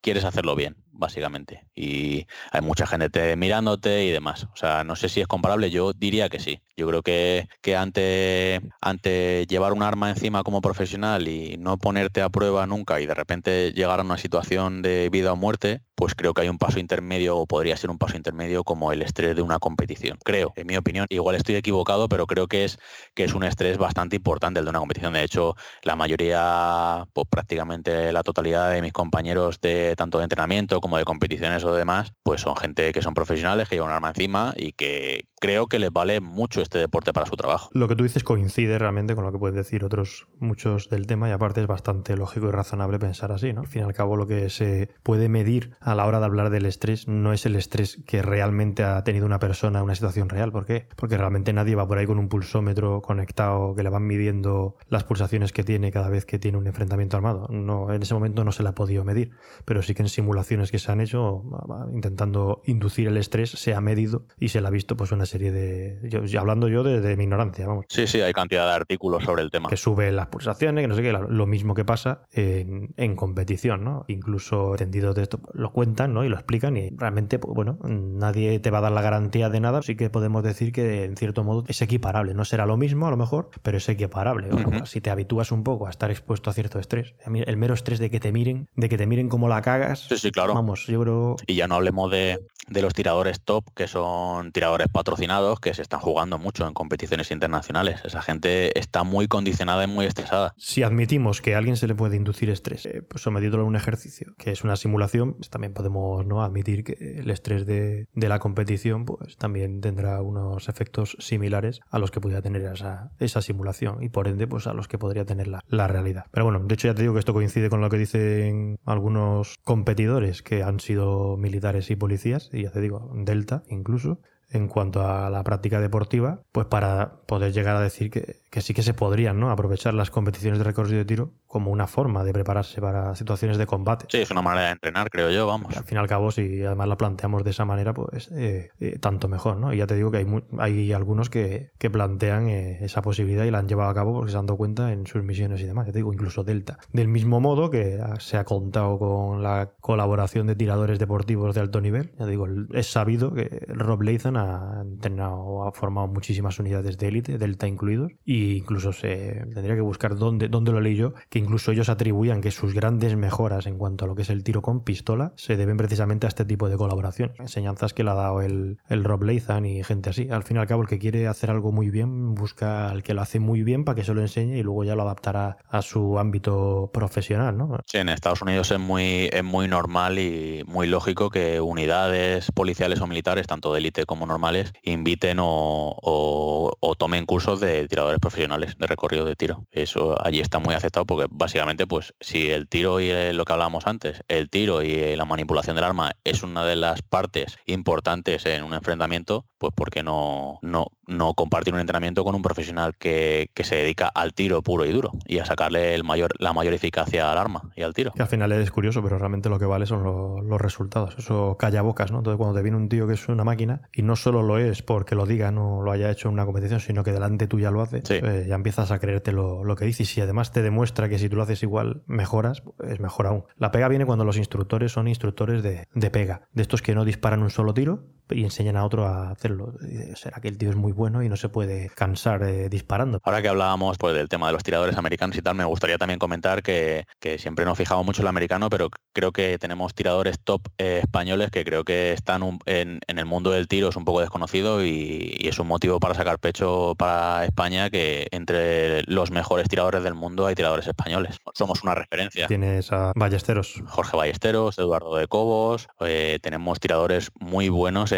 quieres 0.00 0.24
hacerlo 0.24 0.54
bien 0.54 0.76
básicamente. 0.94 1.66
Y 1.74 2.26
hay 2.50 2.60
mucha 2.62 2.86
gente 2.86 3.36
mirándote 3.36 4.04
y 4.04 4.10
demás. 4.10 4.44
O 4.52 4.56
sea, 4.56 4.84
no 4.84 4.96
sé 4.96 5.08
si 5.08 5.20
es 5.20 5.26
comparable, 5.26 5.70
yo 5.70 5.92
diría 5.92 6.28
que 6.28 6.40
sí. 6.40 6.60
Yo 6.76 6.88
creo 6.88 7.02
que, 7.02 7.48
que 7.60 7.76
ante, 7.76 8.60
ante 8.80 9.46
llevar 9.46 9.72
un 9.72 9.82
arma 9.82 10.10
encima 10.10 10.42
como 10.42 10.60
profesional 10.60 11.28
y 11.28 11.56
no 11.56 11.78
ponerte 11.78 12.20
a 12.22 12.30
prueba 12.30 12.66
nunca 12.66 13.00
y 13.00 13.06
de 13.06 13.14
repente 13.14 13.72
llegar 13.72 14.00
a 14.00 14.02
una 14.02 14.18
situación 14.18 14.82
de 14.82 15.08
vida 15.10 15.32
o 15.32 15.36
muerte, 15.36 15.82
pues 15.94 16.14
creo 16.14 16.34
que 16.34 16.42
hay 16.42 16.48
un 16.48 16.58
paso 16.58 16.78
intermedio 16.80 17.36
o 17.36 17.46
podría 17.46 17.76
ser 17.76 17.90
un 17.90 17.98
paso 17.98 18.16
intermedio 18.16 18.64
como 18.64 18.92
el 18.92 19.02
estrés 19.02 19.36
de 19.36 19.42
una 19.42 19.58
competición. 19.58 20.18
Creo, 20.24 20.52
en 20.56 20.66
mi 20.66 20.76
opinión, 20.76 21.06
igual 21.10 21.36
estoy 21.36 21.54
equivocado, 21.54 22.08
pero 22.08 22.26
creo 22.26 22.48
que 22.48 22.64
es, 22.64 22.78
que 23.14 23.24
es 23.24 23.34
un 23.34 23.44
estrés 23.44 23.78
bastante 23.78 24.16
importante 24.16 24.58
el 24.58 24.66
de 24.66 24.70
una 24.70 24.80
competición. 24.80 25.12
De 25.12 25.22
hecho, 25.22 25.54
la 25.82 25.94
mayoría, 25.94 27.06
pues 27.12 27.28
prácticamente 27.28 28.12
la 28.12 28.22
totalidad 28.22 28.72
de 28.72 28.82
mis 28.82 28.92
compañeros 28.92 29.60
de 29.60 29.94
tanto 29.96 30.18
de 30.18 30.24
entrenamiento 30.24 30.80
como 30.84 30.98
de 30.98 31.04
competiciones 31.04 31.64
o 31.64 31.74
demás, 31.74 32.12
pues 32.22 32.42
son 32.42 32.56
gente 32.56 32.92
que 32.92 33.00
son 33.00 33.14
profesionales, 33.14 33.70
que 33.70 33.76
llevan 33.76 33.88
un 33.88 33.94
arma 33.94 34.08
encima 34.08 34.52
y 34.54 34.72
que 34.72 35.28
creo 35.40 35.66
que 35.66 35.78
les 35.78 35.90
vale 35.90 36.20
mucho 36.20 36.60
este 36.60 36.78
deporte 36.78 37.14
para 37.14 37.24
su 37.24 37.36
trabajo. 37.36 37.70
Lo 37.72 37.88
que 37.88 37.96
tú 37.96 38.02
dices 38.02 38.22
coincide 38.22 38.78
realmente 38.78 39.14
con 39.14 39.24
lo 39.24 39.32
que 39.32 39.38
pueden 39.38 39.56
decir 39.56 39.82
otros 39.82 40.26
muchos 40.40 40.90
del 40.90 41.06
tema 41.06 41.30
y 41.30 41.32
aparte 41.32 41.62
es 41.62 41.66
bastante 41.66 42.18
lógico 42.18 42.48
y 42.48 42.50
razonable 42.50 42.98
pensar 42.98 43.32
así, 43.32 43.54
¿no? 43.54 43.62
Al 43.62 43.66
fin 43.66 43.80
y 43.80 43.84
al 43.86 43.94
cabo 43.94 44.16
lo 44.16 44.26
que 44.26 44.50
se 44.50 44.90
puede 45.02 45.30
medir 45.30 45.74
a 45.80 45.94
la 45.94 46.04
hora 46.04 46.18
de 46.18 46.26
hablar 46.26 46.50
del 46.50 46.66
estrés 46.66 47.08
no 47.08 47.32
es 47.32 47.46
el 47.46 47.56
estrés 47.56 48.02
que 48.06 48.20
realmente 48.20 48.84
ha 48.84 49.02
tenido 49.04 49.24
una 49.24 49.38
persona 49.38 49.78
en 49.78 49.86
una 49.86 49.94
situación 49.94 50.28
real. 50.28 50.52
¿Por 50.52 50.66
qué? 50.66 50.86
Porque 50.96 51.16
realmente 51.16 51.54
nadie 51.54 51.76
va 51.76 51.88
por 51.88 51.96
ahí 51.96 52.06
con 52.06 52.18
un 52.18 52.28
pulsómetro 52.28 53.00
conectado 53.00 53.74
que 53.74 53.82
le 53.82 53.88
van 53.88 54.06
midiendo 54.06 54.76
las 54.88 55.04
pulsaciones 55.04 55.52
que 55.52 55.64
tiene 55.64 55.92
cada 55.92 56.10
vez 56.10 56.26
que 56.26 56.38
tiene 56.38 56.58
un 56.58 56.66
enfrentamiento 56.66 57.16
armado. 57.16 57.48
No, 57.48 57.90
en 57.90 58.02
ese 58.02 58.12
momento 58.12 58.44
no 58.44 58.52
se 58.52 58.62
le 58.62 58.68
ha 58.68 58.74
podido 58.74 59.02
medir, 59.02 59.30
pero 59.64 59.82
sí 59.82 59.94
que 59.94 60.02
en 60.02 60.10
simulaciones 60.10 60.73
que 60.74 60.80
se 60.80 60.90
han 60.90 61.00
hecho 61.00 61.44
intentando 61.92 62.60
inducir 62.64 63.06
el 63.06 63.16
estrés 63.16 63.50
se 63.50 63.74
ha 63.74 63.80
medido 63.80 64.26
y 64.40 64.48
se 64.48 64.60
le 64.60 64.66
ha 64.66 64.70
visto 64.70 64.96
pues 64.96 65.12
una 65.12 65.24
serie 65.24 65.52
de... 65.52 66.00
Yo, 66.10 66.40
hablando 66.40 66.66
yo 66.66 66.82
de, 66.82 67.16
mi 67.16 67.22
ignorancia, 67.22 67.68
vamos. 67.68 67.84
Sí, 67.88 68.08
sí, 68.08 68.20
hay 68.20 68.32
cantidad 68.32 68.66
de 68.66 68.72
artículos 68.72 69.22
sobre 69.22 69.42
el 69.42 69.52
tema. 69.52 69.68
Que 69.68 69.76
sube 69.76 70.10
las 70.10 70.26
pulsaciones, 70.26 70.82
que 70.82 70.88
no 70.88 70.96
sé 70.96 71.02
qué, 71.02 71.12
lo 71.12 71.46
mismo 71.46 71.74
que 71.74 71.84
pasa 71.84 72.22
en, 72.32 72.92
en 72.96 73.14
competición, 73.14 73.84
¿no? 73.84 74.04
Incluso 74.08 74.72
entendidos 74.72 75.14
de 75.14 75.22
esto 75.22 75.38
lo 75.52 75.70
cuentan, 75.70 76.12
¿no? 76.12 76.24
Y 76.24 76.28
lo 76.28 76.34
explican 76.34 76.76
y 76.76 76.90
realmente, 76.90 77.38
pues, 77.38 77.54
bueno, 77.54 77.78
nadie 77.84 78.58
te 78.58 78.72
va 78.72 78.78
a 78.78 78.80
dar 78.80 78.92
la 78.92 79.02
garantía 79.02 79.50
de 79.50 79.60
nada, 79.60 79.78
así 79.78 79.94
que 79.94 80.10
podemos 80.10 80.42
decir 80.42 80.72
que 80.72 81.04
en 81.04 81.16
cierto 81.16 81.44
modo 81.44 81.62
es 81.68 81.80
equiparable. 81.82 82.34
No 82.34 82.44
será 82.44 82.66
lo 82.66 82.76
mismo 82.76 83.06
a 83.06 83.10
lo 83.10 83.16
mejor, 83.16 83.50
pero 83.62 83.78
es 83.78 83.88
equiparable. 83.88 84.48
si 84.86 85.00
te 85.00 85.10
habitúas 85.10 85.52
un 85.52 85.62
poco 85.62 85.86
a 85.86 85.90
estar 85.90 86.10
expuesto 86.10 86.50
a 86.50 86.52
cierto 86.52 86.80
estrés, 86.80 87.14
el 87.24 87.56
mero 87.56 87.74
estrés 87.74 88.00
de 88.00 88.10
que 88.10 88.18
te 88.18 88.32
miren, 88.32 88.68
de 88.74 88.88
que 88.88 88.98
te 88.98 89.06
miren 89.06 89.28
como 89.28 89.48
la 89.48 89.62
cagas. 89.62 90.06
Sí, 90.08 90.18
sí, 90.18 90.32
claro. 90.32 90.63
Vamos, 90.64 90.86
yo 90.86 91.02
creo... 91.02 91.36
Y 91.46 91.56
ya 91.56 91.68
no 91.68 91.74
hablemos 91.74 92.10
de, 92.10 92.38
de 92.68 92.82
los 92.82 92.94
tiradores 92.94 93.40
top, 93.40 93.64
que 93.74 93.88
son 93.88 94.52
tiradores 94.52 94.88
patrocinados, 94.88 95.60
que 95.60 95.74
se 95.74 95.82
están 95.82 96.00
jugando 96.00 96.38
mucho 96.38 96.66
en 96.66 96.74
competiciones 96.74 97.30
internacionales. 97.30 98.00
Esa 98.04 98.22
gente 98.22 98.78
está 98.78 99.04
muy 99.04 99.28
condicionada 99.28 99.84
y 99.84 99.86
muy 99.86 100.06
estresada. 100.06 100.54
Si 100.56 100.82
admitimos 100.82 101.40
que 101.40 101.54
a 101.54 101.58
alguien 101.58 101.76
se 101.76 101.86
le 101.86 101.94
puede 101.94 102.16
inducir 102.16 102.50
estrés, 102.50 102.86
eh, 102.86 103.02
pues 103.02 103.22
sometiéndolo 103.22 103.64
a 103.64 103.66
un 103.66 103.76
ejercicio, 103.76 104.34
que 104.38 104.50
es 104.52 104.64
una 104.64 104.76
simulación, 104.76 105.34
pues 105.34 105.50
también 105.50 105.74
podemos 105.74 106.26
¿no? 106.26 106.42
admitir 106.42 106.84
que 106.84 107.18
el 107.18 107.30
estrés 107.30 107.66
de, 107.66 108.08
de, 108.14 108.28
la 108.28 108.38
competición 108.38 109.04
pues 109.04 109.36
también 109.36 109.80
tendrá 109.80 110.20
unos 110.22 110.68
efectos 110.68 111.16
similares 111.20 111.80
a 111.90 111.98
los 111.98 112.10
que 112.10 112.20
pudiera 112.20 112.42
tener 112.42 112.62
esa, 112.62 113.12
esa 113.18 113.42
simulación 113.42 114.02
y 114.02 114.08
por 114.08 114.28
ende 114.28 114.46
pues 114.46 114.66
a 114.66 114.72
los 114.72 114.88
que 114.88 114.98
podría 114.98 115.24
tener 115.24 115.48
la, 115.48 115.60
la 115.68 115.88
realidad. 115.88 116.24
Pero 116.30 116.44
bueno, 116.44 116.60
de 116.60 116.74
hecho 116.74 116.88
ya 116.88 116.94
te 116.94 117.02
digo 117.02 117.14
que 117.14 117.20
esto 117.20 117.34
coincide 117.34 117.70
con 117.70 117.80
lo 117.80 117.90
que 117.90 117.98
dicen 117.98 118.78
algunos 118.84 119.58
competidores 119.64 120.42
que 120.42 120.62
han 120.62 120.80
sido 120.80 121.36
militares 121.36 121.90
y 121.90 121.96
policías, 121.96 122.50
y 122.54 122.62
ya 122.62 122.70
te 122.70 122.80
digo, 122.80 123.10
Delta 123.14 123.62
incluso, 123.68 124.20
en 124.50 124.68
cuanto 124.68 125.06
a 125.06 125.30
la 125.30 125.42
práctica 125.42 125.80
deportiva, 125.80 126.42
pues 126.52 126.66
para 126.66 127.20
poder 127.26 127.52
llegar 127.52 127.76
a 127.76 127.80
decir 127.80 128.10
que, 128.10 128.40
que 128.50 128.60
sí 128.60 128.74
que 128.74 128.82
se 128.82 128.94
podrían 128.94 129.40
¿no? 129.40 129.50
aprovechar 129.50 129.94
las 129.94 130.10
competiciones 130.10 130.58
de 130.58 130.64
recorrido 130.64 130.98
de 130.98 131.04
tiro 131.04 131.30
como 131.54 131.70
una 131.70 131.86
forma 131.86 132.24
de 132.24 132.32
prepararse 132.32 132.80
para 132.80 133.14
situaciones 133.14 133.58
de 133.58 133.66
combate. 133.66 134.06
Sí, 134.08 134.18
es 134.18 134.30
una 134.32 134.42
manera 134.42 134.66
de 134.66 134.72
entrenar, 134.72 135.08
creo 135.08 135.30
yo, 135.30 135.46
vamos. 135.46 135.76
al 135.76 135.84
fin 135.84 135.98
y 135.98 136.00
al 136.00 136.08
cabo, 136.08 136.32
si 136.32 136.64
además 136.64 136.88
la 136.88 136.96
planteamos 136.96 137.44
de 137.44 137.50
esa 137.50 137.64
manera, 137.64 137.94
pues 137.94 138.28
eh, 138.32 138.70
eh, 138.80 138.98
tanto 138.98 139.28
mejor, 139.28 139.58
¿no? 139.58 139.72
Y 139.72 139.76
ya 139.76 139.86
te 139.86 139.94
digo 139.94 140.10
que 140.10 140.16
hay, 140.16 140.26
hay 140.58 140.92
algunos 140.92 141.30
que, 141.30 141.70
que 141.78 141.90
plantean 141.90 142.48
eh, 142.48 142.84
esa 142.84 143.02
posibilidad 143.02 143.44
y 143.44 143.52
la 143.52 143.58
han 143.58 143.68
llevado 143.68 143.88
a 143.88 143.94
cabo 143.94 144.14
porque 144.14 144.32
se 144.32 144.36
han 144.36 144.46
dado 144.46 144.56
cuenta 144.56 144.90
en 144.90 145.06
sus 145.06 145.22
misiones 145.22 145.60
y 145.60 145.64
demás. 145.64 145.86
Ya 145.86 145.92
te 145.92 146.00
digo, 146.00 146.12
incluso 146.12 146.42
Delta. 146.42 146.80
Del 146.92 147.06
mismo 147.06 147.38
modo 147.38 147.70
que 147.70 148.00
se 148.18 148.36
ha 148.36 148.42
contado 148.42 148.98
con 148.98 149.44
la 149.44 149.74
colaboración 149.80 150.48
de 150.48 150.56
tiradores 150.56 150.98
deportivos 150.98 151.54
de 151.54 151.60
alto 151.60 151.80
nivel, 151.80 152.10
ya 152.18 152.26
digo, 152.26 152.48
es 152.72 152.90
sabido 152.90 153.32
que 153.32 153.64
Rob 153.68 154.02
Lathan 154.02 154.36
ha 154.36 154.80
entrenado, 154.82 155.68
ha 155.68 155.70
formado 155.70 156.08
muchísimas 156.08 156.58
unidades 156.58 156.98
de 156.98 157.06
élite, 157.06 157.38
Delta 157.38 157.68
incluidos, 157.68 158.10
e 158.26 158.56
incluso 158.56 158.92
se 158.92 159.46
tendría 159.54 159.76
que 159.76 159.82
buscar 159.82 160.16
dónde, 160.16 160.48
dónde 160.48 160.72
lo 160.72 160.80
leí 160.80 160.96
yo, 160.96 161.14
que 161.28 161.43
incluso 161.44 161.72
ellos 161.72 161.88
atribuían 161.88 162.40
que 162.40 162.50
sus 162.50 162.74
grandes 162.74 163.16
mejoras 163.16 163.66
en 163.66 163.78
cuanto 163.78 164.04
a 164.04 164.08
lo 164.08 164.14
que 164.14 164.22
es 164.22 164.30
el 164.30 164.42
tiro 164.42 164.62
con 164.62 164.82
pistola 164.82 165.32
se 165.36 165.56
deben 165.56 165.76
precisamente 165.76 166.26
a 166.26 166.28
este 166.28 166.44
tipo 166.44 166.68
de 166.68 166.76
colaboración. 166.76 167.32
Enseñanzas 167.38 167.92
que 167.92 168.02
le 168.02 168.10
ha 168.10 168.14
dado 168.14 168.40
el, 168.40 168.78
el 168.88 169.04
Rob 169.04 169.22
Lathan 169.22 169.66
y 169.66 169.84
gente 169.84 170.10
así. 170.10 170.28
Al 170.30 170.42
fin 170.42 170.56
y 170.56 170.60
al 170.60 170.66
cabo, 170.66 170.82
el 170.82 170.88
que 170.88 170.98
quiere 170.98 171.28
hacer 171.28 171.50
algo 171.50 171.70
muy 171.70 171.90
bien 171.90 172.34
busca 172.34 172.88
al 172.90 173.02
que 173.02 173.14
lo 173.14 173.22
hace 173.22 173.40
muy 173.40 173.62
bien 173.62 173.84
para 173.84 173.96
que 173.96 174.04
se 174.04 174.14
lo 174.14 174.20
enseñe 174.20 174.56
y 174.56 174.62
luego 174.62 174.84
ya 174.84 174.94
lo 174.94 175.02
adaptará 175.02 175.58
a 175.68 175.82
su 175.82 176.18
ámbito 176.18 176.90
profesional, 176.92 177.56
¿no? 177.56 177.78
Sí, 177.86 177.98
en 177.98 178.08
Estados 178.08 178.42
Unidos 178.42 178.70
es 178.70 178.80
muy, 178.80 179.28
es 179.32 179.44
muy 179.44 179.68
normal 179.68 180.18
y 180.18 180.64
muy 180.66 180.86
lógico 180.86 181.30
que 181.30 181.60
unidades 181.60 182.50
policiales 182.52 183.00
o 183.00 183.06
militares, 183.06 183.46
tanto 183.46 183.72
de 183.72 183.80
élite 183.80 184.06
como 184.06 184.26
normales, 184.26 184.72
inviten 184.82 185.38
o, 185.40 185.96
o 186.00 186.94
tomen 186.96 187.26
cursos 187.26 187.60
de 187.60 187.86
tiradores 187.88 188.20
profesionales 188.20 188.76
de 188.78 188.86
recorrido 188.86 189.24
de 189.24 189.36
tiro. 189.36 189.66
Eso 189.70 190.16
allí 190.24 190.40
está 190.40 190.58
muy 190.58 190.74
aceptado 190.74 191.06
porque 191.06 191.26
básicamente, 191.34 191.86
pues 191.86 192.14
si 192.20 192.50
el 192.50 192.68
tiro 192.68 193.00
y 193.00 193.10
lo 193.32 193.44
que 193.44 193.52
hablábamos 193.52 193.86
antes, 193.86 194.22
el 194.28 194.48
tiro 194.48 194.82
y 194.82 195.16
la 195.16 195.24
manipulación 195.24 195.76
del 195.76 195.84
arma 195.84 196.12
es 196.24 196.42
una 196.42 196.64
de 196.64 196.76
las 196.76 197.02
partes 197.02 197.58
importantes 197.66 198.46
en 198.46 198.64
un 198.64 198.74
enfrentamiento, 198.74 199.46
pues 199.58 199.72
porque 199.74 200.02
no, 200.02 200.58
no, 200.62 200.88
no 201.06 201.34
compartir 201.34 201.74
un 201.74 201.80
entrenamiento 201.80 202.24
con 202.24 202.34
un 202.34 202.42
profesional 202.42 202.94
que, 202.96 203.50
se 203.64 203.76
dedica 203.76 204.08
al 204.08 204.34
tiro 204.34 204.60
puro 204.60 204.84
y 204.84 204.92
duro 204.92 205.12
y 205.24 205.38
a 205.38 205.46
sacarle 205.46 205.94
el 205.94 206.04
mayor, 206.04 206.32
la 206.38 206.52
mayor 206.52 206.74
eficacia 206.74 207.32
al 207.32 207.38
arma 207.38 207.72
y 207.74 207.82
al 207.82 207.94
tiro. 207.94 208.12
Que 208.12 208.20
al 208.20 208.28
final 208.28 208.52
es 208.52 208.70
curioso, 208.70 209.02
pero 209.02 209.18
realmente 209.18 209.48
lo 209.48 209.58
que 209.58 209.64
vale 209.64 209.86
son 209.86 210.02
los 210.02 210.60
resultados. 210.60 211.14
Eso 211.16 211.56
calla 211.58 211.80
bocas, 211.80 212.12
¿no? 212.12 212.18
Entonces 212.18 212.36
cuando 212.36 212.54
te 212.54 212.62
viene 212.62 212.76
un 212.76 212.90
tío 212.90 213.06
que 213.06 213.14
es 213.14 213.26
una 213.28 213.42
máquina 213.42 213.88
y 213.92 214.02
no 214.02 214.16
solo 214.16 214.42
lo 214.42 214.58
es 214.58 214.82
porque 214.82 215.14
lo 215.14 215.24
diga, 215.24 215.50
no 215.50 215.80
lo 215.80 215.92
haya 215.92 216.10
hecho 216.10 216.28
en 216.28 216.34
una 216.34 216.44
competición, 216.44 216.80
sino 216.80 217.02
que 217.02 217.12
delante 217.12 217.46
tú 217.46 217.58
ya 217.58 217.70
lo 217.70 217.80
hace, 217.80 218.02
pues 218.02 218.46
ya 218.46 218.54
empiezas 218.54 218.90
a 218.90 218.98
creerte 218.98 219.32
lo, 219.32 219.64
lo 219.64 219.76
que 219.76 219.86
dices 219.86 220.14
y 220.18 220.20
además 220.20 220.52
te 220.52 220.60
demuestra 220.60 221.08
que 221.08 221.18
si 221.18 221.23
tú 221.28 221.36
lo 221.36 221.42
haces 221.42 221.62
igual 221.62 222.02
mejoras, 222.06 222.62
es 222.88 223.00
mejor 223.00 223.26
aún. 223.26 223.44
La 223.56 223.70
pega 223.70 223.88
viene 223.88 224.06
cuando 224.06 224.24
los 224.24 224.36
instructores 224.36 224.92
son 224.92 225.08
instructores 225.08 225.62
de, 225.62 225.88
de 225.94 226.10
pega, 226.10 226.48
de 226.52 226.62
estos 226.62 226.82
que 226.82 226.94
no 226.94 227.04
disparan 227.04 227.42
un 227.42 227.50
solo 227.50 227.74
tiro, 227.74 228.06
y 228.30 228.44
enseñan 228.44 228.76
a 228.76 228.84
otro 228.84 229.06
a 229.06 229.30
hacerlo. 229.30 229.74
Será 230.14 230.40
que 230.40 230.48
el 230.48 230.58
tío 230.58 230.70
es 230.70 230.76
muy 230.76 230.92
bueno 230.92 231.22
y 231.22 231.28
no 231.28 231.36
se 231.36 231.48
puede 231.48 231.90
cansar 231.90 232.42
eh, 232.42 232.68
disparando. 232.68 233.20
Ahora 233.22 233.42
que 233.42 233.48
hablábamos 233.48 233.98
pues, 233.98 234.14
del 234.14 234.28
tema 234.28 234.46
de 234.46 234.52
los 234.54 234.62
tiradores 234.62 234.96
americanos 234.96 235.36
y 235.36 235.42
tal, 235.42 235.54
me 235.54 235.64
gustaría 235.64 235.98
también 235.98 236.18
comentar 236.18 236.62
que, 236.62 237.04
siempre 237.38 237.64
nos 237.64 237.76
fijamos 237.76 238.04
mucho 238.04 238.22
en 238.22 238.24
el 238.24 238.28
americano, 238.28 238.70
pero 238.70 238.90
creo 239.12 239.32
que 239.32 239.58
tenemos 239.58 239.94
tiradores 239.94 240.38
top 240.40 240.68
eh, 240.78 241.00
españoles 241.02 241.50
que 241.50 241.64
creo 241.64 241.84
que 241.84 242.12
están 242.12 242.58
en, 242.66 243.00
el 243.06 243.26
mundo 243.26 243.50
del 243.50 243.66
tiro, 243.68 243.88
es 243.88 243.96
un 243.96 244.04
poco 244.04 244.20
desconocido 244.20 244.84
y, 244.84 245.36
es 245.44 245.58
un 245.58 245.66
motivo 245.66 246.00
para 246.00 246.14
sacar 246.14 246.38
pecho 246.38 246.94
para 246.96 247.44
España 247.44 247.90
que 247.90 248.26
entre 248.30 249.02
los 249.02 249.30
mejores 249.30 249.68
tiradores 249.68 250.02
del 250.02 250.14
mundo 250.14 250.46
hay 250.46 250.54
tiradores 250.54 250.86
españoles. 250.86 251.38
Somos 251.52 251.82
una 251.82 251.94
referencia. 251.94 252.46
Tienes 252.46 252.90
a 252.92 253.12
Ballesteros. 253.14 253.82
Jorge 253.86 254.16
Ballesteros, 254.16 254.78
Eduardo 254.78 255.16
de 255.16 255.28
Cobos, 255.28 255.88
eh, 256.00 256.38
tenemos 256.42 256.80
tiradores 256.80 257.30
muy 257.38 257.68
buenos 257.68 258.12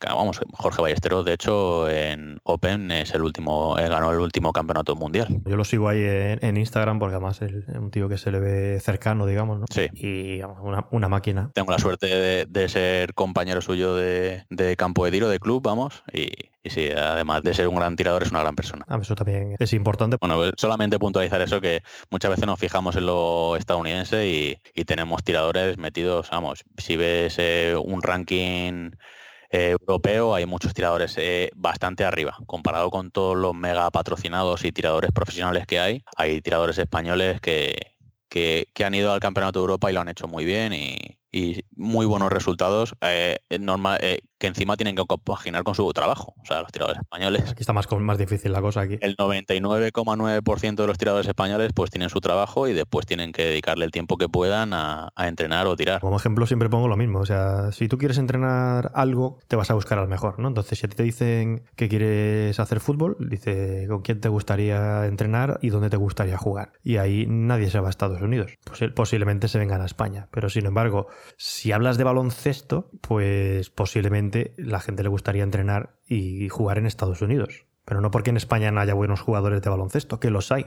vamos, 0.00 0.40
Jorge 0.52 0.82
Ballesteros, 0.82 1.24
de 1.24 1.32
hecho, 1.32 1.88
en 1.88 2.38
Open 2.44 2.90
es 2.90 3.14
el 3.14 3.22
último, 3.22 3.78
eh, 3.78 3.88
ganó 3.88 4.12
el 4.12 4.20
último 4.20 4.52
campeonato 4.52 4.94
mundial. 4.96 5.28
Yo 5.44 5.56
lo 5.56 5.64
sigo 5.64 5.88
ahí 5.88 6.02
en, 6.02 6.56
Instagram 6.56 6.98
porque 6.98 7.16
además 7.16 7.42
es 7.42 7.52
un 7.68 7.90
tío 7.90 8.08
que 8.08 8.18
se 8.18 8.30
le 8.30 8.40
ve 8.40 8.80
cercano, 8.80 9.26
digamos, 9.26 9.58
¿no? 9.58 9.66
Sí. 9.70 9.88
Y 9.94 10.40
una, 10.90 11.08
máquina. 11.08 11.50
Tengo 11.54 11.70
la 11.70 11.78
suerte 11.78 12.46
de, 12.46 12.68
ser 12.68 13.14
compañero 13.14 13.60
suyo 13.60 13.94
de, 13.94 14.44
campo 14.76 15.04
de 15.04 15.10
tiro, 15.10 15.28
de 15.28 15.38
club, 15.38 15.62
vamos, 15.62 16.02
y, 16.12 16.28
sí, 16.68 16.90
además 16.90 17.42
de 17.42 17.54
ser 17.54 17.68
un 17.68 17.76
gran 17.76 17.96
tirador, 17.96 18.22
es 18.22 18.30
una 18.30 18.40
gran 18.40 18.56
persona. 18.56 18.84
Ah, 18.88 18.98
eso 19.00 19.14
también 19.14 19.56
es 19.58 19.72
importante. 19.72 20.16
Bueno, 20.20 20.36
pues 20.36 20.52
solamente 20.56 20.98
puntualizar 20.98 21.40
eso, 21.40 21.60
que 21.60 21.82
muchas 22.10 22.30
veces 22.30 22.46
nos 22.46 22.58
fijamos 22.58 22.96
en 22.96 23.06
lo 23.06 23.56
estadounidense 23.56 24.28
y, 24.28 24.58
tenemos 24.86 25.24
tiradores 25.24 25.78
metidos, 25.78 26.30
vamos, 26.30 26.64
si 26.78 26.96
ves 26.96 27.36
eh, 27.38 27.74
un 27.76 28.02
ranking 28.02 28.92
eh, 29.50 29.70
europeo 29.70 30.34
hay 30.34 30.46
muchos 30.46 30.74
tiradores 30.74 31.14
eh, 31.18 31.50
bastante 31.54 32.04
arriba. 32.04 32.36
Comparado 32.46 32.90
con 32.90 33.10
todos 33.10 33.36
los 33.36 33.54
mega 33.54 33.90
patrocinados 33.90 34.64
y 34.64 34.72
tiradores 34.72 35.12
profesionales 35.12 35.66
que 35.66 35.80
hay, 35.80 36.04
hay 36.16 36.40
tiradores 36.40 36.78
españoles 36.78 37.40
que, 37.40 37.96
que, 38.28 38.84
han 38.84 38.94
ido 38.94 39.12
al 39.12 39.20
Campeonato 39.20 39.60
de 39.60 39.62
Europa 39.62 39.90
y 39.90 39.94
lo 39.94 40.00
han 40.00 40.08
hecho 40.08 40.28
muy 40.28 40.44
bien 40.44 40.72
y, 40.72 41.18
muy 41.74 42.06
buenos 42.06 42.32
resultados. 42.32 42.94
Eh, 43.00 43.38
normal, 43.60 43.98
que 44.38 44.46
encima 44.46 44.76
tienen 44.76 44.96
que 44.96 45.04
compaginar 45.04 45.64
con 45.64 45.74
su 45.74 45.90
trabajo. 45.92 46.34
O 46.42 46.44
sea, 46.44 46.62
los 46.62 46.72
tiradores 46.72 47.00
españoles. 47.00 47.50
Aquí 47.50 47.60
está 47.60 47.72
más, 47.72 47.86
más 48.00 48.18
difícil 48.18 48.52
la 48.52 48.60
cosa 48.60 48.82
aquí. 48.82 48.98
El 49.00 49.16
99,9% 49.16 50.74
de 50.76 50.86
los 50.86 50.98
tiradores 50.98 51.26
españoles 51.26 51.70
pues 51.74 51.90
tienen 51.90 52.10
su 52.10 52.20
trabajo 52.20 52.68
y 52.68 52.72
después 52.72 53.06
tienen 53.06 53.32
que 53.32 53.44
dedicarle 53.44 53.84
el 53.84 53.90
tiempo 53.90 54.16
que 54.18 54.28
puedan 54.28 54.72
a, 54.74 55.12
entrenar 55.16 55.66
o 55.66 55.76
tirar. 55.76 56.00
Como 56.00 56.16
ejemplo 56.16 56.46
siempre 56.46 56.68
pongo 56.68 56.88
lo 56.88 56.96
mismo. 56.96 57.20
O 57.20 57.26
sea, 57.26 57.72
si 57.72 57.88
tú 57.88 57.98
quieres 57.98 58.18
entrenar 58.18 58.90
algo, 58.94 59.38
te 59.48 59.56
vas 59.56 59.70
a 59.70 59.74
buscar 59.74 59.98
al 59.98 60.08
mejor, 60.08 60.38
¿no? 60.38 60.48
Entonces, 60.48 60.78
si 60.78 60.86
a 60.86 60.88
ti 60.88 60.96
te 60.96 61.02
dicen 61.02 61.62
que 61.74 61.88
quieres 61.88 62.60
hacer 62.60 62.80
fútbol, 62.80 63.16
dice 63.18 63.86
con 63.88 64.02
quién 64.02 64.20
te 64.20 64.28
gustaría 64.28 65.06
entrenar 65.06 65.58
y 65.62 65.70
dónde 65.70 65.90
te 65.90 65.96
gustaría 65.96 66.36
jugar. 66.36 66.72
Y 66.84 66.98
ahí 66.98 67.26
nadie 67.26 67.70
se 67.70 67.80
va 67.80 67.88
a 67.88 67.90
Estados 67.90 68.20
Unidos. 68.20 68.52
Pues 68.64 68.80
posiblemente 68.92 69.48
se 69.48 69.58
vengan 69.58 69.80
a 69.80 69.86
España. 69.86 70.28
Pero 70.30 70.50
sin 70.50 70.66
embargo, 70.66 71.08
si 71.36 71.72
hablas 71.72 71.98
de 71.98 72.04
baloncesto, 72.04 72.90
pues 73.00 73.70
posiblemente 73.70 74.54
la 74.56 74.80
gente 74.80 75.02
le 75.02 75.08
gustaría 75.08 75.42
entrenar 75.42 75.96
y 76.06 76.48
jugar 76.48 76.78
en 76.78 76.86
Estados 76.86 77.22
Unidos. 77.22 77.66
Pero 77.84 78.00
no 78.00 78.10
porque 78.10 78.30
en 78.30 78.36
España 78.36 78.70
no 78.70 78.80
haya 78.80 78.94
buenos 78.94 79.20
jugadores 79.20 79.62
de 79.62 79.70
baloncesto, 79.70 80.20
que 80.20 80.30
los 80.30 80.50
hay. 80.50 80.66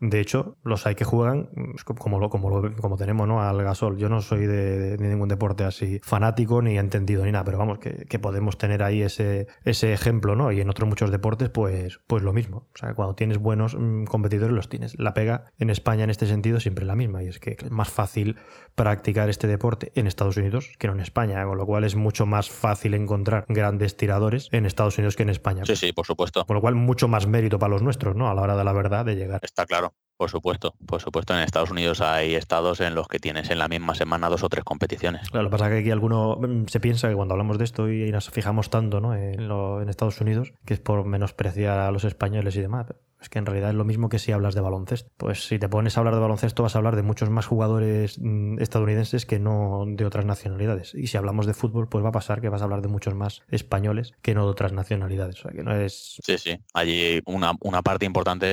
De 0.00 0.20
hecho, 0.20 0.56
los 0.62 0.86
hay 0.86 0.94
que 0.94 1.04
juegan 1.04 1.50
pues, 1.54 1.84
como 1.84 2.18
lo, 2.18 2.30
como 2.30 2.62
como 2.80 2.96
tenemos, 2.96 3.26
¿no? 3.26 3.42
Al 3.42 3.62
gasol. 3.62 3.98
Yo 3.98 4.08
no 4.08 4.22
soy 4.22 4.46
de, 4.46 4.96
ningún 4.98 5.28
deporte 5.28 5.64
así 5.64 6.00
fanático 6.02 6.62
ni 6.62 6.78
entendido 6.78 7.24
ni 7.24 7.32
nada, 7.32 7.44
pero 7.44 7.58
vamos, 7.58 7.78
que, 7.78 8.18
podemos 8.18 8.58
tener 8.58 8.82
ahí 8.82 9.02
ese, 9.02 9.46
ese 9.64 9.92
ejemplo, 9.92 10.34
¿no? 10.36 10.52
Y 10.52 10.60
en 10.60 10.68
otros 10.70 10.88
muchos 10.88 11.10
deportes, 11.10 11.48
pues, 11.50 12.00
pues 12.06 12.22
lo 12.22 12.32
mismo. 12.32 12.68
O 12.74 12.78
sea, 12.78 12.94
cuando 12.94 13.14
tienes 13.14 13.38
buenos 13.38 13.76
mm, 13.78 14.04
competidores, 14.04 14.54
los 14.54 14.68
tienes. 14.68 14.98
La 14.98 15.14
pega 15.14 15.44
en 15.58 15.70
España 15.70 16.04
en 16.04 16.10
este 16.10 16.26
sentido 16.26 16.60
siempre 16.60 16.84
es 16.84 16.88
la 16.88 16.96
misma, 16.96 17.22
y 17.22 17.28
es 17.28 17.38
que 17.38 17.56
es 17.58 17.70
más 17.70 17.88
fácil 17.88 18.36
practicar 18.74 19.28
este 19.28 19.46
deporte 19.46 19.90
en 19.96 20.06
Estados 20.06 20.36
Unidos 20.36 20.70
que 20.78 20.86
no 20.86 20.92
en 20.94 21.00
España, 21.00 21.44
con 21.44 21.58
lo 21.58 21.66
cual 21.66 21.84
es 21.84 21.96
mucho 21.96 22.26
más 22.26 22.48
fácil 22.48 22.94
encontrar 22.94 23.44
grandes 23.48 23.96
tiradores 23.96 24.48
en 24.52 24.66
Estados 24.66 24.96
Unidos 24.98 25.16
que 25.16 25.24
en 25.24 25.30
España. 25.30 25.64
Sí, 25.66 25.76
sí, 25.76 25.92
por 25.92 26.06
supuesto. 26.06 26.44
Con 26.46 26.54
lo 26.54 26.60
cual, 26.60 26.74
mucho 26.74 27.08
más 27.08 27.26
mérito 27.26 27.58
para 27.58 27.70
los 27.70 27.82
nuestros, 27.82 28.14
¿no? 28.14 28.28
A 28.28 28.34
la 28.34 28.42
hora 28.42 28.56
de 28.56 28.64
la 28.64 28.72
verdad 28.72 29.04
de 29.04 29.16
llegar. 29.16 29.40
Está 29.42 29.66
claro. 29.66 29.87
tomorrow. 29.88 30.07
Por 30.18 30.30
supuesto, 30.30 30.74
por 30.84 31.00
supuesto. 31.00 31.32
En 31.32 31.40
Estados 31.40 31.70
Unidos 31.70 32.00
hay 32.00 32.34
estados 32.34 32.80
en 32.80 32.96
los 32.96 33.06
que 33.06 33.20
tienes 33.20 33.50
en 33.50 33.58
la 33.60 33.68
misma 33.68 33.94
semana 33.94 34.28
dos 34.28 34.42
o 34.42 34.48
tres 34.48 34.64
competiciones. 34.64 35.30
Claro, 35.30 35.44
lo 35.44 35.50
que 35.50 35.52
pasa 35.52 35.66
es 35.66 35.74
que 35.74 35.78
aquí 35.78 35.90
alguno 35.92 36.36
mm, 36.36 36.66
se 36.66 36.80
piensa 36.80 37.08
que 37.08 37.14
cuando 37.14 37.34
hablamos 37.34 37.56
de 37.56 37.64
esto 37.64 37.88
y 37.88 38.10
nos 38.10 38.28
fijamos 38.28 38.68
tanto 38.68 39.00
¿no? 39.00 39.14
en, 39.14 39.40
en 39.40 39.88
Estados 39.88 40.20
Unidos, 40.20 40.52
que 40.64 40.74
es 40.74 40.80
por 40.80 41.04
menospreciar 41.04 41.78
a 41.78 41.92
los 41.92 42.02
españoles 42.02 42.56
y 42.56 42.60
demás. 42.60 42.86
Es 43.20 43.28
que 43.28 43.38
en 43.38 43.46
realidad 43.46 43.70
es 43.70 43.76
lo 43.76 43.84
mismo 43.84 44.08
que 44.08 44.18
si 44.18 44.32
hablas 44.32 44.54
de 44.54 44.60
baloncesto. 44.60 45.10
Pues 45.16 45.44
si 45.44 45.58
te 45.58 45.68
pones 45.68 45.96
a 45.96 46.00
hablar 46.00 46.14
de 46.14 46.20
baloncesto 46.20 46.62
vas 46.62 46.76
a 46.76 46.78
hablar 46.78 46.94
de 46.94 47.02
muchos 47.02 47.30
más 47.30 47.46
jugadores 47.46 48.18
mm, 48.20 48.60
estadounidenses 48.60 49.26
que 49.26 49.40
no 49.40 49.84
de 49.86 50.04
otras 50.04 50.24
nacionalidades. 50.24 50.94
Y 50.94 51.08
si 51.08 51.16
hablamos 51.16 51.46
de 51.46 51.54
fútbol, 51.54 51.88
pues 51.88 52.04
va 52.04 52.10
a 52.10 52.12
pasar 52.12 52.40
que 52.40 52.48
vas 52.48 52.60
a 52.60 52.64
hablar 52.64 52.80
de 52.80 52.88
muchos 52.88 53.14
más 53.14 53.42
españoles 53.48 54.12
que 54.22 54.34
no 54.34 54.44
de 54.44 54.50
otras 54.50 54.72
nacionalidades. 54.72 55.40
O 55.40 55.42
sea 55.42 55.50
que 55.52 55.64
no 55.64 55.74
es... 55.74 56.20
Sí, 56.24 56.38
sí. 56.38 56.58
Allí 56.74 57.20
una, 57.26 57.52
una 57.60 57.82
parte 57.82 58.06
importante 58.06 58.46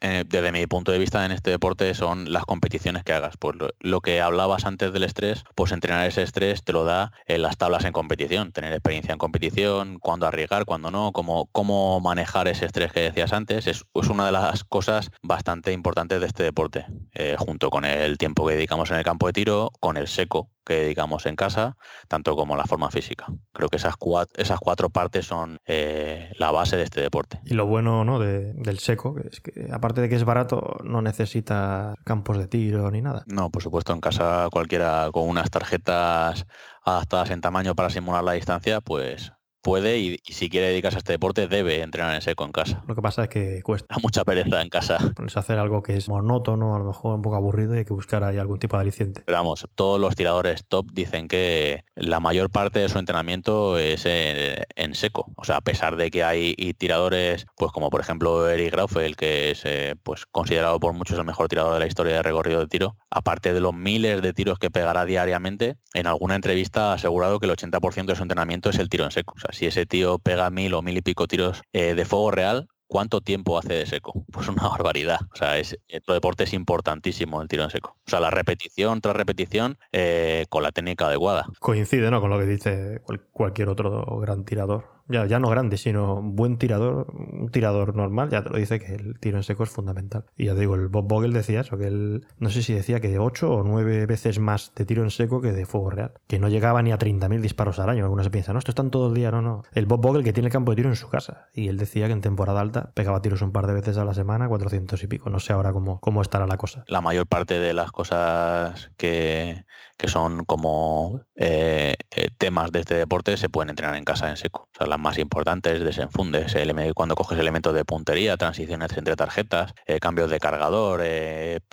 eh, 0.00 0.24
desde 0.28 0.52
mi 0.52 0.66
punto 0.66 0.87
de 0.92 0.98
vista 0.98 1.24
en 1.24 1.32
este 1.32 1.50
deporte 1.50 1.94
son 1.94 2.32
las 2.32 2.44
competiciones 2.44 3.04
que 3.04 3.12
hagas. 3.12 3.36
Pues 3.38 3.56
lo, 3.80 4.00
que 4.00 4.20
hablabas 4.20 4.64
antes 4.64 4.92
del 4.92 5.04
estrés, 5.04 5.44
pues 5.54 5.72
entrenar 5.72 6.06
ese 6.06 6.22
estrés 6.22 6.62
te 6.64 6.72
lo 6.72 6.84
da 6.84 7.12
en 7.26 7.42
las 7.42 7.56
tablas 7.56 7.84
en 7.84 7.92
competición. 7.92 8.52
Tener 8.52 8.72
experiencia 8.72 9.12
en 9.12 9.18
competición, 9.18 9.98
cuándo 9.98 10.26
arriesgar, 10.26 10.64
cuándo 10.64 10.90
no, 10.90 11.12
cómo, 11.12 11.48
cómo 11.52 12.00
manejar 12.00 12.48
ese 12.48 12.66
estrés 12.66 12.92
que 12.92 13.00
decías 13.00 13.32
antes. 13.32 13.66
Es 13.66 13.84
una 14.08 14.26
de 14.26 14.32
las 14.32 14.64
cosas 14.64 15.10
bastante 15.22 15.72
importantes 15.72 16.20
de 16.20 16.26
este 16.26 16.42
deporte, 16.42 16.86
eh, 17.14 17.36
junto 17.38 17.70
con 17.70 17.84
el 17.84 18.18
tiempo 18.18 18.46
que 18.46 18.54
dedicamos 18.54 18.90
en 18.90 18.98
el 18.98 19.04
campo 19.04 19.26
de 19.26 19.32
tiro, 19.32 19.70
con 19.80 19.96
el 19.96 20.08
seco 20.08 20.50
que 20.68 20.74
dedicamos 20.74 21.26
en 21.26 21.34
casa, 21.34 21.76
tanto 22.06 22.36
como 22.36 22.54
la 22.54 22.64
forma 22.64 22.90
física. 22.90 23.26
Creo 23.52 23.68
que 23.68 23.76
esas 23.76 23.96
cuatro, 23.96 24.40
esas 24.40 24.60
cuatro 24.60 24.90
partes 24.90 25.26
son 25.26 25.58
eh, 25.66 26.30
la 26.38 26.50
base 26.50 26.76
de 26.76 26.84
este 26.84 27.00
deporte. 27.00 27.40
Y 27.44 27.54
lo 27.54 27.66
bueno 27.66 28.04
¿no? 28.04 28.18
del 28.18 28.78
seco 28.78 29.16
es 29.18 29.40
que 29.40 29.68
aparte 29.72 30.02
de 30.02 30.08
que 30.08 30.14
es 30.16 30.24
barato, 30.24 30.76
no 30.84 31.00
necesita 31.02 31.94
campos 32.04 32.38
de 32.38 32.46
tiro 32.46 32.90
ni 32.90 33.00
nada. 33.00 33.24
No, 33.26 33.50
por 33.50 33.62
supuesto, 33.62 33.92
en 33.92 34.00
casa 34.00 34.48
cualquiera 34.52 35.08
con 35.12 35.26
unas 35.28 35.50
tarjetas 35.50 36.46
adaptadas 36.84 37.30
en 37.30 37.40
tamaño 37.40 37.74
para 37.74 37.90
simular 37.90 38.22
la 38.22 38.32
distancia, 38.32 38.80
pues 38.80 39.32
puede 39.62 39.98
y, 39.98 40.18
si 40.24 40.48
quiere 40.48 40.68
dedicarse 40.68 40.96
a 40.96 40.98
este 40.98 41.12
deporte 41.12 41.48
debe 41.48 41.82
entrenar 41.82 42.14
en 42.14 42.22
seco 42.22 42.44
en 42.44 42.52
casa. 42.52 42.82
Lo 42.86 42.94
que 42.94 43.02
pasa 43.02 43.24
es 43.24 43.28
que 43.28 43.62
cuesta. 43.62 43.96
mucha 44.02 44.24
pereza 44.24 44.60
en 44.62 44.68
casa. 44.68 44.98
Pones 45.14 45.36
a 45.36 45.40
hacer 45.40 45.58
algo 45.58 45.82
que 45.82 45.96
es 45.96 46.08
monótono, 46.08 46.74
a 46.74 46.78
lo 46.78 46.84
mejor 46.84 47.16
un 47.16 47.22
poco 47.22 47.36
aburrido 47.36 47.74
y 47.74 47.78
hay 47.78 47.84
que 47.84 47.92
buscar 47.92 48.24
ahí 48.24 48.38
algún 48.38 48.58
tipo 48.58 48.76
de 48.76 48.82
aliciente. 48.82 49.22
Pero 49.24 49.38
vamos, 49.38 49.66
todos 49.74 50.00
los 50.00 50.14
tiradores 50.14 50.64
top 50.66 50.86
dicen 50.92 51.28
que 51.28 51.84
la 51.94 52.20
mayor 52.20 52.50
parte 52.50 52.78
de 52.78 52.88
su 52.88 52.98
entrenamiento 52.98 53.78
es 53.78 54.04
en, 54.06 54.94
seco. 54.94 55.30
O 55.36 55.44
sea, 55.44 55.56
a 55.56 55.60
pesar 55.60 55.96
de 55.96 56.10
que 56.10 56.24
hay 56.24 56.54
tiradores, 56.78 57.46
pues 57.56 57.72
como 57.72 57.90
por 57.90 58.00
ejemplo 58.00 58.48
Eric 58.48 58.74
el 58.96 59.16
que 59.16 59.50
es 59.50 59.62
eh, 59.64 59.94
pues 60.02 60.26
considerado 60.26 60.80
por 60.80 60.92
muchos 60.92 61.18
el 61.18 61.24
mejor 61.24 61.48
tirador 61.48 61.74
de 61.74 61.80
la 61.80 61.86
historia 61.86 62.14
de 62.14 62.22
recorrido 62.22 62.60
de 62.60 62.66
tiro, 62.66 62.96
aparte 63.10 63.52
de 63.52 63.60
los 63.60 63.74
miles 63.74 64.22
de 64.22 64.32
tiros 64.32 64.58
que 64.58 64.70
pegará 64.70 65.04
diariamente, 65.04 65.76
en 65.94 66.06
alguna 66.06 66.34
entrevista 66.34 66.90
ha 66.90 66.94
asegurado 66.94 67.38
que 67.38 67.46
el 67.46 67.52
80% 67.52 68.06
de 68.06 68.16
su 68.16 68.22
entrenamiento 68.22 68.70
es 68.70 68.78
el 68.78 68.88
tiro 68.88 69.04
en 69.04 69.10
seco. 69.10 69.34
O 69.36 69.40
sea, 69.40 69.47
si 69.50 69.66
ese 69.66 69.86
tío 69.86 70.18
pega 70.18 70.50
mil 70.50 70.74
o 70.74 70.82
mil 70.82 70.96
y 70.96 71.02
pico 71.02 71.26
tiros 71.26 71.62
eh, 71.72 71.94
de 71.94 72.04
fuego 72.04 72.30
real, 72.30 72.68
¿cuánto 72.86 73.20
tiempo 73.20 73.58
hace 73.58 73.74
de 73.74 73.86
seco? 73.86 74.24
Pues 74.32 74.48
una 74.48 74.68
barbaridad. 74.68 75.20
O 75.32 75.36
sea, 75.36 75.58
es, 75.58 75.76
otro 75.94 76.14
deporte 76.14 76.44
es 76.44 76.52
importantísimo 76.52 77.40
el 77.42 77.48
tiro 77.48 77.64
en 77.64 77.70
seco. 77.70 77.96
O 78.06 78.10
sea, 78.10 78.20
la 78.20 78.30
repetición 78.30 79.00
tras 79.00 79.16
repetición 79.16 79.78
eh, 79.92 80.46
con 80.48 80.62
la 80.62 80.72
técnica 80.72 81.06
adecuada. 81.06 81.46
Coincide, 81.60 82.10
¿no? 82.10 82.20
Con 82.20 82.30
lo 82.30 82.38
que 82.38 82.46
dice 82.46 83.00
cualquier 83.32 83.68
otro 83.68 84.04
gran 84.20 84.44
tirador 84.44 84.97
ya, 85.08 85.26
ya 85.26 85.38
no 85.38 85.48
grande, 85.48 85.76
sino 85.76 86.20
buen 86.22 86.58
tirador, 86.58 87.06
un 87.14 87.48
tirador 87.50 87.94
normal, 87.96 88.30
ya 88.30 88.42
te 88.42 88.50
lo 88.50 88.58
dice 88.58 88.78
que 88.78 88.94
el 88.94 89.18
tiro 89.18 89.36
en 89.36 89.42
seco 89.42 89.62
es 89.62 89.70
fundamental. 89.70 90.24
Y 90.36 90.46
ya 90.46 90.54
te 90.54 90.60
digo, 90.60 90.74
el 90.74 90.88
Bob 90.88 91.08
Vogel 91.08 91.32
decía 91.32 91.60
eso, 91.60 91.76
que 91.78 91.86
él, 91.86 92.26
no 92.38 92.50
sé 92.50 92.62
si 92.62 92.74
decía 92.74 93.00
que 93.00 93.18
8 93.18 93.50
o 93.50 93.62
9 93.64 94.06
veces 94.06 94.38
más 94.38 94.72
de 94.74 94.84
tiro 94.84 95.02
en 95.02 95.10
seco 95.10 95.40
que 95.40 95.52
de 95.52 95.66
fuego 95.66 95.90
real, 95.90 96.12
que 96.26 96.38
no 96.38 96.48
llegaba 96.48 96.82
ni 96.82 96.92
a 96.92 96.98
30.000 96.98 97.40
disparos 97.40 97.78
al 97.78 97.90
año. 97.90 98.04
Algunos 98.04 98.26
se 98.26 98.30
piensan, 98.30 98.54
no, 98.54 98.58
esto 98.58 98.70
están 98.70 98.90
todo 98.90 99.08
el 99.08 99.14
día, 99.14 99.30
no, 99.30 99.42
no. 99.42 99.62
El 99.72 99.86
Bob 99.86 100.00
Vogel 100.00 100.24
que 100.24 100.32
tiene 100.32 100.48
el 100.48 100.52
campo 100.52 100.72
de 100.72 100.76
tiro 100.76 100.88
en 100.88 100.96
su 100.96 101.08
casa, 101.08 101.48
y 101.54 101.68
él 101.68 101.78
decía 101.78 102.06
que 102.06 102.12
en 102.12 102.20
temporada 102.20 102.60
alta 102.60 102.92
pegaba 102.94 103.22
tiros 103.22 103.42
un 103.42 103.52
par 103.52 103.66
de 103.66 103.74
veces 103.74 103.96
a 103.98 104.04
la 104.04 104.14
semana, 104.14 104.48
400 104.48 105.02
y 105.02 105.06
pico. 105.06 105.30
No 105.30 105.40
sé 105.40 105.52
ahora 105.52 105.72
cómo, 105.72 106.00
cómo 106.00 106.22
estará 106.22 106.46
la 106.46 106.56
cosa. 106.56 106.84
La 106.86 107.00
mayor 107.00 107.26
parte 107.26 107.58
de 107.58 107.72
las 107.72 107.92
cosas 107.92 108.90
que, 108.96 109.64
que 109.98 110.08
son 110.08 110.44
como 110.44 111.22
eh, 111.34 111.96
eh, 112.12 112.28
temas 112.38 112.70
de 112.70 112.80
este 112.80 112.94
deporte 112.94 113.36
se 113.36 113.48
pueden 113.48 113.70
entrenar 113.70 113.96
en 113.96 114.04
casa 114.04 114.30
en 114.30 114.36
seco. 114.36 114.68
O 114.72 114.78
sea, 114.78 114.86
las 114.86 115.00
más 115.00 115.18
importantes, 115.18 115.80
desenfundes, 115.80 116.54
cuando 116.94 117.16
coges 117.16 117.38
elementos 117.38 117.74
de 117.74 117.84
puntería, 117.84 118.36
transiciones 118.36 118.96
entre 118.96 119.16
tarjetas, 119.16 119.74
eh, 119.86 119.98
cambios 119.98 120.30
de 120.30 120.38
cargador, 120.38 121.02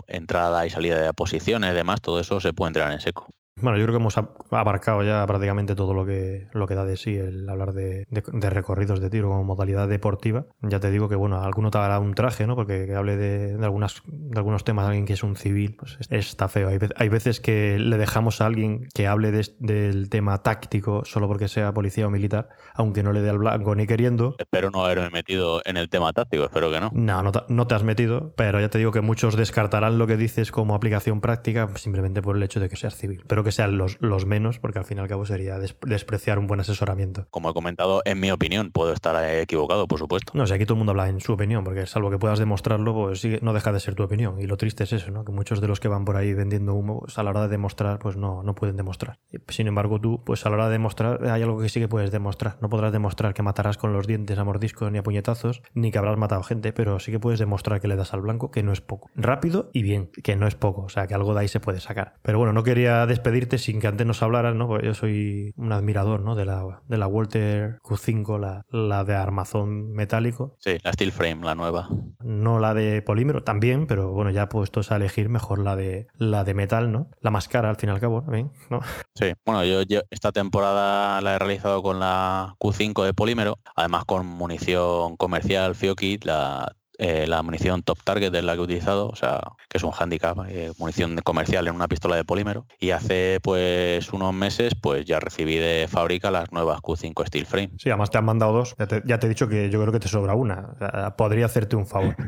entrada 0.08 0.66
y 0.66 0.70
salida 0.72 1.00
de 1.00 1.14
posiciones, 1.14 1.76
demás, 1.76 2.02
todo 2.02 2.20
eso 2.20 2.40
se 2.40 2.54
puede 2.54 2.70
entrenar 2.70 2.94
en 2.94 3.02
seco. 3.02 3.28
Bueno, 3.62 3.78
yo 3.78 3.86
creo 3.86 3.94
que 3.94 4.02
hemos 4.02 4.18
abarcado 4.52 5.02
ya 5.04 5.26
prácticamente 5.26 5.76
todo 5.76 5.94
lo 5.94 6.06
que, 6.06 6.50
lo 6.52 6.68
que 6.68 6.76
da 6.76 6.84
de 6.84 6.98
sí 6.98 7.16
el 7.16 7.48
hablar 7.48 7.72
de, 7.72 8.06
recorridos 8.50 9.00
de 9.00 9.10
tiro 9.10 9.30
como 9.30 9.46
modalidad 9.46 9.88
deportiva. 9.88 10.46
Ya 10.62 10.82
te 10.82 10.92
digo 10.92 11.08
que, 11.08 11.16
bueno, 11.16 11.42
alguno 11.42 11.72
te 11.72 11.78
hará 11.78 12.00
un 12.00 12.16
traje, 12.16 12.48
¿no? 12.48 12.56
Porque 12.58 12.86
que 12.86 12.96
hable 12.96 13.16
de, 13.16 13.58
algunas, 13.64 14.02
de 14.08 14.38
algunos 14.38 14.66
temas, 14.66 14.88
alguien 14.88 15.06
que 15.06 15.14
es 15.14 15.24
un 15.24 15.38
civil, 15.38 15.78
pues 15.78 15.98
está 16.10 16.50
feo. 16.50 16.68
Hay, 16.68 17.08
veces 17.08 17.40
que 17.40 17.80
le 17.80 17.98
dejamos 17.98 18.42
a 18.42 18.48
alguien 18.48 18.90
que 18.94 19.08
hable 19.08 19.32
del 19.32 20.10
tema 20.10 20.44
táctico 20.44 21.06
solo 21.06 21.30
porque 21.30 21.48
sea 21.48 21.74
policía 21.74 22.08
o 22.08 22.10
militar, 22.10 22.50
aunque 22.74 23.04
no 23.04 23.14
le 23.14 23.22
dé 23.22 23.30
al 23.30 23.38
blanco 23.38 23.74
ni 23.74 23.88
queriendo. 23.88 24.36
Espero 24.38 24.70
no 24.70 24.84
haberme 24.84 25.10
metido 25.12 25.62
en 25.64 25.78
el 25.78 25.90
tema 25.90 26.12
táctico, 26.12 26.44
espero 26.44 26.72
que 26.72 26.82
no. 26.82 26.92
No, 26.94 27.24
no 27.24 27.32
te, 27.32 27.40
no 27.48 27.68
te 27.68 27.76
has 27.76 27.84
metido, 27.84 28.34
pero 28.36 28.60
ya 28.60 28.68
te 28.68 28.80
digo 28.80 28.92
que 28.92 29.00
muchos 29.00 29.38
descartarán 29.38 29.98
lo 29.98 30.08
que 30.08 30.18
dices 30.18 30.52
como 30.52 30.76
aplicación 30.76 31.22
práctica 31.22 31.70
simplemente 31.76 32.22
por 32.22 32.36
el 32.36 32.44
hecho 32.44 32.60
de 32.60 32.68
que 32.68 32.76
seas 32.76 32.96
civil. 32.98 33.24
Pero 33.28 33.45
que 33.46 33.54
sean 33.54 33.78
los, 33.78 33.98
los 34.02 34.26
menos, 34.26 34.60
porque 34.60 34.80
al 34.80 34.86
fin 34.86 34.98
y 34.98 35.02
al 35.02 35.08
cabo 35.08 35.26
sería 35.26 35.58
despreciar 35.58 36.40
un 36.40 36.48
buen 36.48 36.60
asesoramiento. 36.60 37.28
Como 37.30 37.50
he 37.50 37.54
comentado, 37.54 38.02
en 38.04 38.20
mi 38.20 38.32
opinión, 38.32 38.72
puedo 38.72 38.92
estar 38.92 39.16
equivocado, 39.40 39.88
por 39.88 40.00
supuesto. 40.00 40.34
No, 40.36 40.46
sé, 40.46 40.56
aquí 40.56 40.66
todo 40.66 40.74
el 40.74 40.80
mundo 40.80 40.92
habla 40.92 41.08
en 41.08 41.22
su 41.22 41.32
opinión, 41.32 41.64
porque 41.64 41.86
salvo 41.86 42.10
que 42.10 42.18
puedas 42.18 42.40
demostrarlo, 42.40 42.94
pues 42.94 43.26
no 43.42 43.54
deja 43.54 43.72
de 43.72 43.80
ser 43.80 43.96
tu 43.96 44.04
opinión. 44.04 44.42
Y 44.42 44.48
lo 44.48 44.58
triste 44.58 44.84
es 44.84 44.92
eso, 44.92 45.12
¿no? 45.12 45.24
Que 45.24 45.32
muchos 45.32 45.62
de 45.62 45.68
los 45.68 45.80
que 45.80 45.88
van 45.88 46.04
por 46.04 46.18
ahí 46.18 46.34
vendiendo 46.34 46.74
humo, 46.74 47.00
pues, 47.02 47.18
a 47.18 47.24
la 47.24 47.30
hora 47.30 47.44
de 47.44 47.48
demostrar, 47.48 48.00
pues 48.00 48.18
no, 48.18 48.44
no 48.44 48.56
pueden 48.56 48.76
demostrar. 48.76 49.20
Sin 49.50 49.68
embargo, 49.68 50.00
tú, 50.02 50.24
pues 50.26 50.46
a 50.46 50.50
la 50.50 50.56
hora 50.56 50.66
de 50.66 50.74
demostrar, 50.74 51.26
hay 51.28 51.42
algo 51.42 51.60
que 51.60 51.70
sí 51.70 51.80
que 51.80 51.88
puedes 51.88 52.12
demostrar. 52.12 52.58
No 52.62 52.70
podrás 52.70 52.92
demostrar 52.92 53.34
que 53.34 53.44
matarás 53.44 53.78
con 53.78 53.94
los 53.94 54.08
dientes 54.08 54.38
a 54.38 54.44
mordiscos 54.44 54.92
ni 54.92 54.98
a 54.98 55.04
puñetazos, 55.04 55.62
ni 55.74 55.92
que 55.92 55.98
habrás 55.98 56.18
matado 56.18 56.44
gente, 56.44 56.74
pero 56.74 57.00
sí 57.00 57.12
que 57.12 57.20
puedes 57.20 57.40
demostrar 57.40 57.80
que 57.80 57.88
le 57.88 57.96
das 57.96 58.14
al 58.14 58.22
blanco, 58.22 58.52
que 58.52 58.64
no 58.64 58.72
es 58.72 58.82
poco. 58.82 59.10
Rápido 59.16 59.70
y 59.74 59.84
bien, 59.84 60.10
que 60.24 60.36
no 60.36 60.48
es 60.48 60.56
poco. 60.56 60.84
O 60.84 60.90
sea, 60.90 61.08
que 61.08 61.14
algo 61.14 61.34
de 61.34 61.42
ahí 61.42 61.48
se 61.48 61.60
puede 61.60 61.80
sacar. 61.80 62.16
Pero 62.22 62.38
bueno, 62.38 62.54
no 62.54 62.64
quería 62.64 63.06
despedir 63.06 63.35
sin 63.58 63.80
que 63.80 63.88
antes 63.88 64.08
nos 64.08 64.22
hablaras, 64.24 64.56
¿no? 64.56 64.68
Porque 64.68 64.88
yo 64.88 64.94
soy 64.94 65.54
un 65.58 65.72
admirador, 65.72 66.22
¿no? 66.22 66.36
De 66.36 66.46
la, 66.46 66.82
de 66.88 66.98
la 66.98 67.08
Walter 67.08 67.80
Q5, 67.84 68.40
la, 68.40 68.66
la 68.70 69.04
de 69.04 69.16
armazón 69.16 69.92
metálico. 69.92 70.56
Sí, 70.60 70.78
la 70.84 70.94
Steel 70.94 71.12
Frame, 71.12 71.46
la 71.46 71.56
nueva. 71.56 71.90
No 72.24 72.60
la 72.60 72.74
de 72.74 73.02
polímero, 73.02 73.44
también, 73.44 73.88
pero 73.88 74.12
bueno, 74.12 74.32
ya 74.32 74.50
puestos 74.50 74.92
a 74.92 74.96
elegir 74.96 75.30
mejor 75.30 75.60
la 75.60 75.76
de 75.76 76.08
la 76.18 76.44
de 76.44 76.54
metal, 76.54 76.92
¿no? 76.92 77.10
La 77.22 77.32
más 77.32 77.48
cara, 77.48 77.70
al 77.70 77.76
fin 77.76 77.90
y 77.90 77.94
al 77.94 78.00
cabo, 78.00 78.24
¿no? 78.70 78.80
Sí, 79.16 79.34
bueno, 79.46 79.64
yo, 79.64 79.84
yo 79.84 80.02
esta 80.10 80.32
temporada 80.32 81.22
la 81.22 81.36
he 81.36 81.40
realizado 81.40 81.82
con 81.82 82.00
la 82.00 82.56
Q5 82.60 83.06
de 83.06 83.14
polímero, 83.14 83.60
además 83.76 84.06
con 84.06 84.26
munición 84.26 85.18
comercial 85.18 85.76
Fiokit, 85.76 86.26
la 86.26 86.76
eh, 86.98 87.26
la 87.28 87.42
munición 87.44 87.84
Top 87.84 88.00
Target 88.04 88.34
es 88.34 88.44
la 88.44 88.54
que 88.54 88.60
he 88.60 88.64
utilizado, 88.64 89.08
o 89.08 89.16
sea, 89.16 89.42
que 89.70 89.78
es 89.78 89.84
un 89.84 89.92
handicap, 89.98 90.38
eh, 90.48 90.72
munición 90.78 91.18
comercial 91.24 91.68
en 91.68 91.76
una 91.76 91.88
pistola 91.88 92.16
de 92.16 92.24
polímero. 92.24 92.66
Y 92.80 92.92
hace 92.92 93.40
pues 93.42 94.12
unos 94.14 94.34
meses 94.34 94.74
pues 94.76 95.06
ya 95.06 95.20
recibí 95.20 95.56
de 95.56 95.88
fábrica 95.90 96.32
las 96.32 96.52
nuevas 96.52 96.80
Q5 96.82 97.28
Steel 97.28 97.46
Frame. 97.46 97.72
Sí, 97.78 97.90
además 97.90 98.12
te 98.12 98.18
han 98.18 98.26
mandado 98.26 98.54
dos. 98.54 98.76
Ya 99.06 99.20
te, 99.20 99.26
he 99.26 99.30
dicho 99.30 99.48
que 99.48 99.70
yo 99.70 99.82
creo 99.82 99.92
que 99.92 100.00
te 100.00 100.08
sobra 100.08 100.36
una. 100.36 101.14
podría 101.18 101.46
hacerte 101.46 101.76
un 101.76 101.88
favor. 101.88 102.16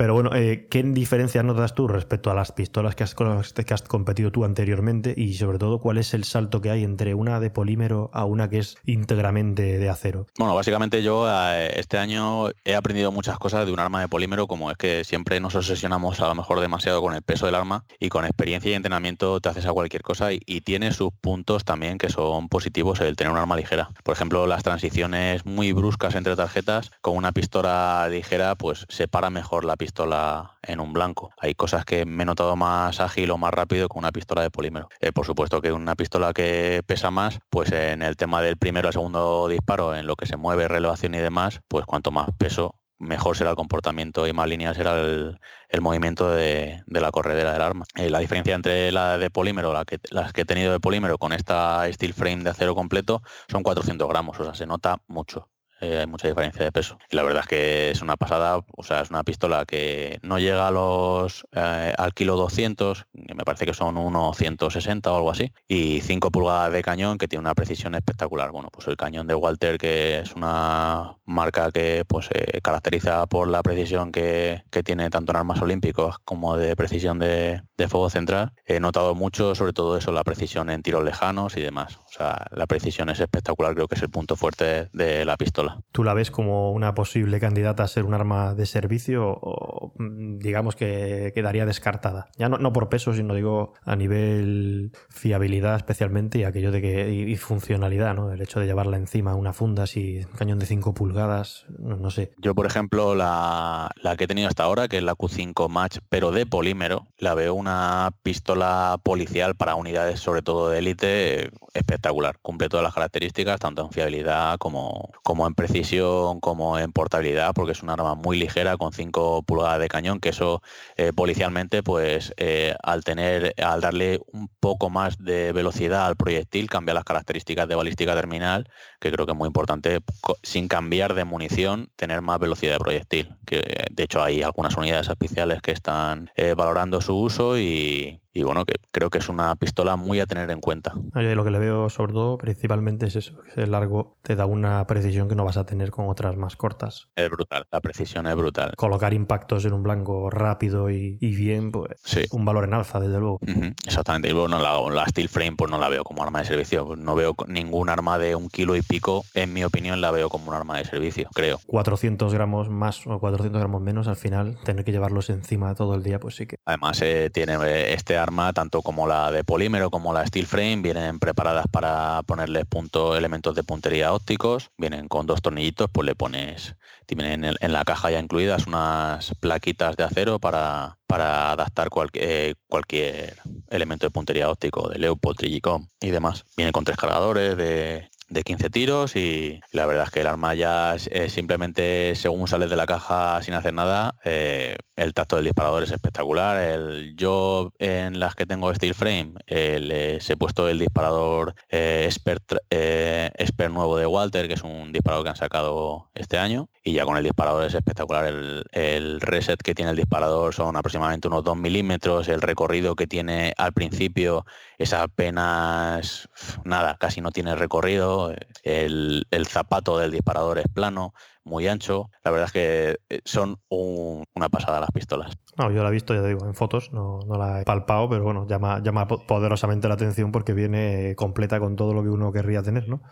Pero 0.00 0.14
bueno, 0.14 0.34
eh, 0.34 0.66
¿qué 0.70 0.82
diferencias 0.82 1.44
notas 1.44 1.74
tú 1.74 1.86
respecto 1.86 2.30
a 2.30 2.34
las 2.34 2.52
pistolas 2.52 2.94
que 2.94 3.04
has, 3.04 3.14
que 3.14 3.74
has 3.74 3.82
competido 3.82 4.32
tú 4.32 4.46
anteriormente? 4.46 5.12
Y 5.14 5.34
sobre 5.34 5.58
todo, 5.58 5.78
¿cuál 5.78 5.98
es 5.98 6.14
el 6.14 6.24
salto 6.24 6.62
que 6.62 6.70
hay 6.70 6.84
entre 6.84 7.12
una 7.12 7.38
de 7.38 7.50
polímero 7.50 8.08
a 8.14 8.24
una 8.24 8.48
que 8.48 8.60
es 8.60 8.78
íntegramente 8.86 9.76
de 9.76 9.88
acero? 9.90 10.24
Bueno, 10.38 10.54
básicamente 10.54 11.02
yo 11.02 11.28
este 11.74 11.98
año 11.98 12.48
he 12.64 12.74
aprendido 12.74 13.12
muchas 13.12 13.38
cosas 13.38 13.59
de 13.64 13.72
un 13.72 13.80
arma 13.80 14.00
de 14.00 14.08
polímero, 14.08 14.46
como 14.46 14.70
es 14.70 14.76
que 14.76 15.04
siempre 15.04 15.40
nos 15.40 15.54
obsesionamos 15.54 16.20
a 16.20 16.28
lo 16.28 16.34
mejor 16.34 16.60
demasiado 16.60 17.00
con 17.00 17.14
el 17.14 17.22
peso 17.22 17.46
del 17.46 17.54
arma 17.54 17.84
y 17.98 18.08
con 18.08 18.24
experiencia 18.24 18.70
y 18.70 18.74
entrenamiento 18.74 19.40
te 19.40 19.48
haces 19.48 19.66
a 19.66 19.72
cualquier 19.72 20.02
cosa 20.02 20.32
y, 20.32 20.60
tiene 20.60 20.92
sus 20.92 21.10
puntos 21.20 21.64
también 21.64 21.96
que 21.96 22.10
son 22.10 22.48
positivos 22.48 23.00
el 23.00 23.16
tener 23.16 23.32
un 23.32 23.38
arma 23.38 23.56
ligera. 23.56 23.90
Por 24.04 24.14
ejemplo, 24.14 24.46
las 24.46 24.62
transiciones 24.62 25.46
muy 25.46 25.72
bruscas 25.72 26.14
entre 26.14 26.36
tarjetas, 26.36 26.90
con 27.00 27.16
una 27.16 27.32
pistola 27.32 28.06
ligera, 28.10 28.54
pues 28.56 28.86
separa 28.90 29.30
mejor 29.30 29.64
la 29.64 29.76
pistola 29.76 30.58
en 30.62 30.80
un 30.80 30.92
blanco. 30.92 31.30
Hay 31.38 31.54
cosas 31.54 31.84
que 31.84 32.04
me 32.04 32.24
he 32.24 32.26
notado 32.26 32.56
más 32.56 33.00
ágil 33.00 33.30
o 33.30 33.38
más 33.38 33.52
rápido 33.52 33.88
con 33.88 34.00
una 34.00 34.12
pistola 34.12 34.42
de 34.42 34.50
polímero. 34.50 34.88
Eh, 35.00 35.12
por 35.12 35.26
supuesto 35.26 35.60
que 35.60 35.72
una 35.72 35.94
pistola 35.96 36.32
que 36.32 36.82
pesa 36.86 37.10
más, 37.10 37.40
pues 37.48 37.72
en 37.72 38.02
el 38.02 38.16
tema 38.16 38.42
del 38.42 38.56
primero 38.56 38.88
al 38.88 38.94
segundo 38.94 39.48
disparo, 39.48 39.94
en 39.94 40.06
lo 40.06 40.16
que 40.16 40.26
se 40.26 40.36
mueve, 40.36 40.68
relevación 40.68 41.14
y 41.14 41.18
demás, 41.18 41.60
pues 41.68 41.86
cuanto 41.86 42.10
más 42.10 42.28
peso, 42.38 42.74
mejor 43.00 43.36
será 43.36 43.50
el 43.50 43.56
comportamiento 43.56 44.26
y 44.28 44.32
más 44.32 44.48
lineal 44.48 44.74
será 44.74 45.00
el, 45.00 45.80
movimiento 45.80 46.30
de, 46.30 46.82
la 46.86 47.10
corredera 47.10 47.52
del 47.52 47.62
arma. 47.62 47.84
Eh, 47.96 48.10
la 48.10 48.20
diferencia 48.20 48.54
entre 48.54 48.92
la 48.92 49.18
de 49.18 49.30
polímero, 49.30 49.72
la 49.72 49.84
que, 49.84 49.98
las 50.10 50.32
que 50.32 50.42
he 50.42 50.44
tenido 50.44 50.72
de 50.72 50.80
polímero 50.80 51.18
con 51.18 51.32
esta 51.32 51.90
steel 51.92 52.14
frame 52.14 52.44
de 52.44 52.50
acero 52.50 52.74
completo, 52.74 53.22
son 53.48 53.62
400 53.62 54.08
gramos, 54.08 54.38
o 54.38 54.44
sea, 54.44 54.54
se 54.54 54.66
nota 54.66 55.02
mucho. 55.08 55.48
Eh, 55.80 55.98
hay 55.98 56.06
mucha 56.06 56.28
diferencia 56.28 56.64
de 56.64 56.72
peso. 56.72 56.98
Y 57.10 57.16
la 57.16 57.22
verdad 57.22 57.42
es 57.42 57.48
que 57.48 57.90
es 57.90 58.02
una 58.02 58.16
pasada, 58.16 58.60
o 58.76 58.82
sea, 58.82 59.00
es 59.00 59.10
una 59.10 59.24
pistola 59.24 59.64
que 59.64 60.18
no 60.22 60.38
llega 60.38 60.68
a 60.68 60.70
los 60.70 61.46
eh, 61.52 61.94
al 61.96 62.12
kilo 62.14 62.36
200, 62.36 63.06
me 63.12 63.44
parece 63.44 63.66
que 63.66 63.74
son 63.74 63.96
unos 63.96 64.36
160 64.36 65.12
o 65.12 65.16
algo 65.16 65.30
así, 65.30 65.52
y 65.68 66.00
5 66.02 66.30
pulgadas 66.30 66.72
de 66.72 66.82
cañón 66.82 67.18
que 67.18 67.28
tiene 67.28 67.40
una 67.40 67.54
precisión 67.54 67.94
espectacular. 67.94 68.50
Bueno, 68.50 68.68
pues 68.70 68.86
el 68.88 68.96
cañón 68.96 69.26
de 69.26 69.34
Walter, 69.34 69.78
que 69.78 70.20
es 70.20 70.34
una 70.34 71.16
marca 71.24 71.70
que 71.72 72.04
pues 72.06 72.26
se 72.26 72.60
caracteriza 72.60 73.26
por 73.26 73.48
la 73.48 73.62
precisión 73.62 74.12
que, 74.12 74.62
tiene 74.84 75.10
tanto 75.10 75.32
en 75.32 75.36
armas 75.36 75.60
olímpicos 75.60 76.16
como 76.24 76.56
de 76.56 76.74
precisión 76.74 77.18
de, 77.18 77.62
de 77.76 77.88
fuego 77.88 78.08
central. 78.08 78.52
He 78.64 78.80
notado 78.80 79.14
mucho, 79.14 79.54
sobre 79.54 79.72
todo 79.74 79.96
eso, 79.96 80.10
la 80.10 80.24
precisión 80.24 80.70
en 80.70 80.82
tiros 80.82 81.04
lejanos 81.04 81.56
y 81.56 81.60
demás. 81.60 81.98
O 82.06 82.12
sea, 82.12 82.46
la 82.50 82.66
precisión 82.66 83.10
es 83.10 83.20
espectacular, 83.20 83.74
creo 83.74 83.88
que 83.88 83.96
es 83.96 84.02
el 84.02 84.10
punto 84.10 84.36
fuerte 84.36 84.88
de 84.92 85.24
la 85.24 85.36
pistola. 85.36 85.69
¿Tú 85.92 86.04
la 86.04 86.14
ves 86.14 86.30
como 86.30 86.72
una 86.72 86.94
posible 86.94 87.40
candidata 87.40 87.82
a 87.82 87.88
ser 87.88 88.04
un 88.04 88.14
arma 88.14 88.54
de 88.54 88.66
servicio 88.66 89.28
o 89.28 89.92
mm, 89.96 90.38
digamos 90.38 90.76
que 90.76 91.32
quedaría 91.34 91.66
descartada? 91.66 92.28
Ya 92.36 92.48
no, 92.48 92.72
por 92.72 92.88
peso, 92.88 93.12
sino 93.12 93.34
digo 93.34 93.74
a 93.84 93.96
nivel 93.96 94.92
fiabilidad 95.08 95.76
especialmente 95.76 96.38
y 96.38 96.44
aquello 96.44 96.70
de 96.70 96.80
que 96.80 97.12
y, 97.12 97.36
funcionalidad, 97.36 98.14
¿no? 98.14 98.32
El 98.32 98.42
hecho 98.42 98.60
de 98.60 98.66
llevarla 98.66 98.96
encima 98.96 99.34
una 99.34 99.52
funda 99.52 99.84
así, 99.84 100.20
un 100.30 100.36
cañón 100.36 100.58
de 100.58 100.66
5 100.66 100.94
pulgadas, 100.94 101.64
no, 101.78 102.10
sé. 102.10 102.32
Yo, 102.38 102.54
por 102.54 102.66
ejemplo, 102.66 103.14
la, 103.14 103.90
la 104.02 104.16
que 104.16 104.24
he 104.24 104.26
tenido 104.26 104.48
hasta 104.48 104.64
ahora, 104.64 104.88
que 104.88 104.98
es 104.98 105.02
la 105.02 105.14
Q5 105.14 105.68
Match, 105.68 105.98
pero 106.08 106.32
de 106.32 106.46
polímero, 106.46 107.06
la 107.18 107.34
veo 107.34 107.54
una 107.54 108.12
pistola 108.22 108.98
policial 109.02 109.54
para 109.54 109.74
unidades, 109.74 110.20
sobre 110.20 110.42
todo 110.42 110.70
de 110.70 110.78
élite, 110.78 111.50
espectacular. 111.74 112.38
Cumple 112.42 112.68
todas 112.68 112.84
las 112.84 112.94
características, 112.94 113.60
tanto 113.60 113.82
en 113.82 113.90
fiabilidad 113.90 114.58
como, 114.58 115.10
como 115.22 115.46
en 115.46 115.54
precisión 115.60 116.40
como 116.40 116.78
en 116.78 116.90
portabilidad, 116.90 117.52
porque 117.54 117.72
es 117.72 117.82
un 117.82 117.90
arma 117.90 118.14
muy 118.14 118.38
ligera 118.38 118.78
con 118.78 118.92
5 118.92 119.42
pulgadas 119.42 119.78
de 119.78 119.88
cañón, 119.88 120.18
que 120.18 120.30
eso 120.30 120.62
eh, 120.96 121.12
policialmente, 121.12 121.82
pues 121.82 122.32
eh, 122.38 122.74
al 122.82 123.04
tener, 123.04 123.54
al 123.62 123.82
darle 123.82 124.20
un 124.32 124.48
poco 124.60 124.88
más 124.88 125.18
de 125.18 125.52
velocidad 125.52 126.06
al 126.06 126.16
proyectil, 126.16 126.70
cambia 126.70 126.94
las 126.94 127.04
características 127.04 127.68
de 127.68 127.74
balística 127.74 128.14
terminal, 128.14 128.70
que 129.00 129.10
creo 129.10 129.26
que 129.26 129.32
es 129.32 129.38
muy 129.38 129.46
importante, 129.46 130.00
sin 130.42 130.68
cambiar 130.68 131.14
de 131.14 131.24
munición, 131.24 131.90
tener 131.96 132.20
más 132.22 132.38
velocidad 132.38 132.74
de 132.74 132.78
proyectil. 132.78 133.36
Que 133.46 133.86
de 133.90 134.02
hecho 134.02 134.22
hay 134.22 134.42
algunas 134.42 134.76
unidades 134.76 135.08
especiales 135.08 135.62
que 135.62 135.72
están 135.72 136.30
eh, 136.36 136.54
valorando 136.54 137.00
su 137.00 137.16
uso 137.16 137.58
y, 137.58 138.20
y 138.32 138.42
bueno, 138.44 138.64
que 138.64 138.74
creo 138.92 139.10
que 139.10 139.18
es 139.18 139.28
una 139.28 139.56
pistola 139.56 139.96
muy 139.96 140.20
a 140.20 140.26
tener 140.26 140.50
en 140.50 140.60
cuenta. 140.60 140.92
lo 141.14 141.44
que 141.44 141.50
le 141.50 141.58
veo 141.58 141.90
sobre 141.90 142.12
todo 142.12 142.38
principalmente 142.38 143.06
es 143.06 143.16
eso, 143.16 143.40
que 143.54 143.62
el 143.62 143.72
largo 143.72 144.18
te 144.22 144.36
da 144.36 144.46
una 144.46 144.86
precisión 144.86 145.28
que 145.28 145.34
no 145.34 145.44
vas 145.44 145.56
a 145.56 145.66
tener 145.66 145.90
con 145.90 146.08
otras 146.08 146.36
más 146.36 146.56
cortas. 146.56 147.08
Es 147.16 147.28
brutal, 147.28 147.66
la 147.70 147.80
precisión 147.80 148.26
es 148.26 148.36
brutal. 148.36 148.72
Colocar 148.76 149.14
impactos 149.14 149.64
en 149.64 149.72
un 149.72 149.82
blanco 149.82 150.30
rápido 150.30 150.90
y, 150.90 151.18
bien, 151.20 151.72
pues 151.72 152.00
sí. 152.04 152.22
un 152.30 152.44
valor 152.44 152.64
en 152.64 152.74
alza, 152.74 153.00
desde 153.00 153.18
luego. 153.18 153.40
Exactamente, 153.86 154.28
y 154.28 154.32
bueno, 154.32 154.60
la, 154.60 154.80
la, 154.94 155.06
Steel 155.06 155.28
Frame 155.28 155.56
pues 155.56 155.70
no 155.70 155.78
la 155.78 155.88
veo 155.88 156.04
como 156.04 156.22
arma 156.22 156.40
de 156.40 156.44
servicio, 156.44 156.94
no 156.96 157.14
veo 157.14 157.34
ningún 157.48 157.88
arma 157.88 158.18
de 158.18 158.36
un 158.36 158.48
kilo 158.48 158.76
y 158.76 158.82
pico, 158.90 159.24
en 159.34 159.52
mi 159.52 159.62
opinión 159.62 160.00
la 160.00 160.10
veo 160.10 160.28
como 160.28 160.48
un 160.48 160.54
arma 160.54 160.78
de 160.78 160.84
servicio, 160.84 161.28
creo. 161.32 161.60
400 161.66 162.34
gramos 162.34 162.68
más 162.68 163.06
o 163.06 163.20
400 163.20 163.60
gramos 163.60 163.80
menos, 163.80 164.08
al 164.08 164.16
final 164.16 164.58
tener 164.64 164.84
que 164.84 164.90
llevarlos 164.90 165.30
encima 165.30 165.76
todo 165.76 165.94
el 165.94 166.02
día, 166.02 166.18
pues 166.18 166.34
sí 166.34 166.46
que... 166.46 166.56
Además 166.64 167.00
eh, 167.02 167.30
tiene 167.32 167.54
eh, 167.64 167.94
este 167.94 168.18
arma, 168.18 168.52
tanto 168.52 168.82
como 168.82 169.06
la 169.06 169.30
de 169.30 169.44
polímero 169.44 169.90
como 169.90 170.12
la 170.12 170.26
steel 170.26 170.46
frame, 170.46 170.82
vienen 170.82 171.20
preparadas 171.20 171.66
para 171.70 172.22
ponerle 172.24 172.64
punto, 172.64 173.16
elementos 173.16 173.54
de 173.54 173.62
puntería 173.62 174.12
ópticos, 174.12 174.70
vienen 174.76 175.06
con 175.06 175.24
dos 175.24 175.40
tornillitos, 175.40 175.88
pues 175.92 176.04
le 176.04 176.16
pones, 176.16 176.74
tienen 177.06 177.44
en, 177.44 177.72
la 177.72 177.84
caja 177.84 178.10
ya 178.10 178.18
incluidas 178.18 178.66
unas 178.66 179.32
plaquitas 179.38 179.96
de 179.96 180.02
acero 180.02 180.40
para, 180.40 180.98
para 181.06 181.52
adaptar 181.52 181.90
eh, 182.14 182.54
cualquier 182.68 183.36
elemento 183.68 184.06
de 184.06 184.10
puntería 184.10 184.50
óptico 184.50 184.88
de 184.88 184.98
Leopold, 184.98 185.38
Trigicom 185.38 185.86
y 186.00 186.10
demás. 186.10 186.44
Viene 186.56 186.72
con 186.72 186.84
tres 186.84 186.96
cargadores 186.96 187.56
de 187.56 188.10
de 188.30 188.42
15 188.44 188.70
tiros 188.70 189.16
y 189.16 189.60
la 189.72 189.86
verdad 189.86 190.04
es 190.04 190.10
que 190.10 190.20
el 190.20 190.28
arma 190.28 190.54
ya 190.54 190.94
es, 190.94 191.32
simplemente 191.32 192.14
según 192.14 192.46
sales 192.48 192.70
de 192.70 192.76
la 192.76 192.86
caja 192.86 193.42
sin 193.42 193.54
hacer 193.54 193.74
nada, 193.74 194.14
eh, 194.24 194.76
el 194.96 195.14
tacto 195.14 195.36
del 195.36 195.46
disparador 195.46 195.82
es 195.82 195.90
espectacular. 195.90 196.56
El, 196.56 197.16
yo 197.16 197.72
en 197.78 198.20
las 198.20 198.34
que 198.34 198.46
tengo 198.46 198.72
Steel 198.72 198.94
Frame 198.94 199.34
les 199.48 200.30
he 200.30 200.36
puesto 200.36 200.68
el 200.68 200.78
disparador 200.78 201.54
eh, 201.68 202.04
expert, 202.06 202.54
eh, 202.70 203.30
nuevo 203.70 203.96
de 203.96 204.06
Walter, 204.06 204.48
que 204.48 204.54
es 204.54 204.62
un 204.62 204.90
disparador 204.92 205.24
que 205.24 205.30
han 205.30 205.36
sacado 205.36 206.10
este 206.14 206.38
año 206.38 206.68
y 206.82 206.92
ya 206.94 207.04
con 207.04 207.16
el 207.16 207.24
disparador 207.24 207.64
es 207.64 207.74
espectacular. 207.74 208.26
El, 208.26 208.64
el 208.72 209.20
reset 209.20 209.60
que 209.60 209.74
tiene 209.74 209.90
el 209.90 209.96
disparador 209.96 210.54
son 210.54 210.76
aproximadamente 210.76 211.28
unos 211.28 211.44
2 211.44 211.56
milímetros, 211.56 212.28
el 212.28 212.40
recorrido 212.40 212.96
que 212.96 213.06
tiene 213.06 213.54
al 213.58 213.72
principio 213.72 214.44
es 214.78 214.92
apenas 214.92 216.28
nada, 216.64 216.96
casi 216.98 217.20
no 217.20 217.32
tiene 217.32 217.54
recorrido, 217.54 218.19
el, 218.62 219.46
zapato 219.48 219.98
del 219.98 220.10
disparador 220.10 220.58
es 220.58 220.66
plano, 220.72 221.14
muy 221.44 221.66
ancho, 221.68 222.10
la 222.24 222.30
verdad 222.30 222.46
es 222.46 222.52
que 222.52 222.98
eh, 223.08 223.20
son 223.24 223.56
una 223.68 224.48
pasada 224.50 224.80
las 224.80 224.90
pistolas. 224.90 225.36
No, 225.56 225.70
yo 225.70 225.82
la 225.82 225.88
he 225.88 225.92
visto, 225.92 226.14
ya 226.14 226.22
te 226.22 226.28
digo, 226.28 226.46
en 226.46 226.54
fotos, 226.54 226.92
no, 226.92 227.20
no 227.26 227.36
la 227.36 227.60
he 227.60 227.64
palpado, 227.64 228.08
pero 228.08 228.24
bueno, 228.24 228.46
llama, 228.46 228.80
llama 228.82 229.06
poderosamente 229.06 229.88
la 229.88 229.94
atención 229.94 230.32
porque 230.32 230.52
viene 230.52 231.14
completa 231.16 231.58
con 231.60 231.76
todo 231.76 231.94
lo 231.94 232.02
que 232.02 232.08
uno 232.08 232.32
querría 232.32 232.62
tener, 232.62 232.88
¿no? 232.88 233.02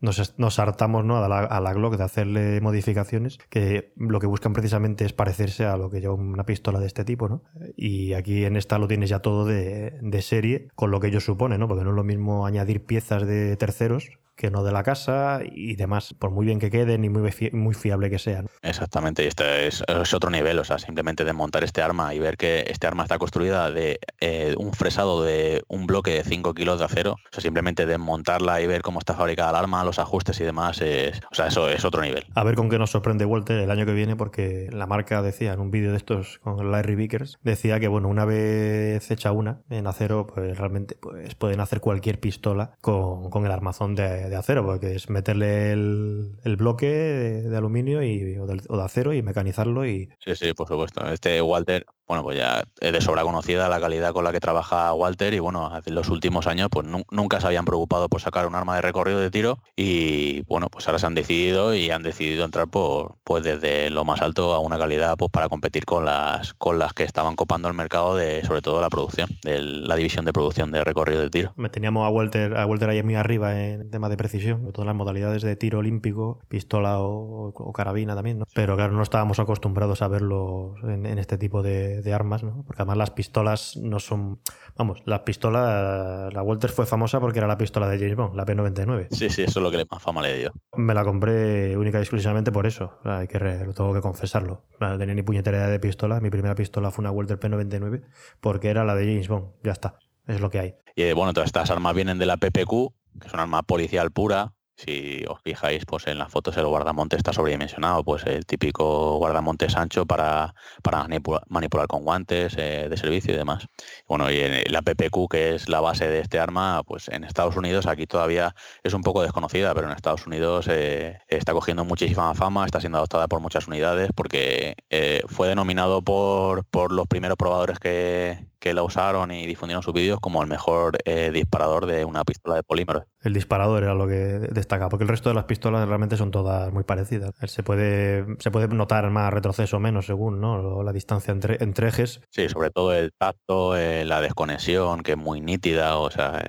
nos, 0.00 0.38
nos 0.38 0.58
hartamos 0.58 1.04
¿no? 1.04 1.16
a, 1.16 1.28
la, 1.28 1.38
a 1.38 1.60
la 1.60 1.72
Glock 1.72 1.96
de 1.96 2.04
hacerle 2.04 2.60
modificaciones 2.60 3.38
que 3.48 3.92
lo 3.96 4.20
que 4.20 4.26
buscan 4.26 4.52
precisamente 4.52 5.04
es 5.04 5.12
parecerse 5.12 5.64
a 5.64 5.76
lo 5.76 5.90
que 5.90 6.00
lleva 6.00 6.14
una 6.14 6.44
pistola 6.44 6.80
de 6.80 6.86
este 6.86 7.04
tipo, 7.04 7.28
¿no? 7.28 7.42
Y 7.76 8.12
aquí 8.12 8.44
en 8.44 8.56
esta 8.56 8.78
lo 8.78 8.88
tienes 8.88 9.10
ya 9.10 9.20
todo 9.20 9.46
de, 9.46 9.98
de 10.00 10.22
serie, 10.22 10.68
con 10.74 10.90
lo 10.90 11.00
que 11.00 11.08
ello 11.08 11.20
supone, 11.20 11.58
¿no? 11.58 11.68
Porque 11.68 11.84
no 11.84 11.90
es 11.90 11.96
lo 11.96 12.04
mismo 12.04 12.46
añadir 12.46 12.84
piezas 12.84 13.26
de 13.26 13.56
terceros 13.56 14.18
que 14.36 14.50
no 14.50 14.62
de 14.62 14.70
la 14.70 14.82
casa 14.82 15.40
y 15.50 15.76
demás, 15.76 16.12
por 16.12 16.30
muy 16.30 16.44
bien 16.44 16.58
que 16.58 16.70
queden 16.70 17.04
y 17.04 17.08
muy, 17.08 17.32
muy 17.52 17.74
fiable 17.76 18.10
que 18.10 18.18
sean. 18.18 18.46
Exactamente, 18.62 19.24
y 19.24 19.26
este 19.26 19.66
es, 19.66 19.82
es, 19.86 20.14
otro 20.14 20.30
nivel, 20.30 20.58
o 20.58 20.64
sea, 20.64 20.78
simplemente 20.78 21.24
desmontar 21.24 21.64
este 21.64 21.82
arma 21.82 22.14
y 22.14 22.18
ver 22.18 22.36
que 22.36 22.64
este 22.68 22.86
arma 22.86 23.02
está 23.04 23.18
construida 23.18 23.70
de 23.70 24.00
eh, 24.20 24.54
un 24.58 24.72
fresado 24.72 25.22
de 25.22 25.62
un 25.68 25.86
bloque 25.86 26.12
de 26.12 26.24
5 26.24 26.54
kilos 26.54 26.78
de 26.78 26.84
acero, 26.84 27.12
o 27.12 27.32
sea, 27.32 27.40
simplemente 27.40 27.86
desmontarla 27.86 28.60
y 28.60 28.66
ver 28.66 28.82
cómo 28.82 28.98
está 28.98 29.14
fabricada 29.14 29.50
el 29.50 29.56
arma, 29.56 29.84
los 29.84 29.98
ajustes 29.98 30.40
y 30.40 30.44
demás, 30.44 30.80
es, 30.80 31.20
o 31.30 31.34
sea, 31.34 31.46
eso 31.46 31.68
es 31.68 31.84
otro 31.84 32.02
nivel. 32.02 32.24
A 32.34 32.44
ver 32.44 32.54
con 32.54 32.68
qué 32.68 32.78
nos 32.78 32.90
sorprende 32.90 33.24
Walter 33.24 33.58
el 33.58 33.70
año 33.70 33.86
que 33.86 33.92
viene, 33.92 34.16
porque 34.16 34.68
la 34.72 34.86
marca 34.86 35.22
decía 35.22 35.52
en 35.52 35.60
un 35.60 35.70
vídeo 35.70 35.92
de 35.92 35.96
estos 35.96 36.38
con 36.42 36.70
Larry 36.70 36.94
Vickers, 36.94 37.38
decía 37.42 37.80
que, 37.80 37.88
bueno, 37.88 38.08
una 38.08 38.24
vez 38.24 39.10
hecha 39.10 39.32
una 39.32 39.60
en 39.70 39.86
acero, 39.86 40.26
pues 40.26 40.56
realmente 40.58 40.96
pues, 41.00 41.34
pueden 41.34 41.60
hacer 41.60 41.80
cualquier 41.80 42.20
pistola 42.20 42.72
con, 42.80 43.30
con 43.30 43.44
el 43.44 43.52
armazón 43.52 43.94
de 43.94 44.16
de 44.28 44.36
acero, 44.36 44.64
porque 44.64 44.94
es 44.94 45.10
meterle 45.10 45.72
el, 45.72 46.32
el 46.44 46.56
bloque 46.56 46.86
de, 46.86 47.42
de 47.42 47.56
aluminio 47.66 48.02
y, 48.02 48.38
o, 48.38 48.46
de, 48.46 48.62
o, 48.68 48.76
de, 48.76 48.82
acero 48.82 49.12
y 49.12 49.22
mecanizarlo 49.22 49.86
y... 49.86 50.08
Sí, 50.18 50.34
sí, 50.34 50.52
por 50.54 50.68
supuesto. 50.68 51.06
Este 51.10 51.40
Walter, 51.42 51.84
bueno, 52.06 52.22
pues 52.22 52.36
ya 52.36 52.64
es 52.80 52.92
de 52.92 53.00
sobra 53.00 53.22
conocida 53.22 53.68
la 53.68 53.80
calidad 53.80 54.12
con 54.12 54.24
la 54.24 54.32
que 54.32 54.40
trabaja 54.40 54.92
Walter 54.92 55.34
y 55.34 55.38
bueno, 55.40 55.70
en 55.84 55.94
los 55.94 56.08
últimos 56.08 56.46
años 56.46 56.68
pues 56.70 56.86
nunca 57.10 57.40
se 57.40 57.46
habían 57.46 57.64
preocupado 57.64 58.08
por 58.08 58.20
sacar 58.20 58.46
un 58.46 58.54
arma 58.54 58.76
de 58.76 58.82
recorrido 58.82 59.18
de 59.18 59.30
tiro 59.30 59.58
y 59.74 60.42
bueno, 60.42 60.68
pues 60.68 60.86
ahora 60.86 60.98
se 60.98 61.06
han 61.06 61.14
decidido 61.14 61.74
y 61.74 61.90
han 61.90 62.02
decidido 62.02 62.44
entrar 62.44 62.68
por, 62.68 63.16
pues 63.24 63.42
desde 63.42 63.90
lo 63.90 64.04
más 64.04 64.22
alto 64.22 64.54
a 64.54 64.60
una 64.60 64.78
calidad 64.78 65.16
pues 65.16 65.30
para 65.30 65.48
competir 65.48 65.84
con 65.84 66.04
las, 66.04 66.54
con 66.54 66.78
las 66.78 66.92
que 66.92 67.02
estaban 67.02 67.34
copando 67.34 67.68
el 67.68 67.74
mercado 67.74 68.16
de 68.16 68.44
sobre 68.44 68.62
todo 68.62 68.80
la 68.80 68.88
producción, 68.88 69.28
de 69.42 69.60
la 69.60 69.96
división 69.96 70.24
de 70.24 70.32
producción 70.32 70.70
de 70.70 70.84
recorrido 70.84 71.22
de 71.22 71.30
tiro. 71.30 71.54
Teníamos 71.72 72.06
a 72.06 72.10
Walter, 72.10 72.56
a 72.56 72.66
Walter 72.66 72.88
ahí 72.88 73.02
muy 73.02 73.16
arriba 73.16 73.60
en 73.60 73.90
tema 73.90 74.08
de 74.08 74.16
precisión, 74.16 74.72
todas 74.72 74.86
las 74.86 74.96
modalidades 74.96 75.42
de 75.42 75.56
tiro 75.56 75.80
olímpico, 75.80 76.40
pistola 76.48 77.00
o, 77.00 77.48
o 77.48 77.72
carabina 77.72 78.14
también, 78.14 78.38
¿no? 78.38 78.44
Pero 78.54 78.76
claro, 78.76 78.92
no 78.92 79.02
estábamos 79.02 79.38
acostumbrados 79.38 80.02
a 80.02 80.08
verlo 80.08 80.74
en, 80.84 81.06
en 81.06 81.18
este 81.18 81.38
tipo 81.38 81.62
de, 81.62 81.95
de, 82.02 82.14
armas, 82.14 82.42
¿no? 82.42 82.64
Porque 82.66 82.82
además 82.82 82.98
las 82.98 83.10
pistolas 83.10 83.76
no 83.76 84.00
son... 84.00 84.40
Vamos, 84.76 85.02
la 85.04 85.24
pistola, 85.24 86.28
la 86.32 86.42
Walter 86.42 86.70
fue 86.70 86.86
famosa 86.86 87.20
porque 87.20 87.38
era 87.38 87.48
la 87.48 87.58
pistola 87.58 87.88
de 87.88 87.98
James 87.98 88.16
Bond, 88.16 88.36
la 88.36 88.44
P99. 88.44 89.08
Sí, 89.10 89.30
sí, 89.30 89.42
eso 89.42 89.60
es 89.60 89.62
lo 89.62 89.70
que 89.70 89.86
más 89.90 90.02
fama 90.02 90.22
le 90.22 90.38
dio. 90.38 90.52
Me 90.76 90.94
la 90.94 91.04
compré 91.04 91.76
única 91.76 91.98
y 91.98 92.02
exclusivamente 92.02 92.52
por 92.52 92.66
eso, 92.66 92.98
hay 93.04 93.26
que 93.28 93.38
lo 93.38 93.74
tengo 93.74 93.94
que 93.94 94.00
confesarlo. 94.00 94.64
No 94.80 94.98
tenía 94.98 95.14
ni 95.14 95.22
puñetera 95.22 95.58
idea 95.58 95.68
de 95.68 95.80
pistola, 95.80 96.20
mi 96.20 96.30
primera 96.30 96.54
pistola 96.54 96.90
fue 96.90 97.02
una 97.02 97.10
Walter 97.10 97.38
P99 97.38 98.02
porque 98.40 98.68
era 98.68 98.84
la 98.84 98.94
de 98.94 99.04
James 99.04 99.28
Bond, 99.28 99.48
ya 99.62 99.72
está, 99.72 99.98
es 100.26 100.40
lo 100.40 100.50
que 100.50 100.58
hay. 100.60 100.74
Y 100.94 101.12
bueno, 101.12 101.32
todas 101.32 101.48
estas 101.48 101.70
armas 101.70 101.94
vienen 101.94 102.18
de 102.18 102.26
la 102.26 102.36
PPQ, 102.36 102.92
que 103.20 103.28
es 103.28 103.34
un 103.34 103.40
arma 103.40 103.62
policial 103.62 104.10
pura. 104.10 104.54
Si 104.76 105.24
os 105.26 105.40
fijáis, 105.40 105.86
pues 105.86 106.06
en 106.06 106.18
las 106.18 106.30
fotos 106.30 106.54
el 106.58 106.66
guardamonte 106.66 107.16
está 107.16 107.32
sobredimensionado, 107.32 108.04
pues 108.04 108.24
el 108.26 108.44
típico 108.44 109.16
guardamontes 109.16 109.74
ancho 109.74 110.04
para, 110.04 110.54
para 110.82 110.98
manipular, 111.02 111.42
manipular 111.48 111.86
con 111.86 112.04
guantes 112.04 112.54
eh, 112.58 112.88
de 112.90 112.96
servicio 112.98 113.32
y 113.32 113.38
demás. 113.38 113.68
Bueno, 114.06 114.30
y 114.30 114.36
la 114.68 114.82
PPQ, 114.82 115.28
que 115.30 115.54
es 115.54 115.70
la 115.70 115.80
base 115.80 116.06
de 116.08 116.20
este 116.20 116.38
arma, 116.38 116.82
pues 116.84 117.08
en 117.08 117.24
Estados 117.24 117.56
Unidos 117.56 117.86
aquí 117.86 118.06
todavía 118.06 118.54
es 118.82 118.92
un 118.92 119.00
poco 119.00 119.22
desconocida, 119.22 119.74
pero 119.74 119.86
en 119.86 119.94
Estados 119.94 120.26
Unidos 120.26 120.66
eh, 120.68 121.20
está 121.28 121.54
cogiendo 121.54 121.86
muchísima 121.86 122.34
fama, 122.34 122.66
está 122.66 122.78
siendo 122.80 122.98
adoptada 122.98 123.28
por 123.28 123.40
muchas 123.40 123.66
unidades, 123.68 124.10
porque 124.14 124.74
eh, 124.90 125.22
fue 125.26 125.48
denominado 125.48 126.02
por, 126.02 126.66
por 126.66 126.92
los 126.92 127.06
primeros 127.06 127.38
probadores 127.38 127.78
que, 127.78 128.46
que 128.58 128.74
la 128.74 128.82
usaron 128.82 129.30
y 129.30 129.46
difundieron 129.46 129.82
sus 129.82 129.94
vídeos 129.94 130.20
como 130.20 130.42
el 130.42 130.48
mejor 130.48 130.98
disparador 131.32 131.86
de 131.86 132.04
una 132.04 132.24
pistola 132.24 132.56
de 132.56 132.62
polímeros. 132.62 133.04
El 133.22 133.32
disparador 133.32 133.82
era 133.82 133.94
lo 133.94 134.06
que 134.06 134.48
porque 134.68 135.04
el 135.04 135.08
resto 135.08 135.28
de 135.28 135.34
las 135.34 135.44
pistolas 135.44 135.86
realmente 135.86 136.16
son 136.16 136.30
todas 136.30 136.72
muy 136.72 136.84
parecidas. 136.84 137.32
Se 137.46 137.62
puede, 137.62 138.24
se 138.38 138.50
puede 138.50 138.68
notar 138.68 139.10
más 139.10 139.32
retroceso 139.32 139.76
o 139.76 139.80
menos 139.80 140.06
según 140.06 140.40
¿no? 140.40 140.82
la 140.82 140.92
distancia 140.92 141.32
entre, 141.32 141.62
entre 141.62 141.88
ejes. 141.88 142.20
Sí, 142.30 142.48
sobre 142.48 142.70
todo 142.70 142.94
el 142.94 143.12
tacto, 143.12 143.76
eh, 143.76 144.04
la 144.04 144.20
desconexión, 144.20 145.02
que 145.02 145.12
es 145.12 145.18
muy 145.18 145.40
nítida, 145.40 145.96
o 145.98 146.10
sea, 146.10 146.42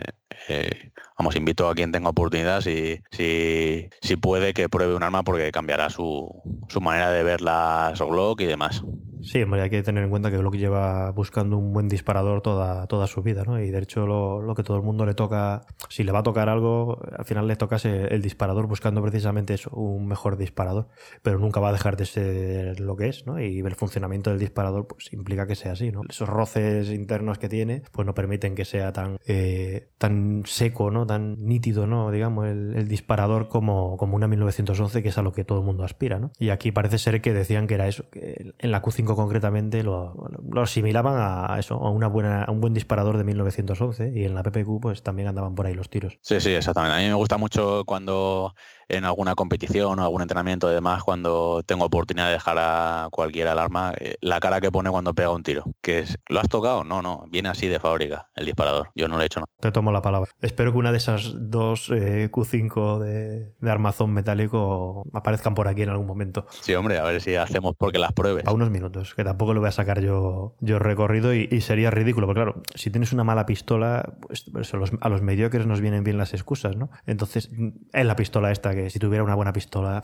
eh, 0.47 0.91
vamos, 1.17 1.35
invito 1.35 1.69
a 1.69 1.75
quien 1.75 1.91
tenga 1.91 2.09
oportunidad, 2.09 2.61
si, 2.61 2.99
si, 3.11 3.89
si 4.01 4.15
puede, 4.15 4.53
que 4.53 4.69
pruebe 4.69 4.95
un 4.95 5.03
arma 5.03 5.23
porque 5.23 5.51
cambiará 5.51 5.89
su, 5.89 6.29
su 6.69 6.81
manera 6.81 7.11
de 7.11 7.23
ver 7.23 7.41
las 7.41 7.99
Glock 7.99 8.41
y 8.41 8.45
demás. 8.45 8.83
Sí, 9.21 9.41
hombre, 9.41 9.61
hay 9.61 9.69
que 9.69 9.83
tener 9.83 10.03
en 10.03 10.09
cuenta 10.09 10.31
que 10.31 10.37
Glock 10.37 10.55
lleva 10.55 11.11
buscando 11.11 11.57
un 11.57 11.73
buen 11.73 11.87
disparador 11.87 12.41
toda, 12.41 12.87
toda 12.87 13.07
su 13.07 13.21
vida, 13.21 13.43
¿no? 13.45 13.59
Y 13.59 13.69
de 13.69 13.79
hecho 13.79 14.05
lo, 14.05 14.41
lo, 14.41 14.55
que 14.55 14.63
todo 14.63 14.77
el 14.77 14.83
mundo 14.83 15.05
le 15.05 15.13
toca, 15.13 15.65
si 15.89 16.03
le 16.03 16.11
va 16.11 16.19
a 16.19 16.23
tocar 16.23 16.49
algo, 16.49 16.99
al 17.17 17.25
final 17.25 17.47
le 17.47 17.55
toca 17.55 17.77
el, 17.83 18.11
el 18.11 18.21
disparador 18.21 18.67
buscando 18.67 19.01
precisamente 19.01 19.53
eso, 19.53 19.69
un 19.71 20.07
mejor 20.07 20.37
disparador, 20.37 20.87
pero 21.21 21.39
nunca 21.39 21.59
va 21.59 21.69
a 21.69 21.73
dejar 21.73 21.97
de 21.97 22.05
ser 22.05 22.79
lo 22.79 22.95
que 22.95 23.09
es, 23.09 23.25
¿no? 23.25 23.39
Y 23.39 23.59
el 23.59 23.75
funcionamiento 23.75 24.29
del 24.29 24.39
disparador 24.39 24.87
pues 24.87 25.11
implica 25.13 25.47
que 25.47 25.55
sea 25.55 25.73
así, 25.73 25.91
¿no? 25.91 26.01
Esos 26.09 26.27
roces 26.27 26.89
internos 26.89 27.37
que 27.37 27.49
tiene 27.49 27.83
pues 27.91 28.05
no 28.05 28.13
permiten 28.13 28.55
que 28.55 28.65
sea 28.65 28.91
tan, 28.93 29.17
eh, 29.27 29.89
tan 29.97 30.43
seco, 30.45 30.91
¿no? 30.91 31.05
Tan 31.05 31.35
nítido, 31.45 31.87
¿no? 31.87 32.11
Digamos, 32.11 32.47
el, 32.47 32.75
el, 32.75 32.87
disparador 32.87 33.47
como, 33.47 33.97
como 33.97 34.15
una 34.15 34.27
1911 34.27 35.03
que 35.03 35.09
es 35.09 35.17
a 35.17 35.21
lo 35.21 35.31
que 35.31 35.43
todo 35.43 35.59
el 35.59 35.65
mundo 35.65 35.83
aspira, 35.83 36.19
¿no? 36.19 36.31
Y 36.39 36.49
aquí 36.49 36.71
parece 36.71 36.97
ser 36.97 37.21
que 37.21 37.33
decían 37.33 37.67
que 37.67 37.75
era 37.75 37.87
eso, 37.87 38.09
que 38.09 38.53
en 38.57 38.71
la 38.71 38.81
Q5 38.81 39.06
concretamente 39.15 39.83
lo, 39.83 40.13
lo 40.49 40.61
asimilaban 40.61 41.15
a 41.17 41.57
eso, 41.59 41.75
a, 41.75 41.89
una 41.89 42.07
buena, 42.07 42.43
a 42.43 42.51
un 42.51 42.61
buen 42.61 42.73
disparador 42.73 43.17
de 43.17 43.23
1911 43.23 44.11
y 44.13 44.25
en 44.25 44.35
la 44.35 44.43
PPQ 44.43 44.79
pues 44.81 45.03
también 45.03 45.27
andaban 45.27 45.55
por 45.55 45.65
ahí 45.65 45.73
los 45.73 45.89
tiros. 45.89 46.17
Sí, 46.21 46.39
sí, 46.39 46.51
exactamente. 46.51 46.95
A 46.95 46.99
mí 46.99 47.07
me 47.07 47.13
gusta 47.13 47.37
mucho 47.37 47.83
cuando 47.85 48.53
en 48.89 49.05
alguna 49.05 49.35
competición 49.35 49.99
o 49.99 50.03
algún 50.03 50.21
entrenamiento 50.21 50.69
y 50.69 50.73
demás, 50.73 51.03
cuando 51.03 51.63
tengo 51.65 51.85
oportunidad 51.85 52.27
de 52.27 52.33
dejar 52.33 52.57
a 52.59 53.07
cualquier 53.11 53.47
alarma, 53.47 53.93
eh, 53.99 54.15
la 54.21 54.39
cara 54.39 54.61
que 54.61 54.71
pone 54.71 54.89
cuando 54.89 55.13
pega 55.13 55.29
un 55.31 55.43
tiro. 55.43 55.63
Que 55.81 55.99
es, 55.99 56.17
¿lo 56.27 56.39
has 56.39 56.49
tocado? 56.49 56.83
No, 56.83 57.01
no, 57.01 57.25
viene 57.29 57.49
así 57.49 57.67
de 57.67 57.79
fábrica 57.79 58.29
el 58.35 58.45
disparador. 58.45 58.89
Yo 58.95 59.07
no 59.07 59.17
le 59.17 59.23
he 59.23 59.25
hecho 59.27 59.39
nada. 59.39 59.49
Te 59.59 59.71
tomo 59.71 59.91
la 59.91 60.01
palabra. 60.01 60.29
Espero 60.41 60.71
que 60.71 60.77
una 60.77 60.91
de 60.91 60.97
esas 60.97 61.33
dos 61.35 61.89
eh, 61.89 62.29
Q5 62.31 62.99
de, 62.99 63.53
de, 63.59 63.71
armazón 63.71 64.13
metálico 64.13 65.03
aparezcan 65.13 65.53
por 65.53 65.67
aquí 65.67 65.81
en 65.81 65.89
algún 65.89 66.07
momento. 66.07 66.45
Sí, 66.61 66.73
hombre, 66.75 66.97
a 66.99 67.03
ver 67.03 67.21
si 67.21 67.35
hacemos 67.35 67.75
porque 67.77 67.99
las 67.99 68.13
pruebes. 68.13 68.45
A 68.47 68.53
unos 68.53 68.69
minutos, 68.69 69.13
que 69.15 69.23
tampoco 69.23 69.53
lo 69.53 69.59
voy 69.59 69.69
a 69.69 69.71
sacar 69.71 70.01
yo, 70.01 70.55
yo 70.59 70.79
recorrido 70.79 71.33
y, 71.33 71.47
y 71.51 71.61
sería 71.61 71.91
ridículo, 71.91 72.27
porque 72.27 72.41
claro, 72.41 72.61
si 72.75 72.89
tienes 72.91 73.13
una 73.13 73.23
mala 73.23 73.45
pistola, 73.45 74.17
pues, 74.21 74.45
pues 74.51 74.73
a, 74.73 74.77
los, 74.77 74.91
a 74.99 75.09
los 75.09 75.21
mediocres 75.21 75.65
nos 75.65 75.81
vienen 75.81 76.03
bien 76.03 76.17
las 76.17 76.33
excusas, 76.33 76.75
¿no? 76.77 76.89
Entonces, 77.05 77.49
es 77.93 78.05
la 78.05 78.15
pistola 78.15 78.51
esta 78.51 78.73
que 78.77 78.89
si 78.89 78.99
tuviera 78.99 79.23
una 79.23 79.35
buena 79.35 79.53
pistola, 79.53 80.01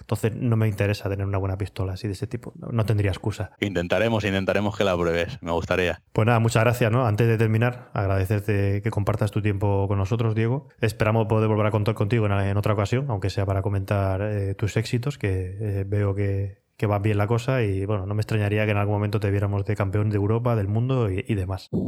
entonces 0.00 0.34
no 0.34 0.56
me 0.56 0.68
interesa 0.68 1.08
tener 1.08 1.26
una 1.26 1.38
buena 1.38 1.56
pistola 1.56 1.94
así 1.94 2.06
de 2.06 2.14
ese 2.14 2.26
tipo. 2.26 2.52
No, 2.56 2.68
no, 2.68 2.84
tendría 2.84 3.10
excusa. 3.10 3.52
Intentaremos, 3.60 4.24
intentaremos 4.24 4.76
que 4.76 4.84
la 4.84 4.96
pruebes. 4.96 5.38
Me 5.42 5.52
gustaría. 5.52 6.02
Pues 6.12 6.26
nada, 6.26 6.38
muchas 6.38 6.64
gracias, 6.64 6.90
¿no? 6.90 7.06
Antes 7.06 7.28
de 7.28 7.38
terminar, 7.38 7.90
agradecerte 7.94 8.82
que 8.82 8.90
compartas 8.90 9.30
tu 9.30 9.42
tiempo 9.42 9.86
con 9.88 9.98
nosotros, 9.98 10.34
Diego. 10.34 10.68
Esperamos 10.80 11.26
poder 11.26 11.48
volver 11.48 11.66
a 11.66 11.70
contar 11.70 11.94
contigo 11.94 12.26
en, 12.26 12.32
en 12.32 12.56
otra 12.56 12.74
ocasión, 12.74 13.06
aunque 13.08 13.30
sea 13.30 13.46
para 13.46 13.62
comentar 13.62 14.22
eh, 14.22 14.54
tus 14.54 14.76
éxitos, 14.76 15.18
que 15.18 15.56
eh, 15.60 15.84
veo 15.86 16.14
que, 16.14 16.61
que 16.82 16.88
va 16.88 16.98
bien 16.98 17.16
la 17.16 17.28
cosa 17.28 17.62
y 17.62 17.86
bueno, 17.86 18.06
no 18.06 18.14
me 18.16 18.22
extrañaría 18.22 18.64
que 18.64 18.72
en 18.72 18.76
algún 18.76 18.96
momento 18.96 19.20
te 19.20 19.30
viéramos 19.30 19.64
de 19.64 19.76
campeón 19.76 20.10
de 20.10 20.16
Europa, 20.16 20.56
del 20.56 20.66
mundo 20.66 21.08
y, 21.08 21.34
demás. 21.36 21.68